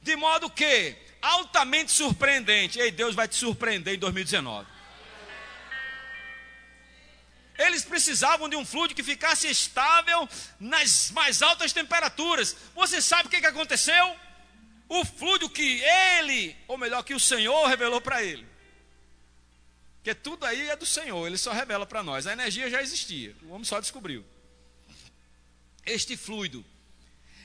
De 0.00 0.16
modo 0.16 0.48
que, 0.48 0.96
altamente 1.20 1.92
surpreendente, 1.92 2.78
ei, 2.78 2.90
Deus 2.90 3.14
vai 3.14 3.28
te 3.28 3.34
surpreender 3.34 3.94
em 3.94 3.98
2019. 3.98 4.75
Eles 7.58 7.84
precisavam 7.84 8.48
de 8.48 8.56
um 8.56 8.64
fluido 8.64 8.94
que 8.94 9.02
ficasse 9.02 9.48
estável 9.48 10.28
nas 10.60 11.10
mais 11.10 11.42
altas 11.42 11.72
temperaturas. 11.72 12.56
Você 12.74 13.00
sabe 13.00 13.28
o 13.28 13.30
que, 13.30 13.40
que 13.40 13.46
aconteceu? 13.46 14.16
O 14.88 15.04
fluido 15.04 15.48
que 15.48 15.82
ele, 15.82 16.56
ou 16.68 16.78
melhor, 16.78 17.02
que 17.02 17.14
o 17.14 17.20
Senhor 17.20 17.66
revelou 17.66 18.00
para 18.00 18.22
ele. 18.22 18.46
Porque 19.96 20.14
tudo 20.14 20.46
aí 20.46 20.68
é 20.68 20.76
do 20.76 20.86
Senhor, 20.86 21.26
ele 21.26 21.36
só 21.36 21.52
revela 21.52 21.84
para 21.84 22.00
nós. 22.02 22.28
A 22.28 22.32
energia 22.32 22.70
já 22.70 22.80
existia, 22.80 23.34
o 23.42 23.50
homem 23.50 23.64
só 23.64 23.80
descobriu. 23.80 24.24
Este 25.84 26.16
fluido, 26.16 26.64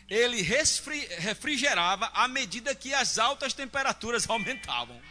ele 0.07 0.41
refrigerava 0.41 2.11
à 2.13 2.27
medida 2.27 2.75
que 2.75 2.93
as 2.93 3.17
altas 3.17 3.53
temperaturas 3.53 4.27
aumentavam. 4.29 5.01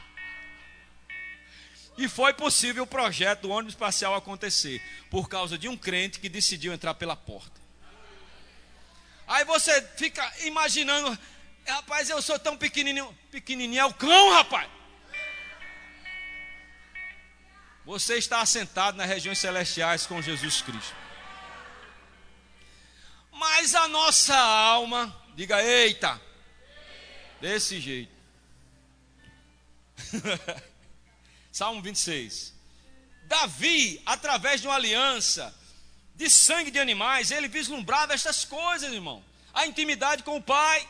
E 2.01 2.09
foi 2.09 2.32
possível 2.32 2.84
o 2.84 2.86
projeto 2.86 3.42
do 3.42 3.51
ônibus 3.51 3.74
espacial 3.74 4.14
acontecer, 4.14 4.82
por 5.11 5.28
causa 5.28 5.59
de 5.59 5.68
um 5.68 5.76
crente 5.76 6.18
que 6.18 6.30
decidiu 6.30 6.72
entrar 6.72 6.94
pela 6.94 7.14
porta. 7.14 7.61
Aí 9.28 9.44
você 9.44 9.82
fica 9.98 10.26
imaginando, 10.46 11.18
rapaz, 11.66 12.09
eu 12.09 12.22
sou 12.22 12.38
tão 12.38 12.57
pequenininho, 12.57 13.14
pequenininho 13.30 13.82
é 13.82 13.84
o 13.84 13.92
cão, 13.92 14.32
rapaz. 14.32 14.66
Você 17.84 18.16
está 18.16 18.40
assentado 18.40 18.96
nas 18.96 19.07
regiões 19.07 19.38
celestiais 19.38 20.07
com 20.07 20.22
Jesus 20.22 20.62
Cristo. 20.62 20.96
Mas 23.30 23.74
a 23.74 23.86
nossa 23.88 24.38
alma, 24.38 25.14
diga 25.34 25.62
eita, 25.62 26.18
desse 27.42 27.78
jeito. 27.78 28.11
Salmo 31.53 31.82
26. 31.82 32.55
Davi, 33.24 34.03
através 34.07 34.61
de 34.61 34.66
uma 34.66 34.76
aliança 34.76 35.55
de 36.14 36.28
sangue 36.28 36.70
de 36.70 36.78
animais, 36.78 37.30
ele 37.30 37.48
vislumbrava 37.48 38.12
estas 38.12 38.44
coisas, 38.44 38.92
irmão. 38.92 39.24
A 39.53 39.66
intimidade 39.66 40.22
com 40.22 40.36
o 40.36 40.42
Pai. 40.42 40.86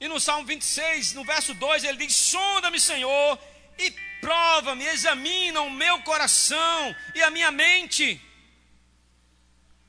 E 0.00 0.08
no 0.08 0.18
Salmo 0.18 0.46
26, 0.46 1.12
no 1.12 1.24
verso 1.24 1.54
2, 1.54 1.84
ele 1.84 1.98
diz: 1.98 2.14
Sonda-me, 2.14 2.80
Senhor, 2.80 3.38
e 3.78 3.90
prova-me, 4.20 4.84
examina 4.86 5.60
o 5.60 5.70
meu 5.70 6.02
coração 6.02 6.96
e 7.14 7.22
a 7.22 7.30
minha 7.30 7.50
mente. 7.50 8.20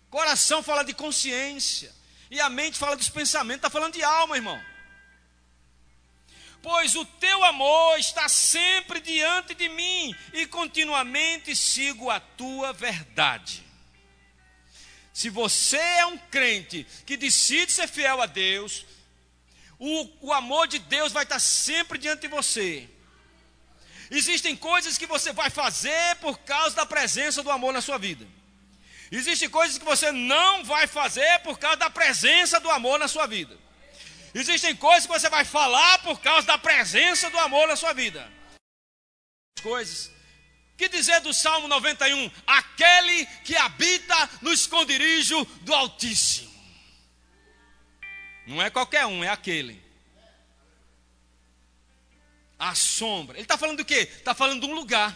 Coração 0.10 0.62
fala 0.62 0.84
de 0.84 0.94
consciência, 0.94 1.92
e 2.30 2.40
a 2.40 2.50
mente 2.50 2.78
fala 2.78 2.96
dos 2.96 3.10
pensamentos, 3.10 3.58
está 3.58 3.70
falando 3.70 3.94
de 3.94 4.04
alma, 4.04 4.36
irmão. 4.36 4.73
Pois 6.64 6.96
o 6.96 7.04
teu 7.04 7.44
amor 7.44 8.00
está 8.00 8.30
sempre 8.30 9.02
diante 9.02 9.54
de 9.54 9.68
mim, 9.68 10.16
e 10.32 10.48
continuamente 10.48 11.54
sigo 11.54 12.10
a 12.10 12.22
tua 12.22 12.72
verdade. 12.72 13.62
Se 15.14 15.30
você 15.30 15.78
é 15.78 16.06
um 16.06 16.18
crente 16.18 16.88
que 17.06 17.18
decide 17.18 17.70
ser 17.70 17.88
fiel 17.90 18.22
a 18.22 18.26
Deus, 18.26 18.86
o, 19.78 20.10
o 20.22 20.34
amor 20.34 20.66
de 20.70 20.80
Deus 20.80 21.12
vai 21.12 21.24
estar 21.24 21.40
sempre 21.40 22.00
diante 22.00 22.22
de 22.22 22.28
você. 22.30 22.90
Existem 24.10 24.56
coisas 24.56 24.98
que 24.98 25.06
você 25.06 25.34
vai 25.34 25.50
fazer 25.50 26.16
por 26.22 26.40
causa 26.40 26.78
da 26.78 26.86
presença 26.86 27.44
do 27.44 27.52
amor 27.52 27.74
na 27.74 27.82
sua 27.82 27.98
vida. 27.98 28.26
Existem 29.12 29.50
coisas 29.50 29.78
que 29.78 29.84
você 29.84 30.14
não 30.14 30.64
vai 30.64 30.88
fazer 30.88 31.40
por 31.40 31.60
causa 31.60 31.76
da 31.76 31.90
presença 31.90 32.58
do 32.62 32.72
amor 32.72 32.98
na 32.98 33.10
sua 33.10 33.28
vida. 33.28 33.63
Existem 34.34 34.76
coisas 34.76 35.06
que 35.06 35.12
você 35.12 35.30
vai 35.30 35.46
falar 35.46 36.00
por 36.00 36.20
causa 36.20 36.48
da 36.48 36.58
presença 36.58 37.30
do 37.30 37.38
amor 37.40 37.68
na 37.68 37.76
sua 37.76 37.94
vida. 37.94 38.32
Coisas. 39.62 40.12
Que 40.76 40.90
dizer 40.90 41.22
do 41.22 41.34
Salmo 41.34 41.68
91? 41.68 42.32
Aquele 42.48 43.26
que 43.44 43.56
habita 43.56 44.30
no 44.42 44.52
esconderijo 44.52 45.46
do 45.62 45.74
Altíssimo. 45.74 46.52
Não 48.48 48.62
é 48.62 48.70
qualquer 48.70 49.06
um, 49.06 49.24
é 49.24 49.30
aquele 49.30 49.84
a 52.64 52.74
sombra. 52.74 53.36
Ele 53.36 53.44
está 53.44 53.58
falando 53.58 53.78
do 53.78 53.86
quê? 53.86 54.10
Está 54.10 54.34
falando 54.34 54.62
de 54.62 54.68
um 54.68 54.74
lugar. 54.74 55.14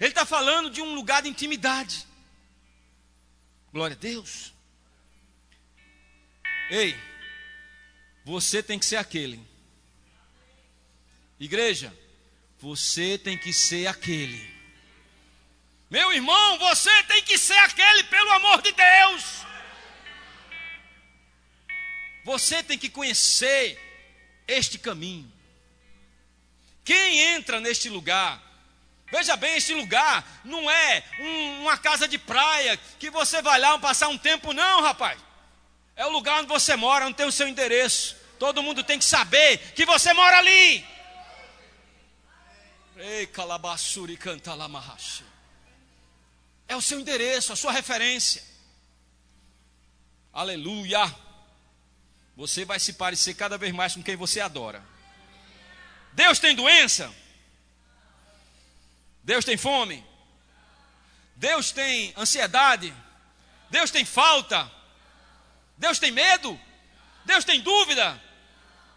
Ele 0.00 0.08
está 0.08 0.26
falando 0.26 0.70
de 0.70 0.82
um 0.82 0.94
lugar 0.94 1.22
de 1.22 1.28
intimidade. 1.28 2.04
Glória 3.72 3.94
a 3.94 3.98
Deus. 3.98 4.52
Ei, 6.70 6.96
você 8.28 8.62
tem 8.62 8.78
que 8.78 8.84
ser 8.84 8.96
aquele. 8.96 9.40
Igreja, 11.40 11.96
você 12.60 13.16
tem 13.16 13.38
que 13.38 13.54
ser 13.54 13.86
aquele. 13.86 14.54
Meu 15.88 16.12
irmão, 16.12 16.58
você 16.58 17.02
tem 17.04 17.22
que 17.22 17.38
ser 17.38 17.56
aquele 17.60 18.04
pelo 18.04 18.30
amor 18.32 18.60
de 18.60 18.70
Deus. 18.70 19.24
Você 22.22 22.62
tem 22.62 22.76
que 22.76 22.90
conhecer 22.90 23.80
este 24.46 24.78
caminho. 24.78 25.32
Quem 26.84 27.20
entra 27.34 27.62
neste 27.62 27.88
lugar? 27.88 28.42
Veja 29.10 29.36
bem, 29.36 29.56
este 29.56 29.72
lugar 29.72 30.42
não 30.44 30.70
é 30.70 31.02
um, 31.18 31.62
uma 31.62 31.78
casa 31.78 32.06
de 32.06 32.18
praia 32.18 32.78
que 32.98 33.08
você 33.08 33.40
vai 33.40 33.58
lá 33.58 33.78
passar 33.78 34.08
um 34.08 34.18
tempo, 34.18 34.52
não, 34.52 34.82
rapaz. 34.82 35.18
É 35.96 36.04
o 36.04 36.10
lugar 36.10 36.40
onde 36.40 36.48
você 36.48 36.76
mora, 36.76 37.06
onde 37.06 37.16
tem 37.16 37.24
o 37.24 37.32
seu 37.32 37.48
endereço. 37.48 38.17
Todo 38.38 38.62
mundo 38.62 38.84
tem 38.84 38.98
que 38.98 39.04
saber 39.04 39.58
que 39.72 39.84
você 39.84 40.12
mora 40.12 40.38
ali. 40.38 40.86
Ei, 42.96 43.26
canta. 43.26 44.52
É 46.66 46.76
o 46.76 46.82
seu 46.82 47.00
endereço, 47.00 47.52
a 47.52 47.56
sua 47.56 47.72
referência. 47.72 48.42
Aleluia. 50.32 51.14
Você 52.36 52.64
vai 52.64 52.78
se 52.78 52.92
parecer 52.92 53.34
cada 53.34 53.58
vez 53.58 53.72
mais 53.72 53.94
com 53.94 54.02
quem 54.02 54.16
você 54.16 54.40
adora. 54.40 54.84
Deus 56.12 56.38
tem 56.38 56.54
doença? 56.54 57.12
Deus 59.22 59.44
tem 59.44 59.56
fome? 59.56 60.04
Deus 61.36 61.72
tem 61.72 62.12
ansiedade? 62.16 62.94
Deus 63.70 63.90
tem 63.90 64.04
falta? 64.04 64.70
Deus 65.76 65.98
tem 65.98 66.10
medo? 66.10 66.58
Deus 67.24 67.44
tem 67.44 67.60
dúvida? 67.60 68.27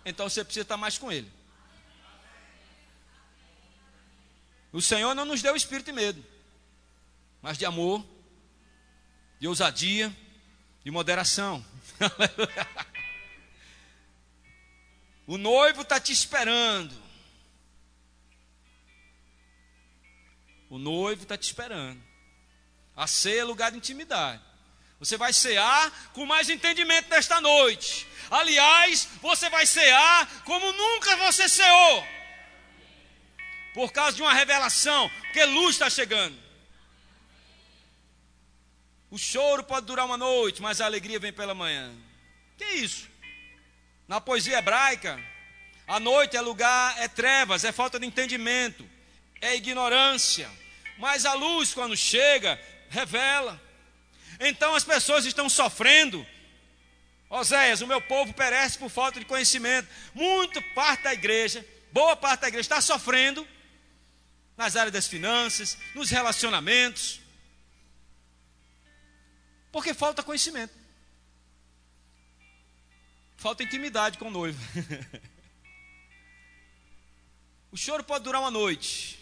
Então 0.05 0.29
você 0.29 0.43
precisa 0.43 0.63
estar 0.63 0.77
mais 0.77 0.97
com 0.97 1.11
Ele. 1.11 1.31
O 4.71 4.81
Senhor 4.81 5.13
não 5.13 5.25
nos 5.25 5.41
deu 5.41 5.55
espírito 5.55 5.87
de 5.87 5.91
medo, 5.91 6.23
mas 7.41 7.57
de 7.57 7.65
amor, 7.65 8.05
de 9.39 9.47
ousadia, 9.47 10.15
de 10.83 10.89
moderação. 10.89 11.63
o 15.27 15.37
noivo 15.37 15.81
está 15.81 15.99
te 15.99 16.13
esperando. 16.13 16.95
O 20.69 20.77
noivo 20.77 21.23
está 21.23 21.37
te 21.37 21.43
esperando. 21.43 22.01
A 22.95 23.07
ceia 23.07 23.41
é 23.41 23.43
lugar 23.43 23.71
de 23.71 23.77
intimidade. 23.77 24.41
Você 25.01 25.17
vai 25.17 25.33
cear 25.33 25.91
com 26.13 26.27
mais 26.27 26.47
entendimento 26.47 27.09
nesta 27.09 27.41
noite. 27.41 28.05
Aliás, 28.29 29.07
você 29.19 29.49
vai 29.49 29.65
cear 29.65 30.43
como 30.45 30.71
nunca 30.71 31.15
você 31.17 31.49
ceou. 31.49 32.07
Por 33.73 33.91
causa 33.91 34.15
de 34.15 34.21
uma 34.21 34.31
revelação, 34.31 35.09
porque 35.21 35.43
luz 35.43 35.71
está 35.71 35.89
chegando. 35.89 36.37
O 39.09 39.17
choro 39.17 39.63
pode 39.63 39.87
durar 39.87 40.05
uma 40.05 40.17
noite, 40.17 40.61
mas 40.61 40.79
a 40.79 40.85
alegria 40.85 41.19
vem 41.19 41.33
pela 41.33 41.55
manhã. 41.55 41.91
Que 42.55 42.65
isso? 42.65 43.09
Na 44.07 44.21
poesia 44.21 44.59
hebraica, 44.59 45.19
a 45.87 45.99
noite 45.99 46.37
é 46.37 46.41
lugar, 46.41 46.95
é 46.99 47.07
trevas, 47.07 47.63
é 47.63 47.71
falta 47.71 47.99
de 47.99 48.05
entendimento, 48.05 48.87
é 49.41 49.55
ignorância. 49.55 50.47
Mas 50.99 51.25
a 51.25 51.33
luz, 51.33 51.73
quando 51.73 51.97
chega, 51.97 52.61
revela. 52.87 53.70
Então 54.41 54.73
as 54.73 54.83
pessoas 54.83 55.23
estão 55.25 55.47
sofrendo. 55.47 56.25
Oséias, 57.29 57.81
o 57.81 57.87
meu 57.87 58.01
povo 58.01 58.33
perece 58.33 58.77
por 58.77 58.89
falta 58.89 59.19
de 59.19 59.25
conhecimento. 59.25 59.87
Muito 60.15 60.59
parte 60.73 61.03
da 61.03 61.13
igreja, 61.13 61.65
boa 61.91 62.15
parte 62.15 62.41
da 62.41 62.47
igreja 62.47 62.65
está 62.65 62.81
sofrendo 62.81 63.47
nas 64.57 64.75
áreas 64.75 64.91
das 64.91 65.07
finanças, 65.07 65.77
nos 65.93 66.09
relacionamentos. 66.09 67.21
Porque 69.71 69.93
falta 69.93 70.23
conhecimento. 70.23 70.73
Falta 73.37 73.63
intimidade 73.63 74.17
com 74.17 74.27
o 74.27 74.31
noivo. 74.31 74.59
o 77.71 77.77
choro 77.77 78.03
pode 78.03 78.23
durar 78.23 78.41
uma 78.41 78.51
noite, 78.51 79.19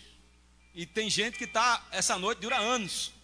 E 0.74 0.86
tem 0.86 1.10
gente 1.10 1.38
que 1.38 1.44
está, 1.44 1.86
essa 1.92 2.18
noite 2.18 2.40
dura 2.40 2.58
anos. 2.58 3.19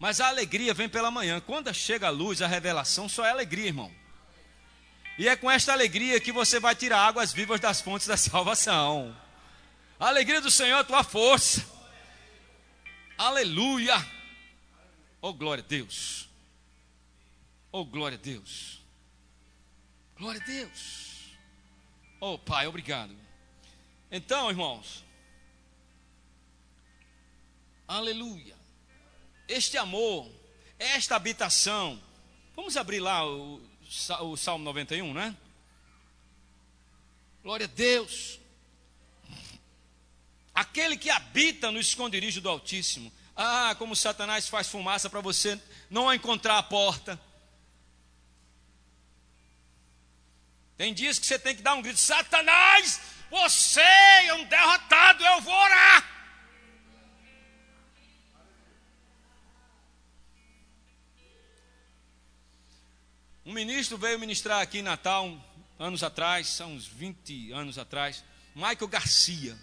Mas 0.00 0.18
a 0.18 0.28
alegria 0.28 0.72
vem 0.72 0.88
pela 0.88 1.10
manhã. 1.10 1.40
Quando 1.42 1.72
chega 1.74 2.06
a 2.06 2.10
luz, 2.10 2.40
a 2.40 2.46
revelação, 2.46 3.06
só 3.06 3.22
é 3.22 3.30
alegria, 3.30 3.66
irmão. 3.66 3.94
E 5.18 5.28
é 5.28 5.36
com 5.36 5.50
esta 5.50 5.74
alegria 5.74 6.18
que 6.18 6.32
você 6.32 6.58
vai 6.58 6.74
tirar 6.74 7.00
águas 7.00 7.34
vivas 7.34 7.60
das 7.60 7.82
fontes 7.82 8.06
da 8.06 8.16
salvação. 8.18 9.14
A 9.98 10.08
alegria 10.08 10.40
do 10.40 10.50
Senhor 10.50 10.78
é 10.78 10.80
a 10.80 10.84
tua 10.84 11.04
força. 11.04 11.68
Aleluia. 13.18 13.94
Oh, 15.20 15.34
glória 15.34 15.62
a 15.62 15.66
Deus. 15.66 16.26
Oh, 17.70 17.84
glória 17.84 18.16
a 18.16 18.20
Deus. 18.20 18.80
Glória 20.16 20.40
a 20.40 20.44
Deus. 20.44 21.36
Oh, 22.18 22.38
Pai, 22.38 22.66
obrigado. 22.66 23.14
Então, 24.10 24.48
irmãos. 24.48 25.04
Aleluia. 27.86 28.59
Este 29.50 29.76
amor, 29.76 30.30
esta 30.78 31.16
habitação. 31.16 32.00
Vamos 32.54 32.76
abrir 32.76 33.00
lá 33.00 33.26
o, 33.26 33.60
o 34.20 34.36
Salmo 34.36 34.64
91, 34.64 35.12
né? 35.12 35.36
Glória 37.42 37.66
a 37.66 37.68
Deus. 37.68 38.38
Aquele 40.54 40.96
que 40.96 41.10
habita 41.10 41.72
no 41.72 41.80
esconderijo 41.80 42.40
do 42.40 42.48
Altíssimo. 42.48 43.12
Ah, 43.34 43.74
como 43.76 43.96
Satanás 43.96 44.48
faz 44.48 44.68
fumaça 44.68 45.10
para 45.10 45.20
você 45.20 45.60
não 45.90 46.14
encontrar 46.14 46.56
a 46.56 46.62
porta. 46.62 47.20
Tem 50.76 50.94
dias 50.94 51.18
que 51.18 51.26
você 51.26 51.40
tem 51.40 51.56
que 51.56 51.62
dar 51.62 51.74
um 51.74 51.82
grito: 51.82 51.98
Satanás, 51.98 53.00
você 53.28 53.80
é 53.80 54.34
um 54.34 54.44
derrotado, 54.44 55.24
eu 55.24 55.40
vou 55.40 55.52
orar. 55.52 56.19
Um 63.44 63.52
ministro 63.52 63.96
veio 63.96 64.18
ministrar 64.18 64.60
aqui 64.60 64.78
em 64.78 64.82
Natal, 64.82 65.34
anos 65.78 66.02
atrás, 66.02 66.46
são 66.48 66.74
uns 66.74 66.86
20 66.86 67.52
anos 67.52 67.78
atrás, 67.78 68.22
Michael 68.54 68.88
Garcia. 68.88 69.58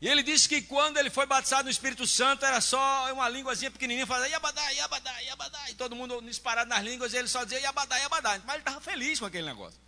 E 0.00 0.08
ele 0.08 0.22
disse 0.22 0.48
que 0.48 0.62
quando 0.62 0.98
ele 0.98 1.10
foi 1.10 1.26
batizado 1.26 1.64
no 1.64 1.70
Espírito 1.70 2.06
Santo, 2.06 2.44
era 2.44 2.60
só 2.60 3.12
uma 3.12 3.28
línguazinha 3.28 3.70
pequenininha, 3.70 4.06
fazia 4.06 4.28
Yabadá, 4.28 4.68
Yabadá, 4.70 5.18
Yabadá, 5.20 5.70
e 5.70 5.74
todo 5.74 5.96
mundo 5.96 6.20
disparado 6.22 6.68
nas 6.68 6.82
línguas, 6.82 7.12
e 7.12 7.16
ele 7.16 7.28
só 7.28 7.44
dizia 7.44 7.60
Yabadá, 7.60 7.96
Yabadá. 7.96 8.40
Mas 8.44 8.54
ele 8.54 8.58
estava 8.58 8.80
feliz 8.80 9.18
com 9.18 9.26
aquele 9.26 9.46
negócio. 9.46 9.80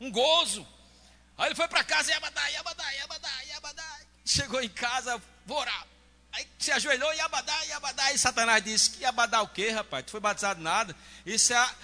Um 0.00 0.10
gozo. 0.10 0.66
Aí 1.36 1.46
ele 1.46 1.54
foi 1.54 1.68
para 1.68 1.84
casa, 1.84 2.10
Yabadá, 2.10 2.46
Yabadá, 2.48 2.90
Yabadá, 2.90 3.40
Yabadá. 3.42 4.00
Chegou 4.24 4.62
em 4.62 4.68
casa, 4.68 5.20
vou 5.44 5.58
orar. 5.58 5.86
Aí 6.34 6.46
se 6.58 6.72
ajoelhou, 6.72 7.12
Yabadá, 7.12 7.62
Yabadá. 7.62 8.12
E 8.12 8.18
Satanás 8.18 8.62
disse: 8.62 8.90
Que 8.90 9.04
Yabadá 9.04 9.40
o 9.42 9.48
quê, 9.48 9.70
rapaz? 9.70 10.04
Tu 10.04 10.10
foi 10.10 10.18
batizado 10.18 10.60
nada? 10.60 10.94
Isso 11.24 11.54
é, 11.54 11.74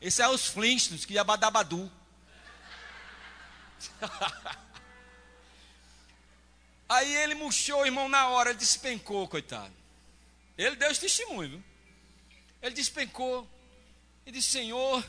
isso 0.00 0.22
é 0.22 0.28
os 0.28 0.46
Flintstones, 0.46 1.04
que 1.04 1.14
Badu. 1.50 1.90
Aí 6.88 7.16
ele 7.16 7.34
murchou, 7.34 7.84
irmão, 7.84 8.08
na 8.08 8.28
hora, 8.28 8.50
ele 8.50 8.58
despencou, 8.60 9.26
coitado. 9.26 9.74
Ele 10.56 10.76
deu 10.76 10.88
esse 10.88 11.00
testemunho, 11.00 11.50
viu? 11.50 11.64
Ele 12.62 12.76
despencou 12.76 13.50
e 14.24 14.30
disse: 14.30 14.50
Senhor, 14.50 15.04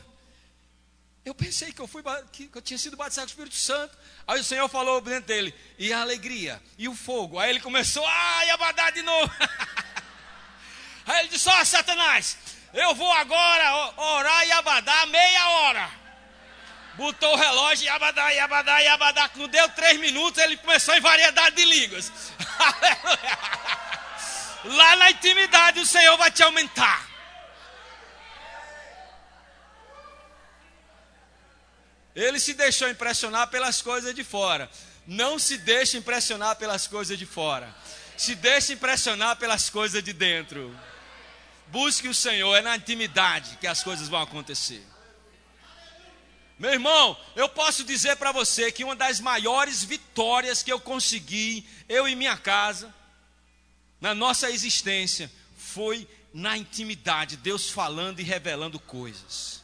eu 1.28 1.34
pensei 1.34 1.70
que 1.72 1.80
eu, 1.80 1.86
fui, 1.86 2.02
que 2.32 2.50
eu 2.54 2.62
tinha 2.62 2.78
sido 2.78 2.96
batizado 2.96 3.26
com 3.26 3.30
o 3.30 3.44
Espírito 3.44 3.56
Santo. 3.56 3.96
Aí 4.26 4.40
o 4.40 4.44
Senhor 4.44 4.66
falou 4.68 5.00
dentro 5.00 5.26
dele, 5.26 5.54
e 5.78 5.92
a 5.92 6.00
alegria, 6.00 6.60
e 6.78 6.88
o 6.88 6.94
fogo. 6.94 7.38
Aí 7.38 7.50
ele 7.50 7.60
começou, 7.60 8.04
a 8.06 8.54
abadar 8.54 8.92
de 8.92 9.02
novo. 9.02 9.30
Aí 11.06 11.20
ele 11.20 11.28
disse: 11.28 11.48
Ó, 11.48 11.60
oh, 11.60 11.64
Satanás, 11.64 12.36
eu 12.72 12.94
vou 12.94 13.12
agora 13.12 13.92
orar 13.96 14.46
e 14.46 14.52
abadar 14.52 15.06
meia 15.06 15.48
hora. 15.48 15.90
Botou 16.94 17.32
o 17.32 17.36
relógio 17.36 17.84
e 17.84 17.88
abadar, 17.88 18.34
e 18.34 18.38
abadar, 18.38 18.82
e 18.82 18.88
abadar. 18.88 19.30
Não 19.36 19.48
deu 19.48 19.68
três 19.70 19.98
minutos, 20.00 20.42
ele 20.42 20.56
começou 20.56 20.94
em 20.94 21.00
variedade 21.00 21.56
de 21.56 21.64
línguas. 21.64 22.10
Lá 24.64 24.96
na 24.96 25.10
intimidade 25.10 25.78
o 25.78 25.86
Senhor 25.86 26.16
vai 26.16 26.30
te 26.30 26.42
aumentar. 26.42 27.07
Ele 32.18 32.40
se 32.40 32.52
deixou 32.52 32.88
impressionar 32.88 33.46
pelas 33.46 33.80
coisas 33.80 34.12
de 34.12 34.24
fora. 34.24 34.68
Não 35.06 35.38
se 35.38 35.56
deixe 35.56 35.96
impressionar 35.96 36.56
pelas 36.56 36.84
coisas 36.84 37.16
de 37.16 37.24
fora. 37.24 37.72
Se 38.16 38.34
deixe 38.34 38.72
impressionar 38.72 39.36
pelas 39.36 39.70
coisas 39.70 40.02
de 40.02 40.12
dentro. 40.12 40.76
Busque 41.68 42.08
o 42.08 42.14
Senhor, 42.14 42.56
é 42.56 42.60
na 42.60 42.74
intimidade 42.74 43.56
que 43.60 43.68
as 43.68 43.84
coisas 43.84 44.08
vão 44.08 44.20
acontecer. 44.20 44.84
Meu 46.58 46.72
irmão, 46.72 47.16
eu 47.36 47.48
posso 47.48 47.84
dizer 47.84 48.16
para 48.16 48.32
você 48.32 48.72
que 48.72 48.82
uma 48.82 48.96
das 48.96 49.20
maiores 49.20 49.84
vitórias 49.84 50.60
que 50.60 50.72
eu 50.72 50.80
consegui, 50.80 51.64
eu 51.88 52.08
e 52.08 52.16
minha 52.16 52.36
casa, 52.36 52.92
na 54.00 54.12
nossa 54.12 54.50
existência, 54.50 55.30
foi 55.56 56.08
na 56.34 56.56
intimidade, 56.56 57.36
Deus 57.36 57.70
falando 57.70 58.18
e 58.18 58.24
revelando 58.24 58.80
coisas. 58.80 59.62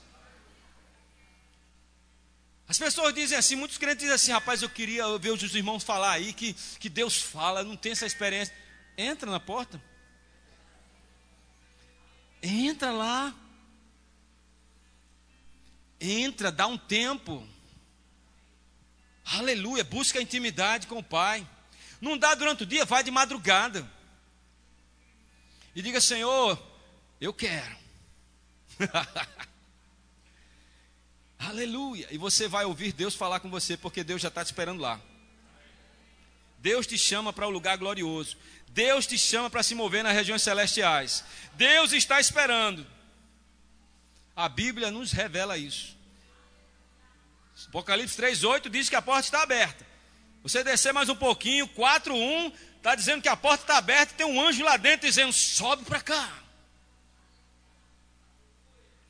As 2.74 2.78
pessoas 2.78 3.14
dizem 3.14 3.38
assim, 3.38 3.54
muitos 3.54 3.78
crentes 3.78 4.00
dizem 4.00 4.14
assim, 4.16 4.32
rapaz, 4.32 4.60
eu 4.60 4.68
queria 4.68 5.16
ver 5.16 5.30
os 5.30 5.54
irmãos 5.54 5.84
falar 5.84 6.10
aí 6.10 6.32
que, 6.32 6.54
que 6.80 6.88
Deus 6.88 7.22
fala, 7.22 7.62
não 7.62 7.76
tem 7.76 7.92
essa 7.92 8.04
experiência. 8.04 8.52
Entra 8.98 9.30
na 9.30 9.38
porta. 9.38 9.80
Entra 12.42 12.90
lá. 12.90 13.32
Entra, 16.00 16.50
dá 16.50 16.66
um 16.66 16.76
tempo. 16.76 17.46
Aleluia, 19.24 19.84
busca 19.84 20.18
a 20.18 20.22
intimidade 20.22 20.88
com 20.88 20.98
o 20.98 21.04
Pai. 21.04 21.48
Não 22.00 22.18
dá 22.18 22.34
durante 22.34 22.64
o 22.64 22.66
dia, 22.66 22.84
vai 22.84 23.04
de 23.04 23.10
madrugada. 23.12 23.88
E 25.76 25.80
diga, 25.80 26.00
Senhor, 26.00 26.60
eu 27.20 27.32
quero. 27.32 27.76
Aleluia. 31.49 32.09
E 32.11 32.18
você 32.18 32.49
vai 32.49 32.64
ouvir 32.64 32.92
Deus 32.92 33.14
falar 33.14 33.40
com 33.40 33.51
você, 33.51 33.76
porque 33.76 34.03
Deus 34.03 34.22
já 34.22 34.28
está 34.28 34.42
te 34.42 34.49
esperando 34.49 34.80
lá. 34.80 35.01
Deus 36.59 36.86
te 36.86 36.97
chama 36.97 37.32
para 37.32 37.47
o 37.47 37.51
um 37.51 37.53
lugar 37.53 37.76
glorioso. 37.76 38.36
Deus 38.68 39.07
te 39.07 39.18
chama 39.18 39.51
para 39.51 39.62
se 39.62 39.74
mover 39.74 40.03
nas 40.03 40.14
regiões 40.14 40.42
celestiais. 40.42 41.24
Deus 41.55 41.92
está 41.92 42.18
esperando. 42.18 42.86
A 44.34 44.49
Bíblia 44.49 44.90
nos 44.90 45.12
revela 45.12 45.59
isso. 45.59 45.95
Apocalipse 47.68 48.20
3,8 48.20 48.68
diz 48.68 48.88
que 48.88 48.97
a 48.97 49.03
porta 49.03 49.26
está 49.26 49.42
aberta. 49.42 49.86
Você 50.42 50.64
descer 50.64 50.92
mais 50.92 51.09
um 51.09 51.16
pouquinho, 51.16 51.68
4,1 51.68 52.53
está 52.76 52.95
dizendo 52.95 53.22
que 53.22 53.28
a 53.28 53.36
porta 53.36 53.64
está 53.64 53.78
aberta 53.78 54.12
e 54.12 54.16
tem 54.16 54.26
um 54.26 54.40
anjo 54.40 54.64
lá 54.64 54.76
dentro 54.76 55.07
dizendo: 55.07 55.32
sobe 55.32 55.84
para 55.84 56.01
cá. 56.01 56.43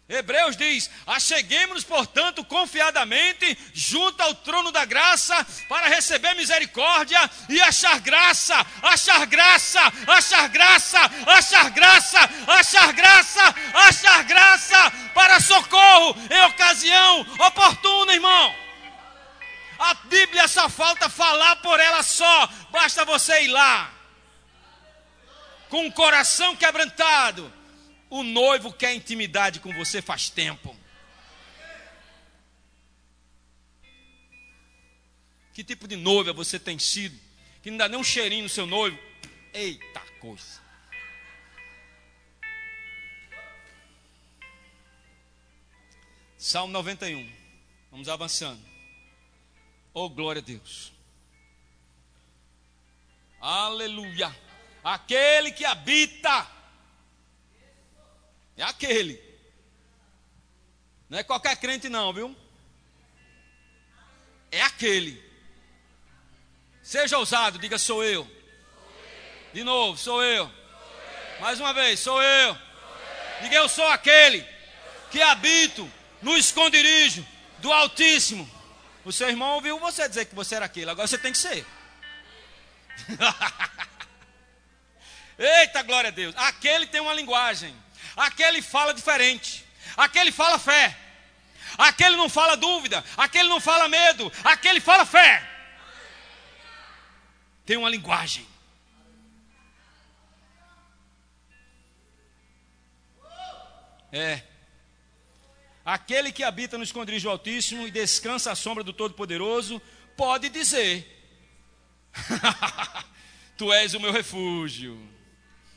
Hebreus 0.06 0.54
diz: 0.54 0.90
Acheguemos-nos, 1.06 1.84
portanto, 1.84 2.44
confiadamente 2.44 3.56
junto 3.72 4.20
ao 4.20 4.34
trono 4.34 4.70
da 4.70 4.84
graça 4.84 5.34
para 5.66 5.88
receber 5.88 6.34
misericórdia 6.34 7.18
e 7.48 7.60
achar 7.62 7.98
graça, 8.00 8.54
achar 8.82 9.24
graça, 9.26 9.80
achar 10.06 10.48
graça, 10.48 10.98
achar 11.26 11.70
graça, 11.70 12.18
achar 12.46 12.92
graça, 12.92 13.54
achar 13.72 14.24
graça 14.24 14.90
para 15.14 15.40
socorro 15.40 16.16
em 16.30 16.42
ocasião 16.46 17.20
oportuna, 17.46 18.12
irmão. 18.12 18.54
A 19.78 19.94
Bíblia 19.94 20.46
só 20.48 20.68
falta 20.68 21.08
falar 21.08 21.56
por 21.56 21.80
ela 21.80 22.02
só, 22.02 22.48
basta 22.70 23.04
você 23.06 23.44
ir 23.44 23.48
lá 23.48 23.90
com 25.70 25.86
o 25.86 25.92
coração 25.92 26.54
quebrantado 26.54 27.52
o 28.14 28.22
noivo 28.22 28.72
quer 28.72 28.94
intimidade 28.94 29.58
com 29.58 29.72
você 29.72 30.00
faz 30.00 30.30
tempo. 30.30 30.76
Que 35.52 35.64
tipo 35.64 35.88
de 35.88 35.96
noiva 35.96 36.32
você 36.32 36.56
tem 36.56 36.78
sido? 36.78 37.18
Que 37.60 37.72
não 37.72 37.78
dá 37.78 37.88
nem 37.88 37.98
um 37.98 38.04
cheirinho 38.04 38.44
no 38.44 38.48
seu 38.48 38.66
noivo? 38.66 38.96
Eita 39.52 40.00
coisa. 40.20 40.62
Salmo 46.38 46.72
91. 46.72 47.28
Vamos 47.90 48.08
avançando. 48.08 48.64
Oh, 49.92 50.08
glória 50.08 50.40
a 50.40 50.44
Deus. 50.44 50.92
Aleluia. 53.40 54.32
Aquele 54.84 55.50
que 55.50 55.64
habita 55.64 56.53
é 58.56 58.62
aquele. 58.62 59.20
Não 61.08 61.18
é 61.18 61.22
qualquer 61.22 61.56
crente, 61.56 61.88
não, 61.88 62.12
viu? 62.12 62.36
É 64.50 64.62
aquele. 64.62 65.22
Seja 66.82 67.18
ousado, 67.18 67.58
diga 67.58 67.78
sou 67.78 68.04
eu. 68.04 68.28
De 69.52 69.64
novo, 69.64 69.98
sou 69.98 70.22
eu. 70.22 70.50
Mais 71.40 71.58
uma 71.58 71.72
vez, 71.72 72.00
sou 72.00 72.22
eu. 72.22 72.56
Diga 73.42 73.56
eu 73.56 73.68
sou 73.68 73.86
aquele 73.88 74.46
que 75.10 75.20
habito 75.22 75.90
no 76.22 76.36
esconderijo 76.36 77.26
do 77.58 77.72
Altíssimo. 77.72 78.48
O 79.04 79.12
seu 79.12 79.28
irmão 79.28 79.54
ouviu 79.54 79.78
você 79.78 80.08
dizer 80.08 80.24
que 80.24 80.34
você 80.34 80.54
era 80.54 80.64
aquele, 80.64 80.90
agora 80.90 81.06
você 81.06 81.18
tem 81.18 81.32
que 81.32 81.38
ser. 81.38 81.66
Eita, 85.38 85.82
glória 85.82 86.08
a 86.08 86.12
Deus. 86.12 86.34
Aquele 86.36 86.86
tem 86.86 87.00
uma 87.00 87.12
linguagem. 87.12 87.74
Aquele 88.16 88.62
fala 88.62 88.94
diferente. 88.94 89.64
Aquele 89.96 90.32
fala 90.32 90.58
fé. 90.58 90.96
Aquele 91.76 92.16
não 92.16 92.28
fala 92.28 92.56
dúvida. 92.56 93.04
Aquele 93.16 93.48
não 93.48 93.60
fala 93.60 93.88
medo. 93.88 94.32
Aquele 94.44 94.80
fala 94.80 95.04
fé 95.04 95.54
tem 97.64 97.76
uma 97.76 97.88
linguagem. 97.88 98.46
É. 104.12 104.42
Aquele 105.84 106.30
que 106.30 106.42
habita 106.42 106.78
no 106.78 106.84
esconderijo 106.84 107.28
Altíssimo 107.28 107.86
e 107.86 107.90
descansa 107.90 108.52
à 108.52 108.54
sombra 108.54 108.84
do 108.84 108.92
Todo-Poderoso, 108.92 109.82
pode 110.16 110.48
dizer: 110.48 111.10
Tu 113.56 113.72
és 113.72 113.94
o 113.94 114.00
meu 114.00 114.12
refúgio, 114.12 114.96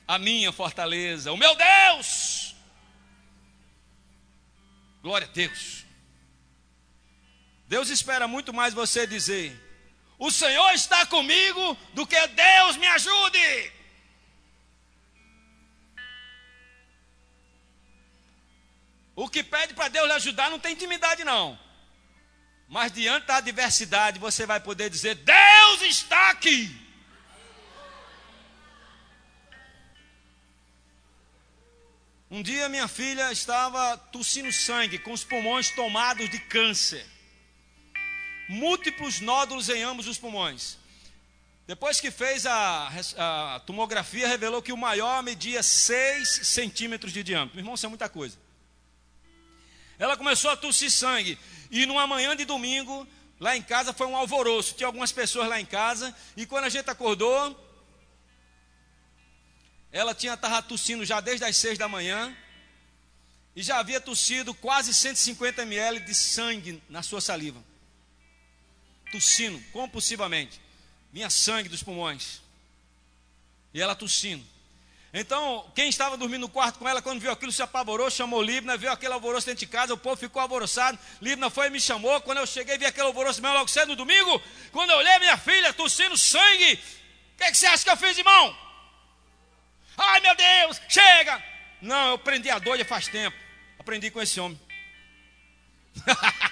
a 0.08 0.18
minha 0.18 0.52
fortaleza, 0.52 1.32
o 1.32 1.38
meu 1.38 1.54
Deus. 1.56 2.56
Glória 5.02 5.28
a 5.28 5.32
Deus. 5.32 5.86
Deus 7.68 7.90
espera 7.90 8.28
muito 8.28 8.54
mais 8.54 8.74
você 8.74 9.06
dizer: 9.06 9.54
o 10.18 10.32
Senhor 10.32 10.72
está 10.72 11.06
comigo 11.06 11.78
do 11.94 12.08
que 12.08 12.28
Deus 12.28 12.78
me 12.78 12.88
ajude. 12.88 13.72
O 19.16 19.28
que 19.28 19.44
pede 19.44 19.74
para 19.74 19.88
Deus 19.90 20.08
lhe 20.08 20.14
ajudar 20.14 20.50
não 20.50 20.60
tem 20.60 20.74
intimidade, 20.74 21.24
não. 21.24 21.60
Mas 22.68 22.92
diante 22.92 23.26
da 23.26 23.38
adversidade, 23.38 24.20
você 24.20 24.46
vai 24.46 24.60
poder 24.60 24.90
dizer: 24.90 25.16
Deus 25.16 25.82
está 25.82 26.30
aqui. 26.30 26.87
Um 32.30 32.42
dia 32.42 32.68
minha 32.70 32.88
filha 32.88 33.32
estava 33.32 33.98
tossindo 33.98 34.52
sangue, 34.52 35.00
com 35.00 35.14
os 35.14 35.24
pulmões 35.24 35.72
tomados 35.72 36.30
de 36.30 36.40
câncer 36.40 37.06
múltiplos 38.48 39.20
nódulos 39.20 39.70
em 39.70 39.84
ambos 39.84 40.08
os 40.08 40.18
pulmões. 40.18 40.78
Depois 41.66 42.00
que 42.00 42.10
fez 42.10 42.46
a, 42.46 42.90
a 43.18 43.60
tomografia, 43.66 44.28
revelou 44.28 44.62
que 44.62 44.72
o 44.72 44.78
maior 44.78 45.22
media 45.22 45.62
6 45.62 46.48
centímetros 46.48 47.12
de 47.12 47.24
diâmetro. 47.24 47.56
Meu 47.56 47.62
irmão, 47.62 47.76
isso 47.76 47.86
é 47.86 47.90
muita 47.90 48.08
coisa. 48.08 48.38
Ela 50.00 50.16
começou 50.16 50.50
a 50.50 50.56
tossir 50.56 50.90
sangue. 50.90 51.38
E 51.70 51.86
numa 51.86 52.08
manhã 52.08 52.36
de 52.38 52.46
domingo, 52.46 53.06
lá 53.38 53.58
em 53.58 53.62
casa 53.62 53.92
foi 53.92 54.08
um 54.08 54.16
alvoroço. 54.16 54.76
Tinha 54.76 54.88
algumas 54.88 55.12
pessoas 55.12 55.50
lá 55.50 55.60
em 55.60 55.66
casa. 55.66 56.16
E 56.38 56.46
quando 56.46 56.64
a 56.64 56.70
gente 56.70 56.90
acordou, 56.90 57.67
ela 59.92 60.14
tinha 60.14 60.34
estava 60.34 60.62
tossindo 60.62 61.06
já 61.06 61.20
desde 61.20 61.46
as 61.46 61.56
6 61.58 61.78
da 61.78 61.88
manhã. 61.88 62.36
E 63.56 63.64
já 63.64 63.80
havia 63.80 64.00
tossido 64.00 64.54
quase 64.54 64.94
150 64.94 65.64
ml 65.64 66.00
de 66.02 66.14
sangue 66.14 66.82
na 66.90 67.02
sua 67.02 67.20
saliva 67.20 67.64
tossindo 69.12 69.60
compulsivamente. 69.72 70.62
Vinha 71.12 71.30
sangue 71.30 71.70
dos 71.70 71.84
pulmões. 71.84 72.42
E 73.74 73.82
ela 73.82 73.96
tossindo. 73.96 74.44
Então, 75.14 75.72
quem 75.74 75.90
estava 75.90 76.18
dormindo 76.18 76.42
no 76.42 76.50
quarto 76.50 76.78
com 76.78 76.88
ela, 76.88 77.02
quando 77.02 77.20
viu 77.20 77.32
aquilo, 77.32 77.52
se 77.52 77.62
apavorou, 77.62 78.10
chamou 78.10 78.42
Libna, 78.42 78.78
viu 78.78 78.92
aquele 78.92 79.14
alvoroço 79.14 79.48
dentro 79.48 79.62
de 79.62 79.68
casa, 79.68 79.94
o 79.94 79.98
povo 79.98 80.18
ficou 80.18 80.42
alvoroçado. 80.42 81.00
Libna 81.22 81.50
foi 81.50 81.68
e 81.68 81.70
me 81.70 81.80
chamou. 81.80 82.20
Quando 82.22 82.40
eu 82.40 82.46
cheguei, 82.46 82.78
vi 82.78 82.86
aquele 82.86 83.08
alvoroço 83.08 83.42
mesmo 83.42 83.58
logo 83.58 83.70
cedo 83.70 83.90
no 83.90 83.96
domingo. 83.96 84.42
Quando 84.72 84.92
eu 84.92 84.98
olhei 84.98 85.20
minha 85.20 85.38
filha 85.38 85.74
tossindo 85.74 86.18
sangue, 86.18 86.74
o 86.74 87.38
que, 87.38 87.44
é 87.44 87.52
que 87.52 87.58
você 87.58 87.66
acha 87.68 87.84
que 87.84 87.90
eu 87.90 87.98
fiz, 87.98 88.18
irmão? 88.18 88.67
Ai 89.98 90.20
meu 90.20 90.36
Deus, 90.36 90.82
chega! 90.88 91.44
Não, 91.82 92.12
eu 92.12 92.20
prendi 92.20 92.50
a 92.50 92.60
doida 92.60 92.86
faz 92.86 93.08
tempo. 93.08 93.38
Aprendi 93.80 94.12
com 94.12 94.22
esse 94.22 94.40
homem. 94.40 94.60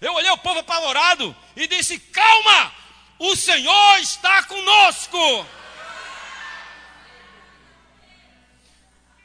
Eu 0.00 0.14
olhei 0.14 0.30
o 0.30 0.38
povo 0.38 0.60
apavorado 0.60 1.36
e 1.56 1.66
disse: 1.66 1.98
Calma, 1.98 2.72
o 3.18 3.34
Senhor 3.34 3.98
está 3.98 4.44
conosco. 4.44 5.46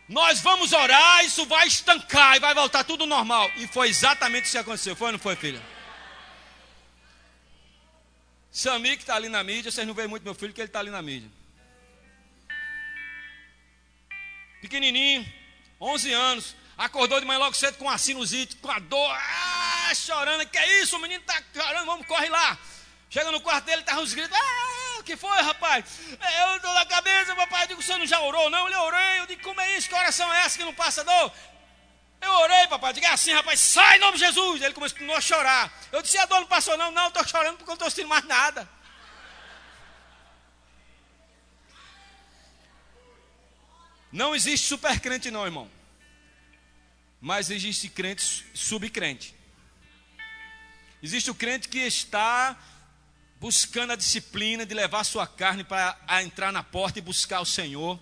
Nós 0.09 0.41
vamos 0.41 0.73
orar, 0.73 1.23
isso 1.23 1.45
vai 1.45 1.67
estancar 1.67 2.35
e 2.35 2.39
vai 2.39 2.53
voltar 2.53 2.83
tudo 2.83 3.05
normal. 3.05 3.49
E 3.55 3.67
foi 3.67 3.87
exatamente 3.87 4.45
isso 4.45 4.53
que 4.53 4.57
aconteceu. 4.57 4.95
Foi 4.95 5.07
ou 5.07 5.11
não 5.13 5.19
foi, 5.19 5.35
filha? 5.35 5.61
Sami, 8.51 8.97
que 8.97 9.03
está 9.03 9.15
ali 9.15 9.29
na 9.29 9.43
mídia, 9.43 9.71
vocês 9.71 9.87
não 9.87 9.93
veem 9.93 10.07
muito 10.07 10.23
meu 10.23 10.35
filho, 10.35 10.53
que 10.53 10.61
ele 10.61 10.67
está 10.67 10.79
ali 10.79 10.91
na 10.91 11.01
mídia. 11.01 11.29
Pequenininho, 14.63 15.29
11 15.81 16.13
anos, 16.13 16.55
acordou 16.77 17.19
de 17.19 17.25
manhã 17.25 17.37
logo 17.37 17.53
cedo 17.53 17.77
com 17.77 17.89
a 17.89 17.97
sinusite, 17.97 18.55
com 18.55 18.71
a 18.71 18.79
dor. 18.79 19.11
Ah! 19.11 19.73
chorando. 19.93 20.45
Que 20.47 20.57
é 20.57 20.81
isso? 20.81 20.95
O 20.95 20.99
menino 20.99 21.21
está 21.21 21.41
chorando, 21.53 21.85
vamos, 21.85 22.07
corre 22.07 22.29
lá. 22.29 22.57
Chega 23.09 23.29
no 23.29 23.41
quarto 23.41 23.65
dele, 23.65 23.81
está 23.81 23.99
uns 23.99 24.13
gritos. 24.13 24.35
Ah, 24.35 24.99
o 24.99 25.03
que 25.03 25.17
foi, 25.17 25.37
rapaz? 25.41 25.83
Eu 26.09 26.55
estou 26.55 26.73
na 26.73 26.85
cabeça, 26.85 27.35
papai. 27.35 27.63
Eu 27.63 27.67
digo, 27.67 27.83
você 27.83 27.97
não 27.97 28.07
já 28.07 28.21
orou? 28.21 28.49
Não, 28.49 28.69
eu 28.69 28.81
orei. 28.83 29.19
Eu 29.19 29.27
digo, 29.27 29.43
como 29.43 29.59
é 29.59 29.77
isso? 29.77 29.89
Que 29.89 29.95
oração 29.95 30.33
é 30.33 30.45
essa 30.45 30.57
que 30.57 30.63
não 30.63 30.73
passa 30.73 31.03
dor? 31.03 31.31
Eu 32.21 32.31
orei, 32.31 32.67
papai. 32.67 32.91
Eu 32.91 32.93
digo, 32.93 33.05
é 33.05 33.09
assim, 33.09 33.33
rapaz, 33.33 33.59
sai 33.59 33.97
em 33.97 33.99
nome 33.99 34.17
de 34.17 34.23
Jesus. 34.23 34.61
Ele 34.61 34.73
começou 34.73 35.13
a 35.13 35.21
chorar. 35.21 35.73
Eu 35.91 36.01
disse, 36.01 36.17
a 36.17 36.25
dor 36.25 36.39
não 36.39 36.47
passou, 36.47 36.77
não. 36.77 36.89
Não, 36.89 37.09
estou 37.09 37.27
chorando 37.27 37.57
porque 37.57 37.69
eu 37.69 37.75
não 37.75 37.75
estou 37.75 37.89
sentindo 37.89 38.07
mais 38.07 38.23
nada. 38.23 38.67
Não 44.13 44.35
existe 44.35 44.67
super 44.67 44.99
crente, 44.99 45.31
não, 45.31 45.43
irmão. 45.43 45.67
Mas 47.19 47.49
existe 47.49 47.89
crente 47.89 48.45
subcrente. 48.53 49.33
Existe 51.01 51.31
o 51.31 51.35
crente 51.35 51.67
que 51.67 51.79
está 51.79 52.55
buscando 53.39 53.91
a 53.91 53.95
disciplina 53.95 54.67
de 54.67 54.75
levar 54.75 55.03
sua 55.03 55.25
carne 55.25 55.63
para 55.63 55.97
entrar 56.21 56.51
na 56.51 56.61
porta 56.61 56.99
e 56.99 57.01
buscar 57.01 57.41
o 57.41 57.45
Senhor, 57.45 57.99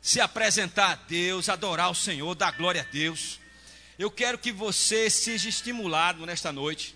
se 0.00 0.20
apresentar 0.20 0.92
a 0.92 0.94
Deus, 0.94 1.48
adorar 1.48 1.90
o 1.90 1.94
Senhor, 1.94 2.32
dar 2.36 2.52
glória 2.52 2.82
a 2.82 2.92
Deus. 2.92 3.40
Eu 3.98 4.12
quero 4.12 4.38
que 4.38 4.52
você 4.52 5.10
seja 5.10 5.48
estimulado 5.48 6.24
nesta 6.24 6.52
noite, 6.52 6.94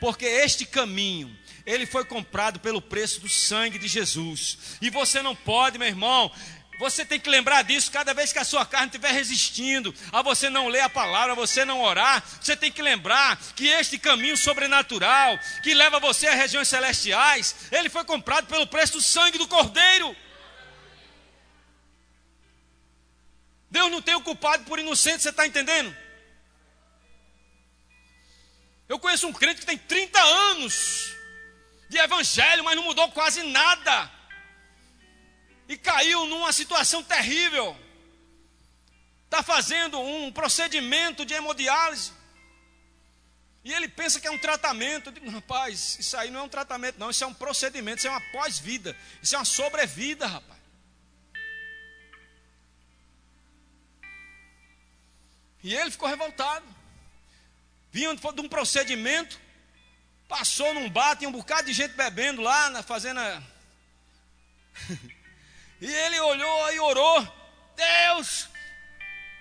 porque 0.00 0.24
este 0.24 0.64
caminho, 0.64 1.36
ele 1.66 1.84
foi 1.84 2.04
comprado 2.04 2.58
pelo 2.60 2.80
preço 2.80 3.20
do 3.20 3.28
sangue 3.28 3.78
de 3.78 3.86
Jesus, 3.86 4.58
e 4.80 4.88
você 4.88 5.20
não 5.22 5.36
pode, 5.36 5.78
meu 5.78 5.86
irmão, 5.86 6.32
você 6.78 7.04
tem 7.04 7.18
que 7.18 7.28
lembrar 7.28 7.62
disso 7.62 7.90
cada 7.90 8.14
vez 8.14 8.32
que 8.32 8.38
a 8.38 8.44
sua 8.44 8.64
carne 8.64 8.86
estiver 8.86 9.12
resistindo 9.12 9.92
a 10.12 10.22
você 10.22 10.48
não 10.48 10.68
ler 10.68 10.80
a 10.80 10.88
palavra, 10.88 11.32
a 11.32 11.36
você 11.36 11.64
não 11.64 11.82
orar. 11.82 12.22
Você 12.40 12.56
tem 12.56 12.70
que 12.70 12.80
lembrar 12.80 13.36
que 13.56 13.66
este 13.66 13.98
caminho 13.98 14.36
sobrenatural 14.36 15.38
que 15.62 15.74
leva 15.74 15.98
você 15.98 16.28
às 16.28 16.36
regiões 16.36 16.68
celestiais, 16.68 17.54
ele 17.72 17.88
foi 17.88 18.04
comprado 18.04 18.46
pelo 18.46 18.66
preço 18.66 18.94
do 18.94 19.00
sangue 19.00 19.38
do 19.38 19.48
Cordeiro. 19.48 20.16
Deus 23.68 23.90
não 23.90 24.00
tem 24.00 24.14
o 24.14 24.22
culpado 24.22 24.64
por 24.64 24.78
inocente, 24.78 25.22
você 25.22 25.30
está 25.30 25.46
entendendo? 25.46 25.94
Eu 28.88 28.98
conheço 29.00 29.26
um 29.26 29.32
crente 29.32 29.60
que 29.60 29.66
tem 29.66 29.76
30 29.76 30.18
anos 30.18 31.12
de 31.90 31.98
evangelho, 31.98 32.62
mas 32.62 32.76
não 32.76 32.84
mudou 32.84 33.10
quase 33.10 33.42
nada 33.42 34.17
e 35.68 35.76
caiu 35.76 36.24
numa 36.26 36.52
situação 36.52 37.02
terrível. 37.02 37.76
Está 39.24 39.42
fazendo 39.42 40.00
um 40.00 40.32
procedimento 40.32 41.26
de 41.26 41.34
hemodiálise. 41.34 42.12
E 43.62 43.72
ele 43.72 43.86
pensa 43.86 44.18
que 44.18 44.26
é 44.26 44.30
um 44.30 44.38
tratamento. 44.38 45.08
Eu 45.08 45.12
digo, 45.12 45.28
rapaz, 45.28 45.98
isso 45.98 46.16
aí 46.16 46.30
não 46.30 46.40
é 46.40 46.42
um 46.44 46.48
tratamento, 46.48 46.98
não. 46.98 47.10
Isso 47.10 47.22
é 47.22 47.26
um 47.26 47.34
procedimento, 47.34 47.98
isso 47.98 48.06
é 48.06 48.10
uma 48.10 48.32
pós-vida. 48.32 48.96
Isso 49.22 49.34
é 49.34 49.38
uma 49.38 49.44
sobrevida, 49.44 50.26
rapaz. 50.26 50.58
E 55.62 55.74
ele 55.74 55.90
ficou 55.90 56.08
revoltado. 56.08 56.64
Vinha 57.92 58.14
de 58.14 58.40
um 58.40 58.48
procedimento, 58.48 59.38
passou 60.26 60.72
num 60.72 60.88
bar, 60.88 61.16
tinha 61.16 61.28
um 61.28 61.32
bocado 61.32 61.66
de 61.66 61.74
gente 61.74 61.94
bebendo 61.94 62.40
lá, 62.40 62.70
na 62.70 62.82
fazenda. 62.82 63.42
E 65.80 65.86
ele 65.86 66.20
olhou 66.20 66.72
e 66.72 66.80
orou: 66.80 67.28
Deus, 67.76 68.48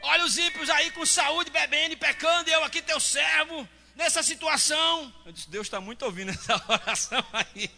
olha 0.02 0.26
os 0.26 0.38
ímpios 0.38 0.70
aí 0.70 0.92
com 0.92 1.06
saúde, 1.06 1.50
bebendo 1.50 1.94
e 1.94 1.98
pecando, 1.98 2.50
e 2.50 2.54
eu 2.54 2.64
aqui 2.64 2.82
teu 2.82 3.00
servo. 3.00 3.68
nessa 3.98 4.24
situação. 4.24 5.14
Eu 5.26 5.32
disse: 5.32 5.50
Deus 5.50 5.68
está 5.68 5.82
muito 5.82 6.04
ouvindo 6.04 6.30
essa 6.30 6.56
oração 6.70 7.26
aí. 7.34 7.70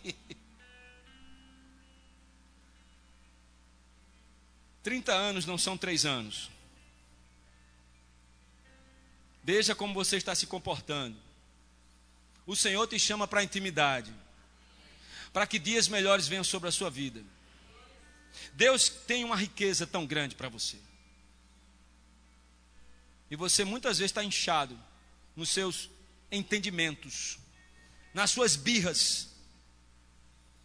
30 4.84 5.12
anos 5.14 5.45
não 5.45 5.57
são 5.57 5.78
três 5.78 6.05
anos. 6.05 6.49
Veja 9.43 9.74
como 9.74 9.93
você 9.93 10.18
está 10.18 10.36
se 10.36 10.45
comportando. 10.45 11.18
O 12.45 12.55
Senhor 12.55 12.86
te 12.88 12.99
chama 12.99 13.28
para 13.28 13.39
a 13.39 13.43
intimidade, 13.43 14.14
para 15.32 15.47
que 15.47 15.60
dias 15.60 15.88
melhores 15.88 16.28
venham 16.28 16.43
sobre 16.43 16.70
a 16.70 16.72
sua 16.72 16.89
vida. 16.89 17.24
Deus 18.60 18.89
tem 18.89 19.24
uma 19.24 19.38
riqueza 19.38 19.88
tão 19.88 20.05
grande 20.05 20.36
para 20.36 20.49
você. 20.49 20.76
E 23.32 23.36
você 23.38 23.64
muitas 23.64 23.99
vezes 23.99 24.12
está 24.12 24.22
inchado 24.22 24.78
nos 25.34 25.47
seus 25.47 25.89
entendimentos, 26.30 27.39
nas 28.14 28.32
suas 28.32 28.57
birras, 28.57 29.30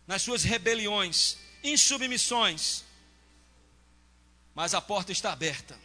nas 0.09 0.23
suas 0.23 0.43
rebeliões, 0.43 1.39
insubmissões. 1.63 2.83
Mas 4.57 4.75
a 4.75 4.81
porta 4.81 5.13
está 5.13 5.33
aberta. 5.33 5.79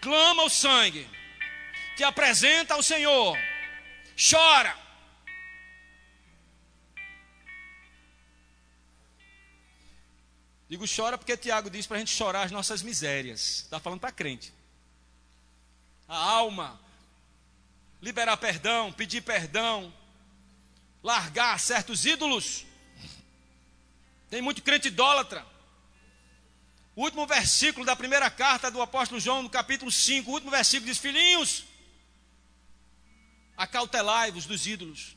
Clama 0.00 0.42
o 0.42 0.48
sangue, 0.48 1.06
te 1.98 2.02
apresenta 2.02 2.72
ao 2.72 2.82
Senhor, 2.82 3.36
chora. 4.16 4.85
Digo 10.68 10.84
chora 10.86 11.16
porque 11.16 11.36
Tiago 11.36 11.70
diz 11.70 11.86
para 11.86 11.96
a 11.96 12.00
gente 12.00 12.10
chorar 12.14 12.42
as 12.42 12.50
nossas 12.50 12.82
misérias. 12.82 13.62
Está 13.62 13.78
falando 13.78 14.00
para 14.00 14.10
crente. 14.10 14.52
A 16.08 16.16
alma, 16.16 16.80
liberar 18.02 18.36
perdão, 18.36 18.92
pedir 18.92 19.20
perdão, 19.22 19.92
largar 21.02 21.58
certos 21.60 22.04
ídolos. 22.04 22.64
Tem 24.28 24.42
muito 24.42 24.62
crente 24.62 24.88
idólatra. 24.88 25.46
O 26.96 27.02
último 27.02 27.26
versículo 27.26 27.84
da 27.84 27.94
primeira 27.94 28.30
carta 28.30 28.70
do 28.70 28.82
apóstolo 28.82 29.20
João, 29.20 29.42
no 29.42 29.50
capítulo 29.50 29.92
5, 29.92 30.28
o 30.28 30.34
último 30.34 30.50
versículo 30.50 30.90
diz: 30.90 30.98
Filhinhos, 30.98 31.64
acautelai-vos 33.56 34.46
dos 34.46 34.66
ídolos. 34.66 35.16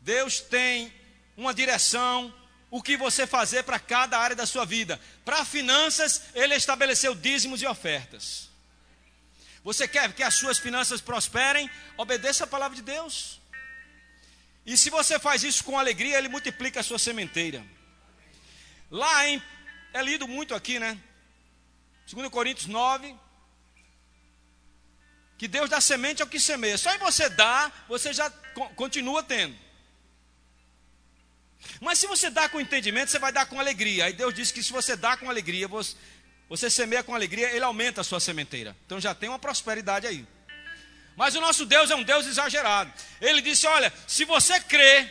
Deus 0.00 0.40
tem 0.40 0.92
uma 1.38 1.54
direção, 1.54 2.34
o 2.68 2.82
que 2.82 2.96
você 2.96 3.24
fazer 3.24 3.62
para 3.62 3.78
cada 3.78 4.18
área 4.18 4.34
da 4.34 4.44
sua 4.44 4.66
vida. 4.66 5.00
Para 5.24 5.44
finanças, 5.44 6.22
Ele 6.34 6.52
estabeleceu 6.56 7.14
dízimos 7.14 7.62
e 7.62 7.66
ofertas. 7.66 8.50
Você 9.62 9.86
quer 9.86 10.12
que 10.12 10.24
as 10.24 10.34
suas 10.34 10.58
finanças 10.58 11.00
prosperem? 11.00 11.70
Obedeça 11.96 12.42
a 12.42 12.46
palavra 12.46 12.74
de 12.74 12.82
Deus. 12.82 13.40
E 14.66 14.76
se 14.76 14.90
você 14.90 15.16
faz 15.18 15.44
isso 15.44 15.62
com 15.62 15.78
alegria, 15.78 16.18
Ele 16.18 16.28
multiplica 16.28 16.80
a 16.80 16.82
sua 16.82 16.98
sementeira. 16.98 17.64
Lá 18.90 19.26
em. 19.28 19.40
É 19.94 20.02
lido 20.02 20.26
muito 20.26 20.54
aqui, 20.56 20.80
né? 20.80 20.98
2 22.12 22.28
Coríntios 22.30 22.66
9. 22.66 23.14
Que 25.38 25.46
Deus 25.46 25.70
dá 25.70 25.80
semente 25.80 26.20
ao 26.20 26.28
que 26.28 26.40
semeia. 26.40 26.76
Só 26.76 26.92
em 26.92 26.98
você 26.98 27.28
dar, 27.28 27.86
você 27.88 28.12
já 28.12 28.28
continua 28.74 29.22
tendo. 29.22 29.67
Mas 31.80 31.98
se 31.98 32.06
você 32.06 32.30
dá 32.30 32.48
com 32.48 32.60
entendimento, 32.60 33.10
você 33.10 33.18
vai 33.18 33.32
dar 33.32 33.46
com 33.46 33.58
alegria. 33.58 34.06
Aí 34.06 34.12
Deus 34.12 34.34
disse 34.34 34.52
que 34.52 34.62
se 34.62 34.72
você 34.72 34.96
dá 34.96 35.16
com 35.16 35.28
alegria, 35.28 35.68
você, 35.68 35.96
você 36.48 36.70
semeia 36.70 37.02
com 37.02 37.14
alegria, 37.14 37.50
Ele 37.50 37.64
aumenta 37.64 38.00
a 38.00 38.04
sua 38.04 38.20
sementeira. 38.20 38.76
Então 38.86 39.00
já 39.00 39.14
tem 39.14 39.28
uma 39.28 39.38
prosperidade 39.38 40.06
aí. 40.06 40.26
Mas 41.16 41.34
o 41.34 41.40
nosso 41.40 41.66
Deus 41.66 41.90
é 41.90 41.96
um 41.96 42.02
Deus 42.02 42.26
exagerado. 42.26 42.92
Ele 43.20 43.42
disse: 43.42 43.66
Olha, 43.66 43.92
se 44.06 44.24
você 44.24 44.60
crê, 44.60 45.10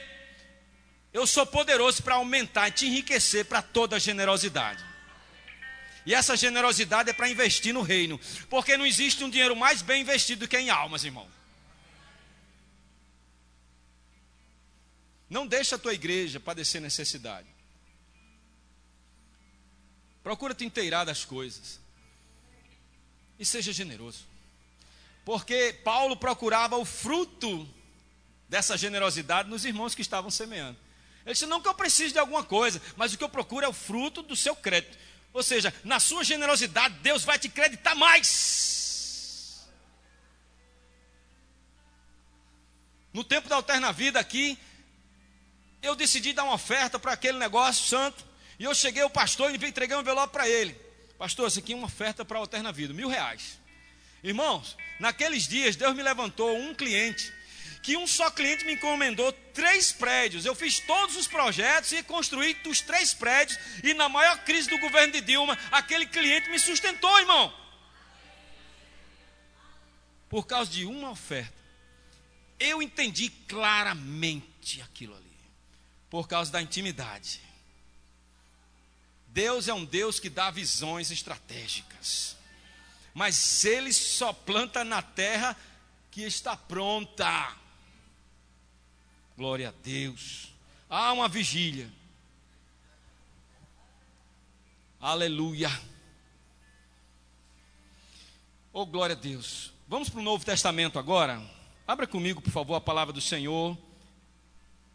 eu 1.14 1.28
sou 1.28 1.46
poderoso 1.46 2.02
para 2.02 2.16
aumentar 2.16 2.70
e 2.70 2.72
te 2.72 2.88
enriquecer 2.88 3.46
para 3.46 3.62
toda 3.62 4.00
generosidade. 4.00 4.84
E 6.06 6.14
essa 6.14 6.38
generosidade 6.38 7.10
é 7.10 7.14
para 7.14 7.28
investir 7.28 7.74
no 7.74 7.82
reino. 7.82 8.18
Porque 8.50 8.78
não 8.78 8.86
existe 8.86 9.22
um 9.26 9.30
dinheiro 9.30 9.56
mais 9.56 9.82
bem 9.82 10.02
investido 10.02 10.46
do 10.46 10.48
que 10.48 10.58
em 10.58 10.70
almas, 10.70 11.04
irmão. 11.04 11.28
Não 15.30 15.46
deixa 15.46 15.76
a 15.76 15.80
tua 15.80 15.94
igreja 15.94 16.40
padecer 16.40 16.82
necessidade. 16.82 17.48
Procura 20.24 20.54
te 20.54 20.66
inteirar 20.66 21.06
das 21.06 21.26
coisas. 21.26 21.80
E 23.40 23.46
seja 23.46 23.72
generoso. 23.72 24.26
Porque 25.24 25.74
Paulo 25.84 26.16
procurava 26.16 26.78
o 26.78 26.86
fruto 26.86 27.68
dessa 28.48 28.78
generosidade 28.78 29.50
nos 29.50 29.66
irmãos 29.66 29.94
que 29.94 30.02
estavam 30.02 30.32
semeando. 30.32 30.78
Ele 31.26 31.34
disse: 31.34 31.46
não 31.46 31.62
que 31.62 31.68
eu 31.68 31.74
precise 31.74 32.14
de 32.14 32.20
alguma 32.20 32.44
coisa, 32.44 32.82
mas 32.96 33.14
o 33.14 33.18
que 33.18 33.24
eu 33.24 33.30
procuro 33.30 33.66
é 33.66 33.70
o 33.70 33.74
fruto 33.74 34.22
do 34.22 34.36
seu 34.36 34.56
crédito. 34.56 34.98
Ou 35.34 35.44
seja, 35.44 35.74
na 35.84 36.00
sua 36.00 36.24
generosidade, 36.24 36.96
Deus 36.96 37.24
vai 37.24 37.38
te 37.38 37.50
creditar 37.50 37.96
mais. 37.96 39.68
No 43.14 43.24
tempo 43.24 43.50
da 43.50 43.56
Alterna 43.56 43.92
Vida 43.92 44.20
aqui, 44.20 44.58
eu 45.82 45.96
decidi 45.96 46.34
dar 46.34 46.44
uma 46.44 46.54
oferta 46.54 46.98
para 47.00 47.14
aquele 47.14 47.38
negócio 47.38 47.86
santo. 47.86 48.26
E 48.60 48.64
eu 48.64 48.74
cheguei 48.74 49.04
ao 49.04 49.10
pastor 49.10 49.52
e 49.52 49.68
entreguei 49.68 49.96
um 49.96 50.02
envelope 50.02 50.34
para 50.34 50.48
ele. 50.48 50.74
Pastor, 51.18 51.48
isso 51.48 51.60
aqui 51.60 51.74
é 51.74 51.76
uma 51.76 51.86
oferta 51.86 52.26
para 52.26 52.38
a 52.38 52.42
Alterna 52.42 52.72
Vida, 52.72 52.94
mil 52.94 53.08
reais. 53.08 53.60
Irmãos, 54.24 54.76
naqueles 55.00 55.48
dias 55.48 55.76
Deus 55.76 55.96
me 55.96 56.04
levantou 56.04 56.58
um 56.58 56.74
cliente 56.74 57.32
que 57.88 57.96
um 57.96 58.06
só 58.06 58.30
cliente 58.30 58.66
me 58.66 58.74
encomendou 58.74 59.32
três 59.54 59.94
prédios. 59.94 60.46
Eu 60.46 60.54
fiz 60.54 60.80
todos 60.82 61.16
os 61.16 61.26
projetos 61.26 61.94
e 61.94 62.04
construí 62.04 62.58
os 62.68 62.82
três 62.82 63.14
prédios. 63.14 63.58
E 63.82 63.94
na 63.94 64.10
maior 64.10 64.44
crise 64.44 64.70
do 64.70 64.78
governo 64.78 65.14
de 65.14 65.22
Dilma, 65.22 65.58
aquele 65.72 66.06
cliente 66.06 66.50
me 66.50 66.60
sustentou, 66.60 67.18
irmão. 67.18 67.54
Por 70.28 70.46
causa 70.46 70.70
de 70.70 70.84
uma 70.84 71.12
oferta. 71.12 71.54
Eu 72.60 72.82
entendi 72.82 73.30
claramente 73.30 74.82
aquilo 74.82 75.16
ali. 75.16 75.27
Por 76.10 76.28
causa 76.28 76.52
da 76.52 76.62
intimidade. 76.62 77.42
Deus 79.28 79.68
é 79.68 79.74
um 79.74 79.86
Deus 79.86 80.20
que 80.20 80.30
dá 80.30 80.50
visões 80.50 81.12
estratégicas. 81.12 82.36
Mas 83.14 83.66
ele 83.66 83.92
só 83.92 84.32
planta 84.32 84.84
na 84.84 85.02
terra 85.02 85.56
que 86.12 86.24
está 86.24 86.56
pronta. 86.56 87.56
Glória 89.36 89.70
a 89.70 89.74
Deus. 89.84 90.52
Há 90.90 91.14
uma 91.14 91.28
vigília. 91.28 91.92
Aleluia. 95.00 95.70
Oh, 98.74 98.86
glória 98.86 99.16
a 99.16 99.20
Deus. 99.20 99.72
Vamos 99.88 100.10
para 100.10 100.20
o 100.20 100.24
Novo 100.24 100.44
Testamento 100.44 100.98
agora. 100.98 101.42
Abra 101.88 102.08
comigo, 102.08 102.42
por 102.42 102.52
favor, 102.52 102.76
a 102.76 102.82
palavra 102.82 103.14
do 103.14 103.22
Senhor. 103.22 103.78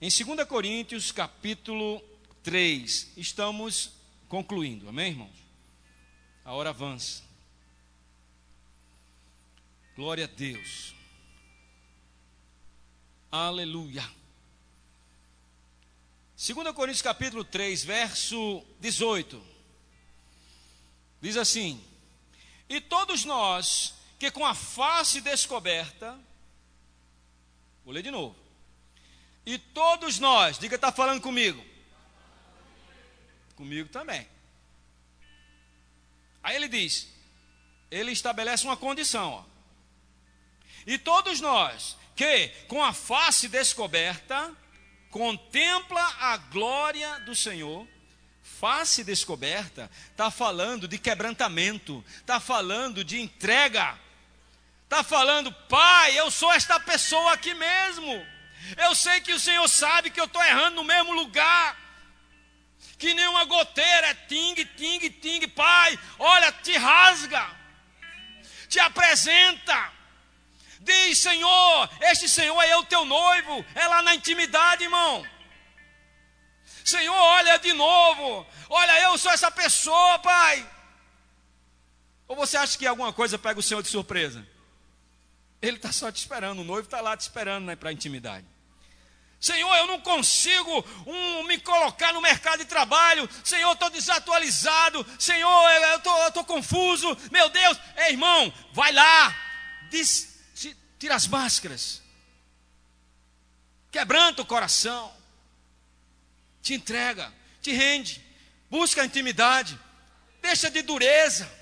Em 0.03 0.09
2 0.09 0.49
Coríntios, 0.49 1.13
capítulo 1.13 2.03
3. 2.43 3.13
Estamos 3.17 3.93
concluindo. 4.29 4.89
Amém, 4.89 5.13
irmãos? 5.13 5.31
A 6.45 6.53
hora 6.55 6.71
avança. 6.71 7.23
Glória 9.95 10.25
a 10.25 10.27
Deus. 10.27 10.93
Aleluia. 13.31 14.03
2 16.37 16.75
Coríntios 16.75 17.01
capítulo 17.01 17.45
3, 17.45 17.85
verso 17.85 18.61
18. 18.81 19.41
Diz 21.21 21.37
assim: 21.37 21.81
E 22.69 22.81
todos 22.81 23.25
nós 23.25 23.95
que 24.19 24.33
com 24.33 24.45
a 24.45 24.53
face 24.53 25.21
descoberta, 25.21 26.19
vou 27.85 27.95
ler 27.95 28.03
de 28.03 28.11
novo. 28.11 28.42
E 29.45 29.59
todos 29.59 30.19
nós, 30.19 30.59
diga, 30.59 30.77
está 30.77 30.93
falando 30.93 31.21
comigo. 31.21 31.65
Comigo 33.57 33.89
também. 33.89 34.27
Aí 36.43 36.57
ele 36.57 36.69
diz: 36.69 37.09
ele 37.91 38.13
estabelece 38.13 38.65
uma 38.65 38.77
condição. 38.77 39.31
Ó. 39.31 39.45
E 40.87 40.99
todos 40.99 41.41
nós 41.41 41.97
que 42.15 42.49
com 42.69 42.83
a 42.83 42.93
face 42.93 43.49
descoberta, 43.49 44.55
contempla 45.11 46.03
a 46.21 46.37
glória 46.37 47.21
do 47.21 47.35
Senhor, 47.35 47.87
face 48.43 49.05
descoberta, 49.05 49.91
está 50.11 50.31
falando 50.31 50.87
de 50.87 50.99
quebrantamento, 50.99 52.05
está 52.19 52.39
falando 52.39 53.05
de 53.05 53.21
entrega, 53.21 53.99
está 54.85 55.03
falando, 55.03 55.53
Pai, 55.69 56.19
eu 56.19 56.31
sou 56.31 56.53
esta 56.53 56.79
pessoa 56.79 57.33
aqui 57.33 57.55
mesmo, 57.55 58.27
eu 58.77 58.95
sei 58.95 59.21
que 59.21 59.33
o 59.33 59.41
Senhor 59.41 59.67
sabe 59.69 60.11
que 60.11 60.21
eu 60.21 60.25
estou 60.25 60.43
errando 60.43 60.77
no 60.77 60.85
mesmo 60.85 61.13
lugar, 61.13 61.77
que 62.99 63.15
nem 63.15 63.27
uma 63.27 63.45
goteira 63.45 64.09
é 64.09 64.15
ting, 64.15 64.55
ting, 64.77 65.11
ting, 65.11 65.49
Pai, 65.49 65.99
olha, 66.19 66.53
te 66.53 66.77
rasga. 66.77 67.45
te 68.69 68.79
apresenta. 68.79 69.93
Diz, 70.81 71.19
Senhor, 71.19 71.91
este 72.01 72.29
Senhor 72.29 72.61
é 72.63 72.77
o 72.77 72.85
teu 72.85 73.05
noivo, 73.05 73.65
é 73.75 73.87
lá 73.87 74.03
na 74.03 74.15
intimidade, 74.15 74.85
irmão. 74.85 75.27
Senhor, 76.85 77.15
olha 77.15 77.59
de 77.59 77.73
novo, 77.73 78.47
olha, 78.69 79.01
eu 79.03 79.17
sou 79.19 79.31
essa 79.31 79.51
pessoa, 79.51 80.19
Pai. 80.19 80.69
Ou 82.27 82.35
você 82.35 82.57
acha 82.57 82.77
que 82.79 82.87
alguma 82.87 83.13
coisa 83.13 83.39
pega 83.39 83.61
o 83.61 83.63
Senhor 83.63 83.83
de 83.83 83.89
surpresa? 83.89 84.47
Ele 85.61 85.77
está 85.77 85.93
só 85.93 86.11
te 86.11 86.17
esperando, 86.17 86.61
o 86.61 86.65
noivo 86.65 86.87
está 86.87 87.01
lá 87.01 87.17
te 87.17 87.21
esperando 87.21 87.67
né, 87.67 87.77
para 87.77 87.91
a 87.91 87.93
intimidade. 87.93 88.47
Senhor, 89.43 89.75
eu 89.75 89.89
não 89.89 90.01
consigo 90.01 90.87
um, 91.05 91.43
me 91.43 91.59
colocar 91.59 92.13
no 92.13 92.21
mercado 92.21 92.61
de 92.61 92.65
trabalho. 92.65 93.29
Senhor, 93.43 93.73
estou 93.73 93.91
desatualizado. 93.91 95.05
Senhor, 95.19 95.71
eu 95.73 96.29
estou 96.29 96.45
confuso. 96.45 97.19
Meu 97.33 97.49
Deus, 97.49 97.77
Ei, 97.97 98.13
irmão, 98.13 98.55
vai 98.73 98.93
lá, 98.93 99.37
diz, 99.91 100.39
tira 100.97 101.17
as 101.17 101.27
máscaras, 101.27 102.01
quebranta 103.91 104.43
o 104.43 104.47
coração, 104.47 105.13
te 106.63 106.75
entrega, 106.75 107.33
te 107.61 107.73
rende, 107.73 108.25
busca 108.71 109.03
a 109.03 109.05
intimidade, 109.05 109.77
deixa 110.41 110.71
de 110.71 110.83
dureza. 110.83 111.62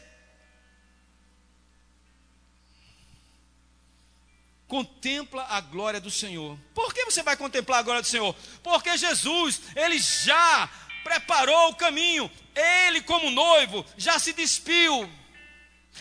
Contempla 4.71 5.45
a 5.51 5.61
glória 5.61 6.01
do 6.01 6.13
Senhor. 6.13 6.57
Por 6.73 6.95
que 6.95 7.05
você 7.05 7.25
vai 7.25 7.37
contemplar 7.37 7.81
a 7.81 7.83
glória 7.83 8.03
do 8.03 8.07
Senhor? 8.07 8.33
Porque 8.63 8.97
Jesus, 8.97 9.61
ele 9.75 9.99
já 9.99 10.71
preparou 11.03 11.71
o 11.71 11.75
caminho. 11.75 12.31
Ele, 12.55 13.01
como 13.01 13.33
noivo, 13.33 13.85
já 13.99 14.17
se 14.21 14.33
despiu. 14.33 15.11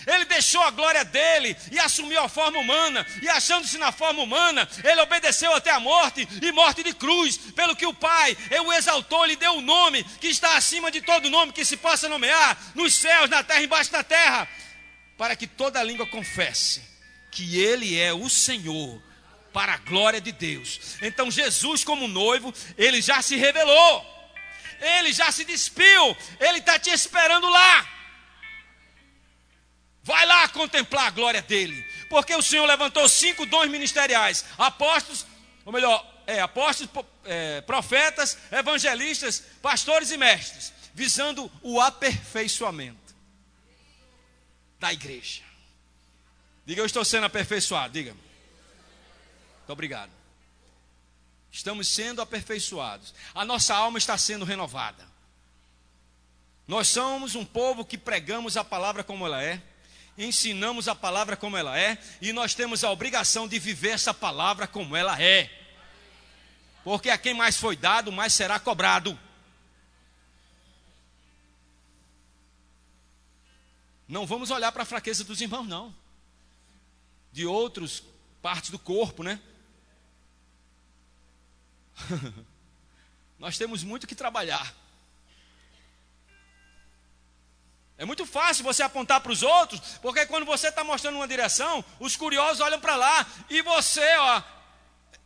Ele 0.06 0.24
deixou 0.26 0.62
a 0.62 0.70
glória 0.70 1.04
dele 1.04 1.58
e 1.72 1.80
assumiu 1.80 2.22
a 2.22 2.30
forma 2.30 2.60
humana, 2.60 3.04
e 3.24 3.28
achando-se 3.28 3.76
na 3.80 3.92
forma 3.92 4.22
humana, 4.22 4.70
ele 4.84 5.02
obedeceu 5.02 5.52
até 5.56 5.72
a 5.72 5.80
morte 5.80 6.28
e 6.40 6.52
morte 6.52 6.84
de 6.84 6.94
cruz, 6.94 7.38
pelo 7.38 7.76
que 7.76 7.88
o 7.88 7.94
Pai 7.94 8.38
o 8.64 8.72
exaltou, 8.72 9.26
lhe 9.26 9.36
deu 9.36 9.54
o 9.54 9.58
um 9.58 9.62
nome 9.62 10.04
que 10.22 10.28
está 10.28 10.56
acima 10.56 10.92
de 10.92 11.02
todo 11.02 11.28
nome 11.28 11.52
que 11.52 11.66
se 11.66 11.76
possa 11.76 12.08
nomear, 12.08 12.56
nos 12.76 12.94
céus, 12.94 13.32
na 13.32 13.44
terra 13.44 13.64
embaixo 13.64 13.92
da 13.92 14.04
terra, 14.04 14.48
para 15.18 15.36
que 15.36 15.48
toda 15.48 15.82
língua 15.82 16.06
confesse 16.06 16.89
que 17.32 17.60
Ele 17.60 17.98
é 18.00 18.14
o 18.14 18.30
Senhor, 18.30 19.02
para 19.52 19.74
a 19.74 19.78
glória 19.78 20.22
de 20.22 20.32
Deus. 20.32 20.98
Então, 21.02 21.30
Jesus, 21.30 21.84
como 21.84 22.08
noivo, 22.08 22.54
ele 22.78 23.02
já 23.02 23.22
se 23.22 23.36
revelou, 23.36 24.06
ele 24.80 25.12
já 25.12 25.32
se 25.32 25.44
despiu, 25.44 26.16
ele 26.40 26.60
está 26.60 26.80
te 26.80 26.90
esperando 26.90 27.50
lá. 27.50 27.90
Vai 30.04 30.26
lá 30.26 30.48
contemplar 30.50 31.08
a 31.08 31.12
glória 31.12 31.42
dele, 31.42 31.84
porque 32.10 32.34
o 32.36 32.42
Senhor 32.42 32.66
levantou 32.66 33.08
cinco 33.10 33.46
dons 33.46 33.70
ministeriais: 33.70 34.46
apóstolos, 34.58 35.26
ou 35.66 35.74
melhor, 35.74 36.06
é, 36.26 36.40
apóstolos, 36.40 37.06
é, 37.26 37.62
profetas, 37.62 38.38
evangelistas, 38.52 39.44
pastores 39.62 40.10
e 40.12 40.18
mestres, 40.18 40.74
visando 40.94 41.52
o 41.62 41.80
aperfeiçoamento 41.82 43.16
da 44.80 44.94
igreja. 44.94 45.49
Diga, 46.70 46.84
eu 46.84 46.86
estou 46.86 47.04
sendo 47.04 47.26
aperfeiçoado. 47.26 47.92
Diga. 47.92 48.12
Muito 48.12 49.70
obrigado. 49.70 50.12
Estamos 51.52 51.88
sendo 51.88 52.22
aperfeiçoados. 52.22 53.12
A 53.34 53.44
nossa 53.44 53.74
alma 53.74 53.98
está 53.98 54.16
sendo 54.20 54.46
renovada. 54.46 55.04
Nós 56.68 56.88
somos 56.88 57.34
um 57.34 57.44
povo 57.44 57.84
que 57.84 57.98
pregamos 57.98 58.56
a 58.56 58.64
palavra 58.64 59.04
como 59.04 59.26
ela 59.26 59.42
é, 59.42 59.60
ensinamos 60.16 60.88
a 60.88 60.94
palavra 60.94 61.36
como 61.36 61.58
ela 61.58 61.76
é, 61.76 61.98
e 62.22 62.32
nós 62.32 62.54
temos 62.54 62.84
a 62.84 62.92
obrigação 62.92 63.48
de 63.48 63.58
viver 63.58 63.90
essa 63.90 64.14
palavra 64.14 64.68
como 64.68 64.96
ela 64.96 65.20
é. 65.20 65.50
Porque 66.84 67.10
a 67.10 67.18
quem 67.18 67.34
mais 67.34 67.58
foi 67.58 67.76
dado, 67.76 68.12
mais 68.12 68.32
será 68.32 68.60
cobrado. 68.60 69.20
Não 74.08 74.28
vamos 74.28 74.52
olhar 74.52 74.72
para 74.72 74.84
a 74.84 74.86
fraqueza 74.86 75.24
dos 75.24 75.42
irmãos, 75.42 75.68
não 75.68 75.99
de 77.32 77.46
outras 77.46 78.04
partes 78.42 78.70
do 78.70 78.80
corpo, 78.80 79.24
né? 79.24 79.40
Nós 83.38 83.58
temos 83.58 83.84
muito 83.84 84.08
que 84.08 84.16
trabalhar. 84.16 84.76
É 87.98 88.06
muito 88.06 88.26
fácil 88.26 88.64
você 88.64 88.82
apontar 88.82 89.20
para 89.20 89.32
os 89.32 89.44
outros, 89.44 89.98
porque 90.02 90.26
quando 90.26 90.46
você 90.46 90.70
está 90.70 90.86
mostrando 90.86 91.18
uma 91.18 91.28
direção, 91.28 91.84
os 92.00 92.16
curiosos 92.16 92.62
olham 92.62 92.80
para 92.80 92.96
lá 92.96 93.28
e 93.50 93.62
você, 93.62 94.16
ó, 94.18 94.42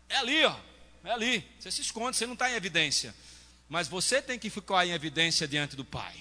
é 0.10 0.18
ali, 0.18 0.44
ó, 0.44 0.56
é 1.04 1.12
ali. 1.12 1.48
Você 1.60 1.72
se 1.72 1.82
esconde, 1.82 2.18
você 2.18 2.26
não 2.26 2.34
está 2.34 2.50
em 2.50 2.56
evidência. 2.56 3.14
Mas 3.70 3.88
você 3.88 4.22
tem 4.22 4.40
que 4.40 4.50
ficar 4.50 4.86
em 4.86 4.92
evidência 4.92 5.48
diante 5.48 5.76
do 5.76 5.86
Pai. 5.86 6.16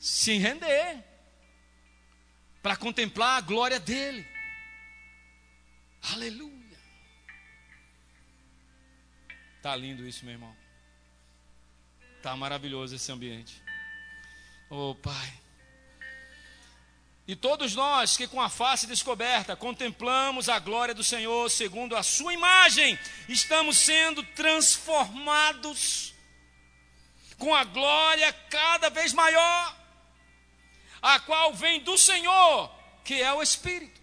Se 0.00 0.36
render 0.38 1.04
para 2.62 2.76
contemplar 2.76 3.38
a 3.38 3.40
glória 3.40 3.78
dele. 3.78 4.26
Aleluia. 6.02 6.78
Tá 9.62 9.76
lindo 9.76 10.06
isso, 10.06 10.24
meu 10.24 10.32
irmão. 10.34 10.56
Tá 12.22 12.34
maravilhoso 12.36 12.94
esse 12.94 13.10
ambiente. 13.12 13.62
Oh, 14.70 14.94
Pai. 14.94 15.40
E 17.26 17.36
todos 17.36 17.74
nós 17.74 18.16
que 18.16 18.26
com 18.26 18.40
a 18.40 18.48
face 18.48 18.86
descoberta 18.86 19.54
contemplamos 19.54 20.48
a 20.48 20.58
glória 20.58 20.94
do 20.94 21.04
Senhor 21.04 21.48
segundo 21.48 21.94
a 21.94 22.02
sua 22.02 22.34
imagem, 22.34 22.98
estamos 23.28 23.78
sendo 23.78 24.22
transformados 24.34 26.12
com 27.38 27.54
a 27.54 27.62
glória 27.62 28.32
cada 28.50 28.90
vez 28.90 29.12
maior, 29.12 29.76
a 31.00 31.20
qual 31.20 31.54
vem 31.54 31.80
do 31.80 31.96
Senhor, 31.96 32.70
que 33.04 33.22
é 33.22 33.32
o 33.32 33.42
Espírito. 33.42 33.99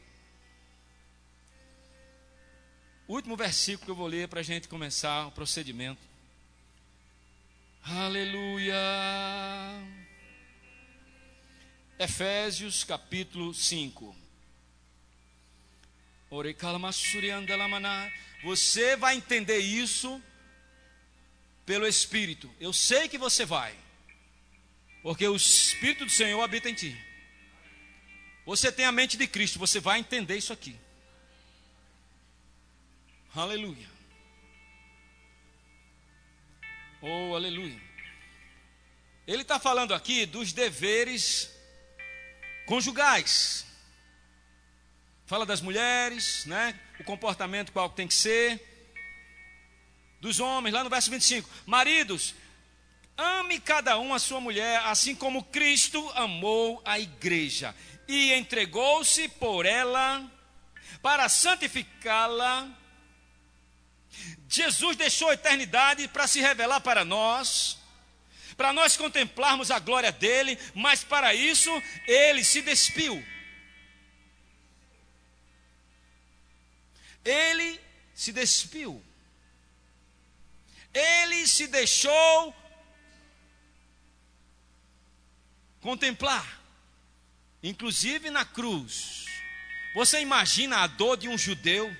Último 3.07 3.37
versículo 3.37 3.85
que 3.85 3.91
eu 3.91 3.95
vou 3.95 4.05
ler 4.05 4.27
para 4.27 4.41
a 4.41 4.43
gente 4.43 4.67
começar 4.67 5.27
o 5.27 5.31
procedimento. 5.31 6.01
Aleluia. 7.81 8.75
Efésios 11.97 12.83
capítulo 12.83 13.53
5. 13.53 14.13
Você 18.43 18.97
vai 18.97 19.15
entender 19.15 19.59
isso 19.59 20.21
pelo 21.65 21.87
Espírito. 21.87 22.53
Eu 22.59 22.73
sei 22.73 23.07
que 23.07 23.17
você 23.17 23.45
vai, 23.45 23.73
porque 25.01 25.25
o 25.25 25.37
Espírito 25.37 26.03
do 26.03 26.11
Senhor 26.11 26.41
habita 26.41 26.69
em 26.69 26.73
ti. 26.73 26.93
Você 28.45 28.69
tem 28.69 28.83
a 28.83 28.91
mente 28.91 29.15
de 29.15 29.27
Cristo, 29.27 29.57
você 29.57 29.79
vai 29.79 29.97
entender 29.97 30.35
isso 30.35 30.51
aqui. 30.51 30.77
Aleluia. 33.37 33.87
Oh, 36.99 37.35
aleluia. 37.35 37.79
Ele 39.27 39.43
está 39.43 39.59
falando 39.59 39.93
aqui 39.93 40.25
dos 40.25 40.51
deveres 40.51 41.47
conjugais. 42.65 43.63
Fala 45.27 45.45
das 45.45 45.61
mulheres, 45.61 46.47
né? 46.47 46.79
O 46.99 47.03
comportamento 47.03 47.71
qual 47.71 47.91
tem 47.91 48.07
que 48.07 48.15
ser. 48.15 48.59
Dos 50.19 50.39
homens, 50.39 50.73
lá 50.73 50.83
no 50.83 50.89
verso 50.89 51.11
25. 51.11 51.47
Maridos, 51.67 52.33
ame 53.15 53.59
cada 53.59 53.99
um 53.99 54.15
a 54.15 54.19
sua 54.19 54.41
mulher, 54.41 54.81
assim 54.85 55.13
como 55.13 55.43
Cristo 55.43 56.09
amou 56.15 56.81
a 56.83 56.99
igreja 56.99 57.75
e 58.07 58.33
entregou-se 58.33 59.27
por 59.27 59.67
ela 59.67 60.27
para 61.03 61.29
santificá-la 61.29 62.75
Jesus 64.49 64.95
deixou 64.95 65.29
a 65.29 65.33
eternidade 65.33 66.07
para 66.07 66.27
se 66.27 66.39
revelar 66.39 66.79
para 66.81 67.03
nós, 67.03 67.77
para 68.55 68.71
nós 68.73 68.95
contemplarmos 68.97 69.69
a 69.69 69.79
glória 69.79 70.11
dele, 70.11 70.57
mas 70.73 71.03
para 71.03 71.33
isso 71.33 71.69
ele 72.07 72.43
se 72.43 72.61
despiu. 72.61 73.23
Ele 77.23 77.79
se 78.13 78.31
despiu. 78.31 79.03
Ele 80.93 81.45
se 81.45 81.67
deixou 81.67 82.55
contemplar, 85.81 86.61
inclusive 87.61 88.31
na 88.31 88.43
cruz. 88.43 89.25
Você 89.93 90.21
imagina 90.21 90.79
a 90.79 90.87
dor 90.87 91.17
de 91.17 91.27
um 91.27 91.37
judeu? 91.37 91.95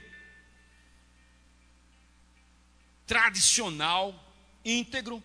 Tradicional, 3.07 4.13
íntegro, 4.63 5.23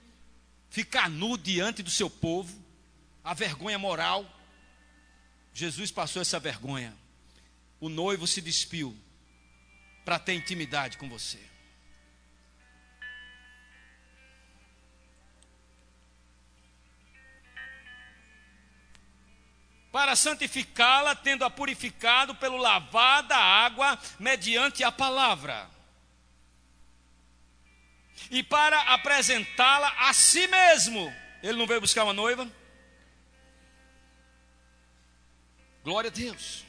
ficar 0.70 1.10
nu 1.10 1.36
diante 1.36 1.82
do 1.82 1.90
seu 1.90 2.08
povo, 2.08 2.56
a 3.22 3.34
vergonha 3.34 3.78
moral. 3.78 4.24
Jesus 5.52 5.90
passou 5.90 6.22
essa 6.22 6.38
vergonha. 6.40 6.96
o 7.80 7.88
noivo 7.88 8.28
se 8.28 8.40
despiu 8.40 8.96
para 10.04 10.16
ter 10.16 10.34
intimidade 10.34 10.96
com 10.96 11.08
você. 11.08 11.40
Para 19.90 20.14
santificá-la, 20.14 21.16
tendo-a 21.16 21.50
purificado 21.50 22.36
pelo 22.36 22.56
lavar 22.56 23.24
da 23.24 23.36
água 23.36 23.98
mediante 24.18 24.84
a 24.84 24.92
palavra. 24.92 25.68
E 28.32 28.42
para 28.42 28.80
apresentá-la 28.94 29.94
a 30.08 30.14
si 30.14 30.46
mesmo. 30.46 31.14
Ele 31.42 31.58
não 31.58 31.66
veio 31.66 31.82
buscar 31.82 32.04
uma 32.04 32.14
noiva? 32.14 32.50
Glória 35.84 36.08
a 36.08 36.12
Deus. 36.12 36.64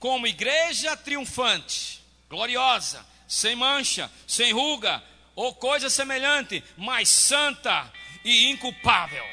Como 0.00 0.26
igreja 0.26 0.96
triunfante, 0.96 2.02
gloriosa, 2.28 3.06
sem 3.28 3.54
mancha, 3.54 4.10
sem 4.26 4.52
ruga 4.52 5.00
ou 5.36 5.54
coisa 5.54 5.88
semelhante, 5.88 6.64
mas 6.76 7.08
santa 7.08 7.92
e 8.24 8.50
inculpável. 8.50 9.24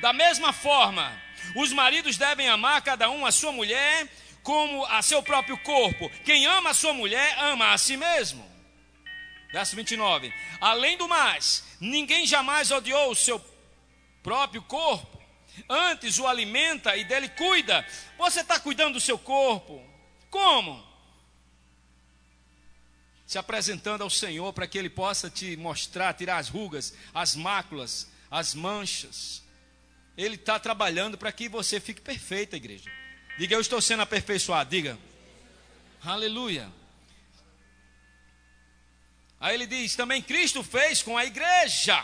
Da 0.00 0.12
mesma 0.12 0.52
forma, 0.52 1.12
os 1.54 1.72
maridos 1.72 2.16
devem 2.16 2.48
amar 2.48 2.82
cada 2.82 3.08
um 3.10 3.24
a 3.24 3.30
sua 3.30 3.52
mulher 3.52 4.08
como 4.42 4.84
a 4.86 5.02
seu 5.02 5.22
próprio 5.22 5.56
corpo. 5.58 6.10
Quem 6.24 6.46
ama 6.46 6.70
a 6.70 6.74
sua 6.74 6.92
mulher, 6.92 7.38
ama 7.38 7.72
a 7.72 7.78
si 7.78 7.96
mesmo. 7.96 8.53
Verso 9.54 9.74
29. 9.76 10.34
Além 10.60 10.98
do 10.98 11.08
mais, 11.08 11.64
ninguém 11.80 12.26
jamais 12.26 12.70
odiou 12.70 13.10
o 13.10 13.14
seu 13.14 13.42
próprio 14.22 14.60
corpo 14.62 15.14
Antes 15.68 16.18
o 16.18 16.26
alimenta 16.26 16.96
e 16.96 17.04
dele 17.04 17.28
cuida. 17.28 17.86
Você 18.18 18.40
está 18.40 18.58
cuidando 18.58 18.94
do 18.94 19.00
seu 19.00 19.18
corpo. 19.18 19.82
Como? 20.30 20.84
Se 23.26 23.38
apresentando 23.38 24.02
ao 24.02 24.10
Senhor 24.10 24.52
para 24.52 24.66
que 24.66 24.76
Ele 24.76 24.90
possa 24.90 25.30
te 25.30 25.56
mostrar, 25.56 26.12
tirar 26.14 26.38
as 26.38 26.48
rugas, 26.48 26.94
as 27.14 27.36
máculas, 27.36 28.10
as 28.30 28.54
manchas. 28.54 29.42
Ele 30.16 30.34
está 30.34 30.58
trabalhando 30.58 31.16
para 31.16 31.32
que 31.32 31.48
você 31.48 31.80
fique 31.80 32.00
perfeita, 32.00 32.56
igreja. 32.56 32.90
Diga, 33.38 33.54
eu 33.54 33.60
estou 33.60 33.80
sendo 33.80 34.02
aperfeiçoado. 34.02 34.70
Diga, 34.70 34.98
aleluia. 36.04 36.70
Aí 39.44 39.56
ele 39.56 39.66
diz: 39.66 39.94
também 39.94 40.22
Cristo 40.22 40.64
fez 40.64 41.02
com 41.02 41.18
a 41.18 41.26
igreja, 41.26 42.02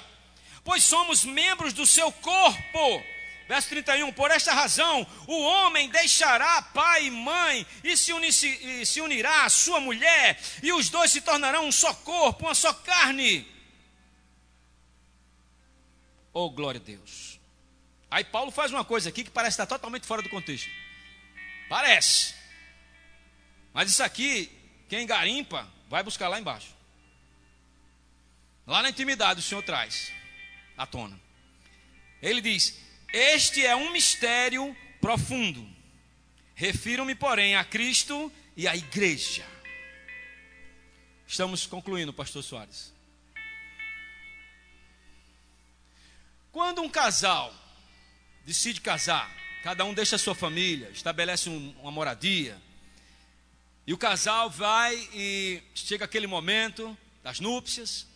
pois 0.62 0.84
somos 0.84 1.24
membros 1.24 1.72
do 1.72 1.86
seu 1.86 2.12
corpo. 2.12 3.02
Verso 3.48 3.70
31: 3.70 4.12
Por 4.12 4.30
esta 4.30 4.52
razão, 4.52 5.06
o 5.26 5.40
homem 5.40 5.88
deixará 5.88 6.60
pai 6.60 7.06
e 7.06 7.10
mãe 7.10 7.66
e 7.82 7.96
se, 7.96 8.84
se 8.84 9.00
unirá 9.00 9.46
à 9.46 9.48
sua 9.48 9.80
mulher, 9.80 10.38
e 10.62 10.70
os 10.70 10.90
dois 10.90 11.10
se 11.10 11.22
tornarão 11.22 11.66
um 11.66 11.72
só 11.72 11.94
corpo, 11.94 12.44
uma 12.44 12.54
só 12.54 12.74
carne. 12.74 13.48
Oh, 16.34 16.50
glória 16.50 16.78
a 16.78 16.84
Deus. 16.84 17.40
Aí 18.10 18.22
Paulo 18.22 18.50
faz 18.50 18.70
uma 18.70 18.84
coisa 18.84 19.08
aqui 19.08 19.24
que 19.24 19.30
parece 19.30 19.54
estar 19.54 19.66
totalmente 19.66 20.06
fora 20.06 20.20
do 20.20 20.28
contexto. 20.28 20.68
Parece. 21.70 22.34
Mas 23.72 23.88
isso 23.88 24.02
aqui, 24.02 24.52
quem 24.90 25.06
garimpa, 25.06 25.66
vai 25.88 26.02
buscar 26.02 26.28
lá 26.28 26.38
embaixo. 26.38 26.79
Lá 28.70 28.84
na 28.84 28.90
intimidade 28.90 29.40
o 29.40 29.42
Senhor 29.42 29.64
traz 29.64 30.12
à 30.76 30.86
tona. 30.86 31.20
Ele 32.22 32.40
diz: 32.40 32.78
este 33.12 33.66
é 33.66 33.74
um 33.74 33.90
mistério 33.90 34.76
profundo. 35.00 35.68
Refiro-me, 36.54 37.16
porém, 37.16 37.56
a 37.56 37.64
Cristo 37.64 38.32
e 38.56 38.68
à 38.68 38.76
igreja. 38.76 39.44
Estamos 41.26 41.66
concluindo, 41.66 42.12
pastor 42.12 42.44
Soares. 42.44 42.94
Quando 46.52 46.80
um 46.80 46.88
casal 46.88 47.52
decide 48.46 48.80
casar, 48.80 49.34
cada 49.64 49.84
um 49.84 49.92
deixa 49.92 50.14
a 50.14 50.18
sua 50.18 50.34
família, 50.36 50.90
estabelece 50.90 51.50
um, 51.50 51.74
uma 51.80 51.90
moradia, 51.90 52.56
e 53.84 53.92
o 53.92 53.98
casal 53.98 54.48
vai 54.48 54.94
e 55.12 55.60
chega 55.74 56.04
aquele 56.04 56.28
momento 56.28 56.96
das 57.20 57.40
núpcias, 57.40 58.08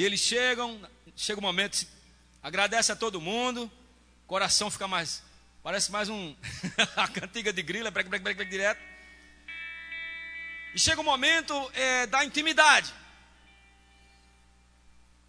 e 0.00 0.02
eles 0.02 0.20
chegam, 0.20 0.80
chega 1.14 1.38
o 1.38 1.42
momento 1.42 1.86
agradece 2.42 2.90
a 2.90 2.96
todo 2.96 3.20
mundo, 3.20 3.70
coração 4.26 4.70
fica 4.70 4.88
mais, 4.88 5.22
parece 5.62 5.92
mais 5.92 6.08
um, 6.08 6.34
a 6.96 7.06
cantiga 7.06 7.52
de 7.52 7.60
grila, 7.62 7.90
break, 7.90 8.08
break, 8.08 8.22
break, 8.22 8.34
break, 8.34 8.50
direto. 8.50 8.80
E 10.74 10.78
chega 10.78 11.02
o 11.02 11.04
momento 11.04 11.52
é, 11.74 12.06
da 12.06 12.24
intimidade. 12.24 12.94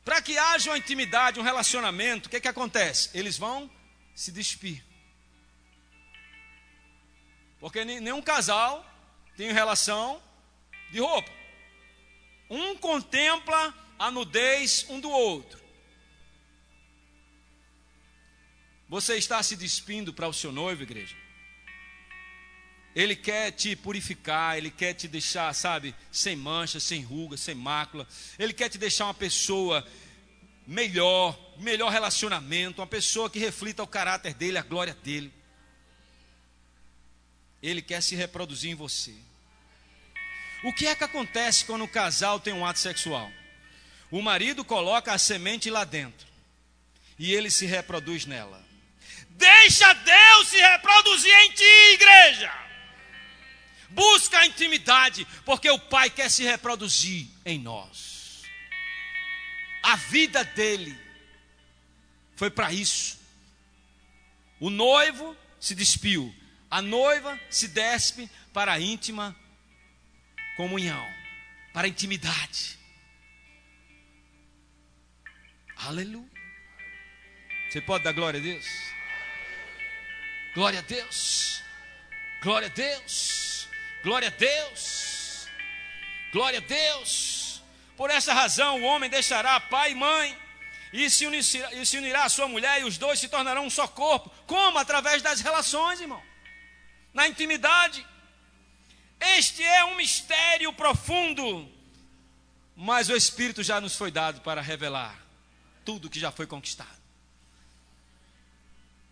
Para 0.06 0.22
que 0.22 0.38
haja 0.38 0.70
uma 0.70 0.78
intimidade, 0.78 1.38
um 1.38 1.44
relacionamento, 1.44 2.28
o 2.28 2.30
que, 2.30 2.40
que 2.40 2.48
acontece? 2.48 3.10
Eles 3.14 3.38
vão 3.38 3.70
se 4.16 4.32
despir. 4.32 4.82
Porque 7.60 7.84
nenhum 7.84 8.22
casal 8.22 8.90
tem 9.36 9.52
relação 9.52 10.24
de 10.92 11.02
roupa. 11.02 11.30
Um 12.50 12.78
contempla 12.78 13.82
a 14.02 14.10
nudez 14.10 14.84
um 14.90 15.00
do 15.00 15.12
outro. 15.12 15.62
Você 18.90 19.16
está 19.16 19.44
se 19.44 19.56
despindo 19.56 20.12
para 20.12 20.28
o 20.28 20.34
seu 20.34 20.52
noivo, 20.52 20.82
igreja? 20.82 21.16
Ele 22.96 23.16
quer 23.16 23.52
te 23.52 23.76
purificar, 23.76 24.58
ele 24.58 24.72
quer 24.72 24.96
te 24.96 25.08
deixar, 25.08 25.54
sabe, 25.54 25.94
sem 26.12 26.36
mancha, 26.36 26.80
sem 26.80 27.04
ruga, 27.04 27.38
sem 27.38 27.54
mácula. 27.54 28.08
Ele 28.40 28.54
quer 28.54 28.70
te 28.70 28.80
deixar 28.80 29.06
uma 29.06 29.14
pessoa 29.14 29.88
melhor, 30.66 31.40
melhor 31.60 31.92
relacionamento, 31.92 32.82
uma 32.82 32.88
pessoa 32.88 33.30
que 33.30 33.38
reflita 33.38 33.84
o 33.84 33.88
caráter 33.88 34.34
dele, 34.34 34.58
a 34.58 34.64
glória 34.64 34.96
dele. 34.96 35.32
Ele 37.62 37.84
quer 37.84 38.02
se 38.02 38.16
reproduzir 38.16 38.72
em 38.72 38.76
você. 38.76 39.14
O 40.64 40.74
que 40.74 40.88
é 40.88 40.96
que 40.96 41.04
acontece 41.04 41.66
quando 41.66 41.84
o 41.84 41.88
casal 41.88 42.40
tem 42.40 42.52
um 42.52 42.66
ato 42.66 42.80
sexual? 42.80 43.32
O 44.12 44.22
marido 44.22 44.66
coloca 44.66 45.14
a 45.14 45.18
semente 45.18 45.70
lá 45.70 45.86
dentro 45.86 46.28
e 47.18 47.34
ele 47.34 47.50
se 47.50 47.66
reproduz 47.66 48.26
nela. 48.26 48.62
Deixa 49.30 49.94
Deus 49.94 50.48
se 50.50 50.58
reproduzir 50.58 51.34
em 51.34 51.52
ti, 51.52 51.94
igreja. 51.94 52.52
Busca 53.90 54.40
a 54.40 54.46
intimidade, 54.46 55.26
porque 55.46 55.70
o 55.70 55.80
Pai 55.80 56.10
quer 56.10 56.30
se 56.30 56.44
reproduzir 56.44 57.28
em 57.46 57.58
nós. 57.58 58.44
A 59.84 59.96
vida 59.96 60.44
dele 60.44 60.98
foi 62.36 62.50
para 62.50 62.72
isso. 62.74 63.20
O 64.60 64.70
noivo 64.70 65.36
se 65.60 65.74
despiu, 65.74 66.34
a 66.70 66.82
noiva 66.82 67.40
se 67.50 67.68
despe 67.68 68.30
para 68.54 68.74
a 68.74 68.80
íntima 68.80 69.36
comunhão, 70.58 71.08
para 71.74 71.88
a 71.88 71.90
intimidade. 71.90 72.81
Aleluia. 75.88 76.30
Você 77.70 77.82
pode 77.82 78.04
dar 78.04 78.12
glória 78.12 78.40
a 78.40 78.44
Deus? 78.44 78.68
Glória 80.54 80.80
a 80.80 80.82
Deus. 80.84 81.64
Glória 82.44 82.68
a 82.68 82.72
Deus. 82.72 83.68
Glória 84.04 84.28
a 84.28 84.32
Deus. 84.32 85.48
Glória 86.32 86.60
a 86.60 86.62
Deus. 86.62 87.64
Por 87.98 88.12
essa 88.12 88.32
razão 88.32 88.82
o 88.82 88.84
homem 88.84 89.10
deixará 89.10 89.60
pai 89.60 89.92
e 89.92 89.96
mãe 89.96 90.38
e 90.94 91.10
se, 91.10 91.26
unirá, 91.26 91.74
e 91.74 91.86
se 91.86 91.98
unirá 91.98 92.26
à 92.26 92.30
sua 92.30 92.48
mulher 92.48 92.82
e 92.82 92.84
os 92.84 92.98
dois 92.98 93.20
se 93.20 93.28
tornarão 93.28 93.66
um 93.66 93.70
só 93.70 93.88
corpo. 93.88 94.30
Como? 94.46 94.78
Através 94.78 95.24
das 95.24 95.42
relações, 95.42 96.00
irmão. 96.00 96.22
Na 97.12 97.28
intimidade. 97.28 98.06
Este 99.20 99.64
é 99.64 99.84
um 99.86 99.96
mistério 99.96 100.74
profundo, 100.74 101.72
mas 102.76 103.08
o 103.10 103.16
Espírito 103.16 103.62
já 103.62 103.80
nos 103.80 103.96
foi 103.96 104.10
dado 104.10 104.42
para 104.42 104.62
revelar 104.62 105.21
tudo 105.84 106.10
que 106.10 106.20
já 106.20 106.32
foi 106.32 106.48
conquistado. 106.48 107.02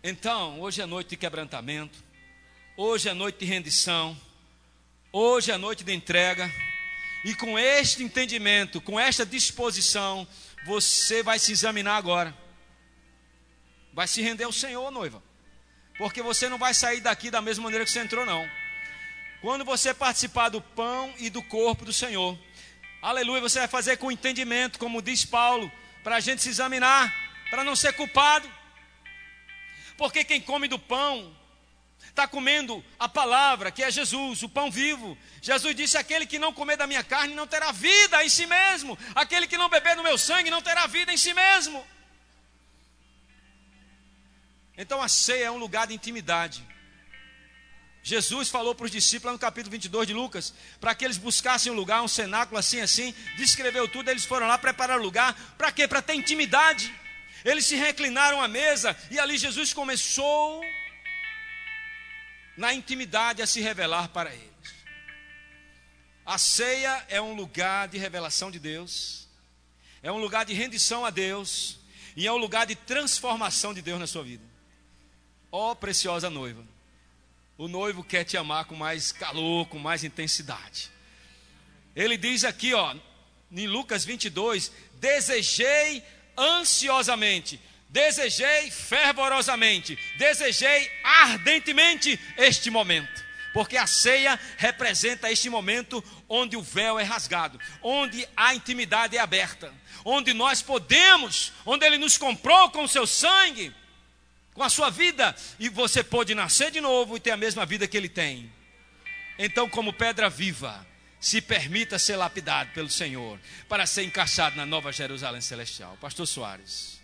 Então, 0.04 0.62
hoje 0.62 0.82
é 0.82 0.86
noite 0.86 1.10
de 1.10 1.18
quebrantamento, 1.18 2.02
hoje 2.78 3.10
é 3.10 3.14
noite 3.14 3.40
de 3.40 3.46
rendição, 3.46 4.18
hoje 5.12 5.52
é 5.52 5.58
noite 5.58 5.84
de 5.84 5.94
entrega, 5.94 6.50
e 7.26 7.36
com 7.36 7.60
este 7.60 8.02
entendimento, 8.02 8.80
com 8.80 8.98
esta 8.98 9.26
disposição, 9.26 10.26
você 10.66 11.22
vai 11.22 11.38
se 11.38 11.52
examinar 11.52 11.98
agora, 11.98 12.34
vai 13.94 14.08
se 14.08 14.22
render 14.22 14.46
ao 14.46 14.54
Senhor, 14.54 14.90
noiva, 14.90 15.22
porque 15.98 16.22
você 16.22 16.48
não 16.48 16.58
vai 16.58 16.74
sair 16.74 17.02
daqui 17.02 17.30
da 17.30 17.42
mesma 17.42 17.66
maneira 17.66 17.84
que 17.84 17.92
você 17.92 18.00
entrou, 18.00 18.26
não. 18.26 18.50
Quando 19.42 19.66
você 19.66 19.94
participar 19.94 20.48
do 20.48 20.62
pão 20.62 21.14
e 21.18 21.30
do 21.30 21.44
corpo 21.44 21.84
do 21.84 21.92
Senhor, 21.92 22.40
aleluia, 23.02 23.42
você 23.42 23.60
vai 23.60 23.68
fazer 23.68 23.98
com 23.98 24.10
entendimento, 24.10 24.80
como 24.80 25.02
diz 25.02 25.26
Paulo, 25.26 25.70
para 26.10 26.18
a 26.18 26.20
gente 26.20 26.42
se 26.42 26.50
examinar, 26.50 27.14
para 27.52 27.64
não 27.64 27.76
ser 27.76 27.94
culpado. 27.94 28.52
Porque 29.96 30.24
quem 30.24 30.42
come 30.42 30.68
do 30.68 30.80
pão 30.80 31.38
está 32.00 32.28
comendo 32.28 32.84
a 32.98 33.08
palavra, 33.08 33.70
que 33.70 33.84
é 33.84 33.92
Jesus, 33.92 34.42
o 34.42 34.50
pão 34.50 34.72
vivo. 34.72 35.16
Jesus 35.40 35.76
disse: 35.76 36.00
Aquele 36.00 36.26
que 36.26 36.40
não 36.40 36.52
comer 36.52 36.78
da 36.78 36.88
minha 36.88 37.04
carne 37.04 37.36
não 37.36 37.46
terá 37.46 37.72
vida 37.72 38.26
em 38.26 38.30
si 38.30 38.48
mesmo, 38.48 38.98
aquele 39.14 39.46
que 39.46 39.56
não 39.56 39.70
beber 39.70 39.96
do 39.96 40.02
meu 40.02 40.18
sangue 40.18 40.50
não 40.50 40.64
terá 40.64 40.88
vida 40.88 41.14
em 41.14 41.18
si 41.18 41.32
mesmo. 41.32 41.86
Então 44.76 45.00
a 45.04 45.08
ceia 45.08 45.46
é 45.46 45.52
um 45.52 45.60
lugar 45.60 45.86
de 45.86 45.94
intimidade. 45.94 46.68
Jesus 48.02 48.50
falou 48.50 48.74
para 48.74 48.86
os 48.86 48.92
discípulos 48.92 49.34
no 49.34 49.40
capítulo 49.40 49.72
22 49.72 50.08
de 50.08 50.14
Lucas, 50.14 50.54
para 50.80 50.96
que 50.96 51.04
eles 51.04 51.18
buscassem 51.18 51.72
um 51.72 51.76
lugar, 51.76 52.02
um 52.02 52.08
cenáculo 52.08 52.58
assim, 52.58 52.80
assim, 52.80 53.14
descreveu 53.38 53.88
tudo, 53.88 54.10
eles 54.10 54.26
foram 54.26 54.48
lá 54.48 54.58
preparar 54.58 55.00
o 55.00 55.04
lugar, 55.04 55.34
para 55.58 55.72
quê? 55.72 55.88
Para 55.88 56.02
ter 56.02 56.14
intimidade. 56.16 56.94
Eles 57.44 57.66
se 57.66 57.76
reclinaram 57.76 58.42
à 58.42 58.48
mesa 58.48 58.96
e 59.12 59.20
ali 59.20 59.38
Jesus 59.38 59.74
começou 59.74 60.62
na 62.58 62.74
intimidade 62.74 63.42
a 63.42 63.48
se 63.48 63.62
revelar 63.62 64.10
para 64.10 64.34
eles. 64.34 64.50
A 66.26 66.38
ceia 66.38 67.06
é 67.10 67.22
um 67.22 67.34
lugar 67.34 67.88
de 67.88 67.98
revelação 67.98 68.52
de 68.52 68.60
Deus, 68.60 69.28
é 70.04 70.12
um 70.12 70.20
lugar 70.20 70.46
de 70.46 70.54
rendição 70.54 71.06
a 71.06 71.10
Deus 71.10 71.80
e 72.16 72.28
é 72.28 72.32
um 72.32 72.38
lugar 72.38 72.66
de 72.66 72.76
transformação 72.76 73.74
de 73.74 73.82
Deus 73.82 74.00
na 74.00 74.08
sua 74.08 74.24
vida. 74.24 74.44
Ó 75.52 75.72
oh, 75.72 75.76
preciosa 75.76 76.30
noiva, 76.30 76.64
o 77.60 77.68
noivo 77.68 78.06
quer 78.06 78.24
te 78.24 78.38
amar 78.38 78.64
com 78.64 78.74
mais 78.74 79.12
calor, 79.12 79.68
com 79.68 79.78
mais 79.78 80.06
intensidade. 80.06 80.90
Ele 81.94 82.16
diz 82.16 82.46
aqui, 82.46 82.74
ó, 82.74 82.96
em 83.52 83.68
Lucas 83.68 84.06
22, 84.06 84.72
desejei 84.94 86.02
ansiosamente, 86.38 87.60
desejei 87.90 88.72
fervorosamente, 88.72 90.00
desejei 90.18 90.90
ardentemente 91.04 92.18
este 92.38 92.70
momento. 92.70 93.28
Porque 93.54 93.76
a 93.76 93.86
ceia 93.86 94.40
representa 94.56 95.30
este 95.30 95.50
momento 95.50 96.02
onde 96.30 96.56
o 96.56 96.62
véu 96.62 96.98
é 96.98 97.04
rasgado, 97.04 97.60
onde 97.84 98.26
a 98.38 98.56
intimidade 98.56 99.18
é 99.18 99.20
aberta, 99.20 99.74
onde 100.06 100.34
nós 100.34 100.62
podemos, 100.62 101.52
onde 101.66 101.86
ele 101.86 101.98
nos 101.98 102.18
comprou 102.18 102.70
com 102.70 102.84
o 102.84 102.88
seu 102.88 103.06
sangue, 103.06 103.76
com 104.54 104.64
a 104.64 104.70
sua 104.70 104.90
vida, 104.90 105.36
e 105.60 105.70
você 105.70 106.04
pode 106.04 106.36
nascer 106.36 106.72
de 106.72 106.82
novo 106.82 107.16
e 107.16 107.20
ter 107.20 107.32
a 107.32 107.38
mesma 107.38 107.66
vida 107.66 107.88
que 107.88 107.96
ele 107.96 108.10
tem. 108.10 108.52
Então, 109.38 109.70
como 109.70 109.94
pedra 109.94 110.30
viva, 110.30 110.86
se 111.20 111.42
permita 111.42 112.00
ser 112.00 112.16
lapidado 112.16 112.72
pelo 112.72 112.90
Senhor 112.90 113.40
para 113.68 113.86
ser 113.86 114.04
encaixado 114.04 114.56
na 114.56 114.66
nova 114.66 114.92
Jerusalém 114.92 115.42
celestial. 115.42 115.98
Pastor 116.02 116.28
Soares. 116.28 117.00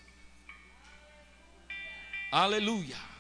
Aleluia. 2.32 3.15